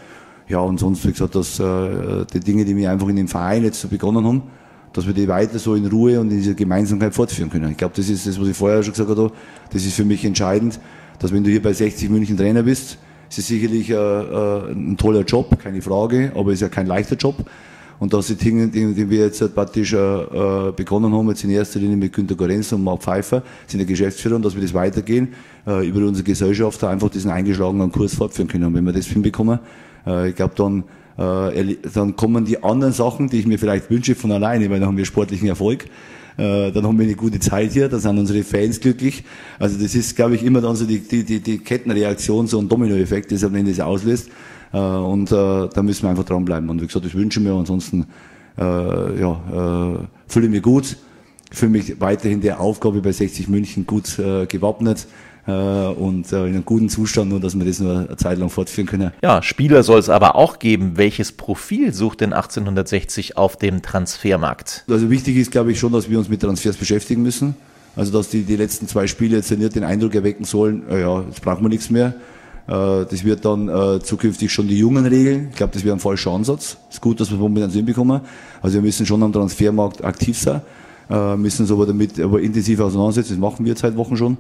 Ja, 0.49 0.59
und 0.59 0.79
sonst, 0.79 1.07
wie 1.07 1.13
gesagt, 1.13 1.35
dass 1.35 1.59
äh, 1.59 2.25
die 2.33 2.41
Dinge, 2.41 2.65
die 2.65 2.77
wir 2.77 2.91
einfach 2.91 3.09
in 3.09 3.17
dem 3.17 3.29
Verein 3.29 3.65
jetzt 3.65 3.81
so 3.81 3.89
begonnen 3.89 4.25
haben, 4.27 4.43
dass 4.93 5.07
wir 5.07 5.15
die 5.15 5.27
weiter 5.27 5.59
so 5.59 5.75
in 5.75 5.87
Ruhe 5.87 6.21
und 6.21 6.31
in 6.31 6.39
dieser 6.39 6.55
Gemeinsamkeit 6.55 7.15
fortführen 7.15 7.51
können. 7.51 7.71
Ich 7.71 7.77
glaube, 7.77 7.95
das 7.97 8.09
ist 8.09 8.27
das, 8.27 8.41
was 8.41 8.49
ich 8.49 8.57
vorher 8.57 8.83
schon 8.83 8.93
gesagt 8.93 9.11
habe, 9.11 9.33
das 9.71 9.85
ist 9.85 9.95
für 9.95 10.05
mich 10.05 10.25
entscheidend, 10.25 10.79
dass 11.19 11.33
wenn 11.33 11.45
du 11.45 11.51
hier 11.51 11.63
bei 11.63 11.73
60 11.73 12.11
München 12.11 12.37
Trainer 12.37 12.63
bist, 12.63 12.99
ist 13.29 13.39
es 13.39 13.47
sicherlich 13.47 13.91
äh, 13.91 13.95
äh, 13.95 14.71
ein 14.71 14.97
toller 14.97 15.23
Job, 15.23 15.59
keine 15.59 15.83
Frage, 15.83 16.33
aber 16.35 16.51
es 16.51 16.55
ist 16.55 16.61
ja 16.61 16.69
kein 16.69 16.87
leichter 16.87 17.17
Job. 17.17 17.37
Und 17.99 18.13
dass 18.13 18.27
die 18.27 18.35
Dinge, 18.35 18.69
die, 18.69 18.93
die 18.93 19.09
wir 19.09 19.21
jetzt 19.21 19.55
praktisch 19.55 19.93
äh, 19.93 19.97
äh, 19.97 20.73
begonnen 20.73 21.13
haben, 21.13 21.29
jetzt 21.29 21.45
in 21.45 21.51
erster 21.51 21.79
Linie 21.79 21.97
mit 21.97 22.13
Günter 22.13 22.35
Gorenz 22.35 22.73
und 22.73 22.83
Mark 22.83 23.03
Pfeiffer, 23.03 23.43
sind 23.67 23.79
der 23.79 23.87
Geschäftsführer, 23.87 24.37
und 24.37 24.45
dass 24.45 24.55
wir 24.55 24.63
das 24.63 24.75
weitergehen, 24.75 25.29
äh, 25.67 25.87
über 25.87 26.07
unsere 26.07 26.25
Gesellschaft 26.25 26.83
einfach 26.85 27.09
diesen 27.09 27.31
eingeschlagenen 27.31 27.91
Kurs 27.91 28.15
fortführen 28.15 28.49
können. 28.49 28.65
Und 28.65 28.75
wenn 28.75 28.85
wir 28.85 28.93
das 28.93 29.07
hinbekommen, 29.07 29.59
äh, 30.07 30.31
ich 30.31 30.37
glaube, 30.37 30.55
dann, 30.57 30.85
äh, 31.19 31.77
dann 31.93 32.17
kommen 32.17 32.45
die 32.45 32.63
anderen 32.63 32.93
Sachen, 32.93 33.29
die 33.29 33.39
ich 33.39 33.47
mir 33.47 33.59
vielleicht 33.59 33.91
wünsche, 33.91 34.15
von 34.15 34.33
alleine, 34.33 34.71
weil 34.71 34.81
dann 34.81 34.89
haben 34.89 34.97
wir 34.97 35.05
sportlichen 35.05 35.49
Erfolg. 35.49 35.85
Äh, 36.37 36.73
dann 36.73 36.85
haben 36.85 36.99
wir 36.99 37.07
eine 37.07 37.15
gute 37.15 37.39
Zeit 37.39 37.73
hier, 37.73 37.89
dann 37.89 38.01
sind 38.01 38.19
unsere 38.19 38.43
Fans 38.43 38.81
glücklich. 38.81 39.25
Also 39.59 39.81
das 39.81 39.95
ist, 39.95 40.17
glaube 40.17 40.35
ich, 40.35 40.45
immer 40.45 40.61
dann 40.61 40.75
so 40.75 40.85
die, 40.85 40.99
die, 40.99 41.25
die, 41.25 41.41
die 41.41 41.59
Kettenreaktion, 41.59 42.47
so 42.47 42.59
ein 42.59 42.69
Dominoeffekt, 42.69 43.31
das 43.31 43.45
am 43.45 43.55
Ende 43.55 43.71
das 43.71 43.81
auslöst. 43.81 44.31
Äh, 44.73 44.79
und 44.79 45.31
äh, 45.31 45.35
da 45.35 45.83
müssen 45.83 46.03
wir 46.03 46.11
einfach 46.11 46.25
dranbleiben. 46.25 46.69
Und 46.69 46.83
wie 46.83 46.87
gesagt, 46.87 47.05
das 47.05 47.15
wünschen 47.15 47.45
wir. 47.45 47.53
Ansonsten 47.53 48.07
äh, 48.59 49.21
ja, 49.21 49.97
äh, 49.97 50.07
fühle 50.27 50.47
ich 50.47 50.53
mich 50.53 50.63
gut, 50.63 50.97
fühle 51.53 51.73
mich 51.73 52.01
weiterhin 52.01 52.41
der 52.41 52.61
Aufgabe 52.61 53.01
bei 53.01 53.13
60 53.13 53.49
München 53.49 53.87
gut 53.87 54.19
äh, 54.19 54.47
gewappnet 54.47 55.07
und 55.51 56.33
äh, 56.33 56.47
in 56.47 56.55
einem 56.55 56.65
guten 56.65 56.89
Zustand, 56.89 57.31
nur 57.31 57.41
dass 57.41 57.55
wir 57.55 57.65
das 57.65 57.79
nur 57.79 57.99
eine 57.99 58.17
Zeit 58.17 58.39
lang 58.39 58.49
fortführen 58.49 58.87
können. 58.87 59.13
Ja, 59.23 59.43
Spieler 59.43 59.83
soll 59.83 59.99
es 59.99 60.09
aber 60.09 60.37
auch 60.37 60.59
geben. 60.59 60.93
Welches 60.97 61.33
Profil 61.33 61.93
sucht 61.93 62.23
denn 62.23 62.33
1860 62.33 63.37
auf 63.37 63.57
dem 63.57 63.83
Transfermarkt? 63.83 64.85
Also 64.89 65.11
wichtig 65.11 65.37
ist, 65.37 65.51
glaube 65.51 65.73
ich, 65.73 65.79
schon, 65.79 65.93
dass 65.93 66.09
wir 66.09 66.19
uns 66.19 66.29
mit 66.29 66.41
Transfers 66.41 66.77
beschäftigen 66.77 67.23
müssen. 67.23 67.57
Also 67.97 68.13
dass 68.13 68.29
die, 68.29 68.43
die 68.43 68.57
letzten 68.57 68.89
zwei 68.89 69.07
Spiele 69.07 69.37
jetzt 69.37 69.51
nicht 69.51 69.75
den 69.77 69.85
Eindruck 69.85 70.15
erwecken 70.15 70.45
sollen, 70.45 70.89
äh, 70.89 71.03
ja, 71.03 71.21
jetzt 71.23 71.43
brauchen 71.43 71.63
wir 71.63 71.69
nichts 71.69 71.91
mehr. 71.91 72.15
Äh, 72.67 73.05
das 73.05 73.25
wird 73.25 73.45
dann 73.45 73.69
äh, 73.69 74.01
zukünftig 74.01 74.53
schon 74.53 74.69
die 74.69 74.79
Jungen 74.79 75.07
regeln. 75.07 75.49
Ich 75.51 75.57
glaube, 75.57 75.73
das 75.73 75.85
wäre 75.85 75.95
ein 75.95 76.01
falscher 76.01 76.31
Ansatz. 76.31 76.77
Es 76.89 76.97
ist 76.97 77.01
gut, 77.01 77.21
dass 77.21 77.31
wir 77.31 77.39
momentan 77.39 77.71
so 77.71 77.77
hinbekommen. 77.77 78.21
Also 78.63 78.75
wir 78.75 78.83
müssen 78.83 79.07
schon 79.07 79.23
am 79.23 79.33
Transfermarkt 79.33 80.03
aktiv 80.03 80.39
sein, 80.39 80.63
äh, 81.11 81.37
müssen 81.37 81.63
uns 81.63 81.71
aber 81.71 81.87
damit 81.87 82.19
aber 82.19 82.41
intensiv 82.41 82.81
auseinandersetzen. 82.81 83.35
Das 83.35 83.39
machen 83.39 83.65
wir 83.65 83.71
jetzt 83.71 83.83
seit 83.83 83.97
Wochen 83.97 84.17
schon. 84.17 84.39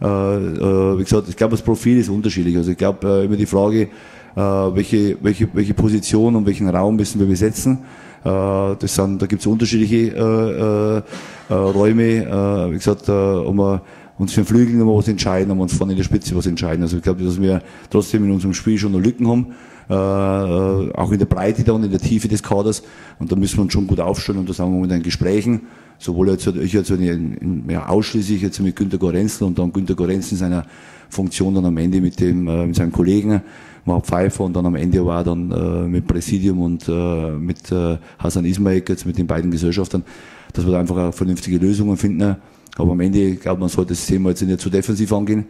Äh, 0.00 0.06
äh, 0.06 0.98
wie 0.98 1.02
gesagt, 1.02 1.28
ich 1.28 1.36
glaube, 1.36 1.52
das 1.52 1.62
Profil 1.62 1.98
ist 1.98 2.08
unterschiedlich. 2.08 2.56
Also 2.56 2.70
ich 2.70 2.76
glaube, 2.76 3.06
äh, 3.06 3.24
immer 3.24 3.36
die 3.36 3.46
Frage, 3.46 3.82
äh, 3.82 4.40
welche, 4.40 5.16
welche, 5.20 5.48
welche 5.52 5.74
Position 5.74 6.36
und 6.36 6.46
welchen 6.46 6.68
Raum 6.68 6.96
müssen 6.96 7.18
wir 7.18 7.26
besetzen. 7.26 7.78
Äh, 8.24 8.30
das 8.78 8.94
sind, 8.94 9.20
da 9.20 9.26
gibt 9.26 9.40
es 9.40 9.46
unterschiedliche 9.46 10.16
äh, 10.16 10.98
äh, 10.98 11.02
äh, 11.48 11.54
Räume. 11.54 12.24
Äh, 12.24 12.70
wie 12.70 12.76
gesagt, 12.76 13.08
äh, 13.08 13.12
um, 13.12 13.80
uns 14.18 14.32
für 14.32 14.40
den 14.40 14.46
Flügel 14.46 14.74
noch 14.76 14.98
was 14.98 15.08
entscheiden, 15.08 15.50
aber 15.50 15.62
uns 15.62 15.74
vorne 15.74 15.92
in 15.92 15.96
der 15.96 16.04
Spitze 16.04 16.34
was 16.36 16.46
entscheiden. 16.46 16.82
Also 16.82 16.96
ich 16.96 17.02
glaube, 17.02 17.22
dass 17.24 17.40
wir 17.40 17.62
trotzdem 17.88 18.24
in 18.24 18.32
unserem 18.32 18.52
Spiel 18.52 18.76
schon 18.76 18.92
noch 18.92 19.00
Lücken 19.00 19.28
haben, 19.28 19.46
äh, 19.90 19.94
äh, 19.94 20.92
auch 20.92 21.12
in 21.12 21.18
der 21.18 21.26
Breite 21.26 21.64
dann, 21.64 21.82
in 21.82 21.90
der 21.90 22.00
Tiefe 22.00 22.28
des 22.28 22.42
Kaders. 22.42 22.82
Und 23.18 23.32
da 23.32 23.36
müssen 23.36 23.56
wir 23.56 23.62
uns 23.62 23.72
schon 23.72 23.86
gut 23.86 24.00
aufstellen 24.00 24.38
und 24.38 24.48
da 24.48 24.52
sind 24.52 24.70
wir 24.70 24.80
mit 24.80 24.90
den 24.90 25.02
Gesprächen, 25.02 25.62
sowohl 25.98 26.28
jetzt, 26.28 26.46
ich 26.46 26.72
jetzt 26.74 26.90
in, 26.90 27.02
in, 27.34 27.64
ja, 27.70 27.88
ausschließlich 27.88 28.42
jetzt 28.42 28.60
mit 28.60 28.76
Günter 28.76 28.98
Gorenzel 28.98 29.46
und 29.46 29.58
dann 29.58 29.72
Günter 29.72 29.94
Gorenzel 29.94 30.32
in 30.32 30.38
seiner 30.38 30.66
Funktion 31.08 31.54
dann 31.54 31.64
am 31.64 31.76
Ende 31.78 32.02
mit 32.02 32.20
dem, 32.20 32.46
äh, 32.48 32.66
mit 32.66 32.76
seinem 32.76 32.92
Kollegen, 32.92 33.40
Mark 33.86 34.04
Pfeiffer 34.04 34.44
und 34.44 34.54
dann 34.54 34.66
am 34.66 34.74
Ende 34.74 35.04
war 35.06 35.24
dann 35.24 35.50
äh, 35.50 35.88
mit 35.88 36.06
Präsidium 36.06 36.60
und 36.60 36.86
äh, 36.86 37.30
mit 37.30 37.72
äh, 37.72 37.96
Hasan 38.18 38.44
Ismail 38.44 38.82
jetzt 38.86 39.06
mit 39.06 39.16
den 39.16 39.26
beiden 39.26 39.50
Gesellschaftern, 39.50 40.04
dass 40.52 40.66
wir 40.66 40.72
da 40.72 40.80
einfach 40.80 41.14
vernünftige 41.14 41.56
Lösungen 41.56 41.96
finden. 41.96 42.36
Aber 42.76 42.92
am 42.92 43.00
Ende, 43.00 43.20
ich 43.20 43.40
glaube, 43.40 43.60
man 43.60 43.70
sollte 43.70 43.94
das 43.94 44.04
Thema 44.04 44.28
jetzt 44.28 44.42
nicht 44.42 44.60
zu 44.60 44.68
defensiv 44.68 45.10
angehen, 45.14 45.46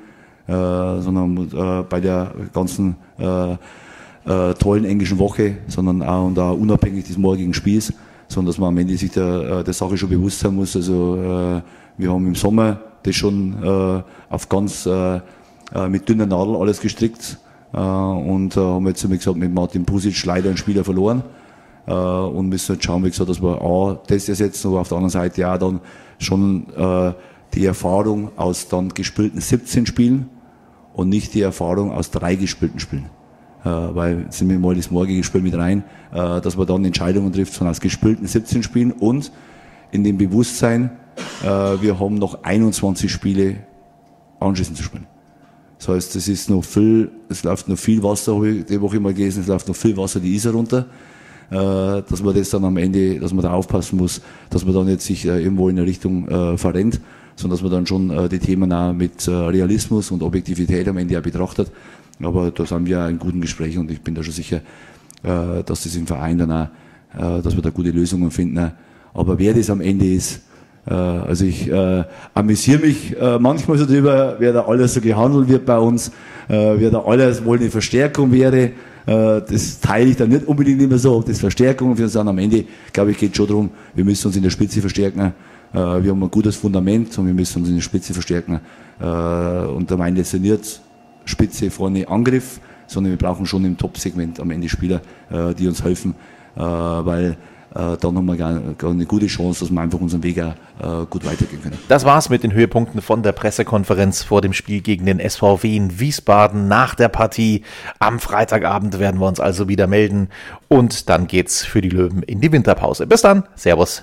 äh, 0.47 0.53
sondern 0.53 1.49
äh, 1.53 1.83
bei 1.89 2.01
der 2.01 2.33
ganzen 2.55 2.95
äh, 4.29 4.55
tollen 4.55 4.85
englischen 4.85 5.19
Woche, 5.19 5.57
sondern 5.69 6.03
auch, 6.03 6.27
und 6.27 6.39
auch 6.39 6.57
unabhängig 6.57 7.07
des 7.07 7.17
morgigen 7.17 7.55
Spiels, 7.55 7.93
sondern 8.29 8.53
dass 8.53 8.59
man 8.59 8.69
am 8.69 8.79
Ende 8.79 8.97
sich 8.97 9.11
der, 9.11 9.61
äh, 9.61 9.65
der 9.65 9.75
Sache 9.75 9.97
schon 9.97 10.11
bewusst 10.11 10.41
sein 10.41 10.55
muss. 10.55 10.77
Also 10.77 11.17
äh, 11.17 11.63
wir 11.97 12.13
haben 12.13 12.27
im 12.27 12.35
Sommer 12.35 12.81
das 13.03 13.17
schon 13.17 13.63
äh, 13.63 14.03
auf 14.29 14.49
ganz 14.49 14.87
äh, 14.87 15.17
äh 15.17 15.89
mit 15.89 16.09
dünner 16.09 16.27
Nadel 16.27 16.57
alles 16.57 16.81
gestrickt 16.81 17.39
äh, 17.73 17.79
und 17.79 18.57
äh, 18.57 18.61
haben 18.61 18.87
jetzt, 18.87 19.09
wie 19.11 19.17
gesagt, 19.17 19.37
mit 19.37 19.53
Martin 19.53 19.85
Pusic 19.85 20.25
leider 20.25 20.49
einen 20.49 20.59
Spieler 20.59 20.85
verloren 20.85 21.23
äh, 21.87 21.93
und 21.93 22.49
müssen 22.49 22.75
jetzt 22.75 22.85
schauen, 22.85 23.05
wie 23.05 23.11
gesagt, 23.11 23.31
dass 23.31 23.43
wir 23.43 23.63
A, 23.63 23.99
das 24.07 24.29
ersetzen, 24.29 24.69
aber 24.69 24.81
auf 24.81 24.89
der 24.89 24.99
anderen 24.99 25.11
Seite 25.11 25.41
ja 25.41 25.57
dann 25.57 25.81
schon 26.19 26.67
äh, 26.77 27.13
die 27.55 27.65
Erfahrung 27.65 28.31
aus 28.37 28.69
dann 28.69 28.91
gespielten 28.91 29.41
17 29.41 29.87
Spielen 29.87 30.29
und 30.93 31.09
nicht 31.09 31.33
die 31.33 31.41
Erfahrung 31.41 31.93
aus 31.93 32.11
drei 32.11 32.35
gespielten 32.35 32.79
Spielen. 32.79 33.07
Äh, 33.65 33.69
weil 33.69 34.27
sind 34.31 34.49
wir 34.49 34.59
mal 34.59 34.75
das 34.75 34.91
morgige 34.91 35.25
Spiel 35.25 35.43
mit 35.43 35.57
rein, 35.57 35.83
äh, 36.13 36.41
dass 36.41 36.57
man 36.57 36.67
dann 36.67 36.85
Entscheidungen 36.85 37.33
trifft 37.33 37.55
von 37.55 37.67
aus 37.67 37.81
gespielten 37.81 38.27
17 38.27 38.63
Spielen 38.63 38.93
und 38.93 39.33
in 39.91 40.05
dem 40.05 40.17
Bewusstsein, 40.17 40.91
äh, 41.43 41.47
wir 41.47 41.99
haben 41.99 42.17
noch 42.17 42.45
21 42.45 43.11
Spiele 43.11 43.57
anschließend 44.39 44.77
zu 44.77 44.85
spielen. 44.85 45.07
Das 45.79 45.89
heißt, 45.89 46.17
es 46.17 46.29
ist 46.29 46.51
noch 46.51 46.65
viel, 46.65 47.11
es 47.29 47.43
läuft 47.43 47.69
noch 47.69 47.79
viel 47.79 48.03
Wasser, 48.03 48.35
habe 48.37 48.49
ich 48.49 48.65
die 48.67 48.81
Woche 48.81 49.01
mal 49.01 49.13
gelesen, 49.13 49.41
es 49.43 49.49
läuft 49.49 49.67
noch 49.67 49.77
viel 49.77 49.97
Wasser 49.97 50.21
die 50.21 50.35
Isar 50.35 50.53
runter, 50.53 50.87
dass 51.51 52.21
man 52.23 52.35
das 52.35 52.51
dann 52.51 52.65
am 52.65 52.77
Ende, 52.77 53.21
dass 53.21 53.33
man 53.33 53.45
da 53.45 53.53
aufpassen 53.53 53.97
muss, 53.97 54.21
dass 54.51 54.65
man 54.65 54.75
dann 54.75 54.89
jetzt 54.89 55.07
sich 55.07 55.25
irgendwo 55.25 55.69
in 55.69 55.79
eine 55.79 55.87
Richtung 55.87 56.27
verrennt, 56.59 57.01
sondern 57.37 57.57
dass 57.57 57.63
man 57.63 57.71
dann 57.71 57.87
schon 57.87 58.29
die 58.29 58.41
Themen 58.41 58.73
auch 58.73 58.93
mit 58.93 59.29
Realismus 59.29 60.11
und 60.11 60.25
Objektivität 60.25 60.89
am 60.89 60.97
Ende 60.97 61.17
auch 61.17 61.23
betrachtet. 61.23 61.71
Aber 62.23 62.51
da 62.51 62.67
sind 62.67 62.87
wir 62.87 63.07
in 63.09 63.19
guten 63.19 63.41
Gesprächen 63.41 63.81
und 63.81 63.91
ich 63.91 64.01
bin 64.01 64.15
da 64.15 64.23
schon 64.23 64.33
sicher, 64.35 64.61
äh, 65.23 65.63
dass 65.65 65.85
das 65.85 65.95
im 65.97 66.07
Verein 66.07 66.39
dann 66.39 66.53
auch, 66.53 66.69
äh, 67.17 67.43
dass 67.43 67.55
wir 67.55 67.63
da 67.63 67.71
gute 67.71 67.91
Lösungen 67.91 68.31
finden. 68.31 68.73
Aber 69.15 69.39
wer 69.39 69.55
das 69.55 69.71
am 69.71 69.81
Ende 69.81 70.07
ist, 70.07 70.43
äh, 70.87 70.95
also 70.95 71.45
ich 71.45 71.69
äh, 71.71 72.05
amüsiere 72.35 72.81
mich 72.81 73.17
äh, 73.17 73.39
manchmal 73.39 73.79
so 73.79 73.87
drüber, 73.87 74.37
wer 74.39 74.53
da 74.53 74.65
alles 74.65 74.95
so 74.95 75.01
gehandelt 75.01 75.49
wird 75.49 75.67
bei 75.67 75.79
uns, 75.79 76.09
äh, 76.49 76.75
wer 76.77 76.91
da 76.91 77.03
alles 77.03 77.45
wohl 77.45 77.59
eine 77.59 77.71
Verstärkung 77.71 78.33
wäre. 78.33 78.71
Das 79.07 79.81
teile 79.81 80.11
ich 80.11 80.17
dann 80.17 80.29
nicht 80.29 80.47
unbedingt 80.47 80.83
immer 80.83 80.99
so, 80.99 81.17
ob 81.17 81.25
das 81.25 81.41
Verstärkungen 81.41 81.97
für 81.97 82.03
uns 82.03 82.13
sind. 82.13 82.29
Am 82.29 82.37
Ende, 82.37 82.67
glaube 82.93 83.13
ich, 83.13 83.17
geht 83.17 83.35
schon 83.35 83.47
darum, 83.47 83.71
wir 83.95 84.05
müssen 84.05 84.27
uns 84.27 84.37
in 84.37 84.43
der 84.43 84.51
Spitze 84.51 84.83
verstärken. 84.83 85.33
Wir 85.73 85.81
haben 85.81 86.23
ein 86.23 86.31
gutes 86.31 86.57
Fundament 86.57 87.17
und 87.17 87.27
wir 87.27 87.33
müssen 87.33 87.61
uns 87.61 87.71
in 87.71 87.77
der 87.77 87.81
Spitze 87.81 88.13
verstärken. 88.13 88.61
Und 89.01 89.91
meine 89.97 90.21
ich 90.21 90.31
nicht 90.35 90.83
Spitze 91.29 91.71
vorne 91.71 92.09
Angriff, 92.09 92.61
sondern 92.87 93.13
wir 93.13 93.19
brauchen 93.19 93.47
schon 93.47 93.65
im 93.65 93.77
Top-Segment 93.77 94.41
am 94.41 94.51
Ende 94.51 94.69
Spieler, 94.69 95.03
äh, 95.31 95.55
die 95.55 95.69
uns 95.69 95.83
helfen, 95.83 96.15
äh, 96.57 96.61
weil 96.61 97.37
dann 97.71 98.17
haben 98.17 98.25
wir 98.25 98.37
gar, 98.37 98.59
gar, 98.79 98.91
eine 98.91 99.05
gute 99.05 99.27
Chance, 99.27 99.61
dass 99.61 99.71
wir 99.71 99.81
einfach 99.81 100.01
unseren 100.01 100.23
Weg 100.23 100.41
auch, 100.41 101.03
äh, 101.03 101.07
gut 101.07 101.27
weitergehen 101.27 101.63
können. 101.63 101.79
Das 101.87 102.07
war's 102.07 102.31
mit 102.31 102.43
den 102.43 102.55
Höhepunkten 102.55 103.03
von 103.03 103.23
der 103.23 103.33
Pressekonferenz 103.33 104.23
vor 104.23 104.41
dem 104.41 104.55
Spiel 104.55 104.81
gegen 104.81 105.05
den 105.05 105.21
SVW 105.21 105.77
in 105.77 106.01
Wiesbaden 106.01 106.67
nach 106.67 106.95
der 106.95 107.09
Partie. 107.09 107.65
Am 107.99 108.21
Freitagabend 108.21 108.99
werden 108.99 109.21
wir 109.21 109.29
uns 109.29 109.39
also 109.39 109.69
wieder 109.69 109.87
melden 109.87 110.31
und 110.69 111.11
dann 111.11 111.27
geht's 111.27 111.63
für 111.63 111.83
die 111.83 111.91
Löwen 111.91 112.23
in 112.23 112.41
die 112.41 112.51
Winterpause. 112.51 113.07
Bis 113.07 113.21
dann, 113.21 113.45
Servus. 113.55 114.03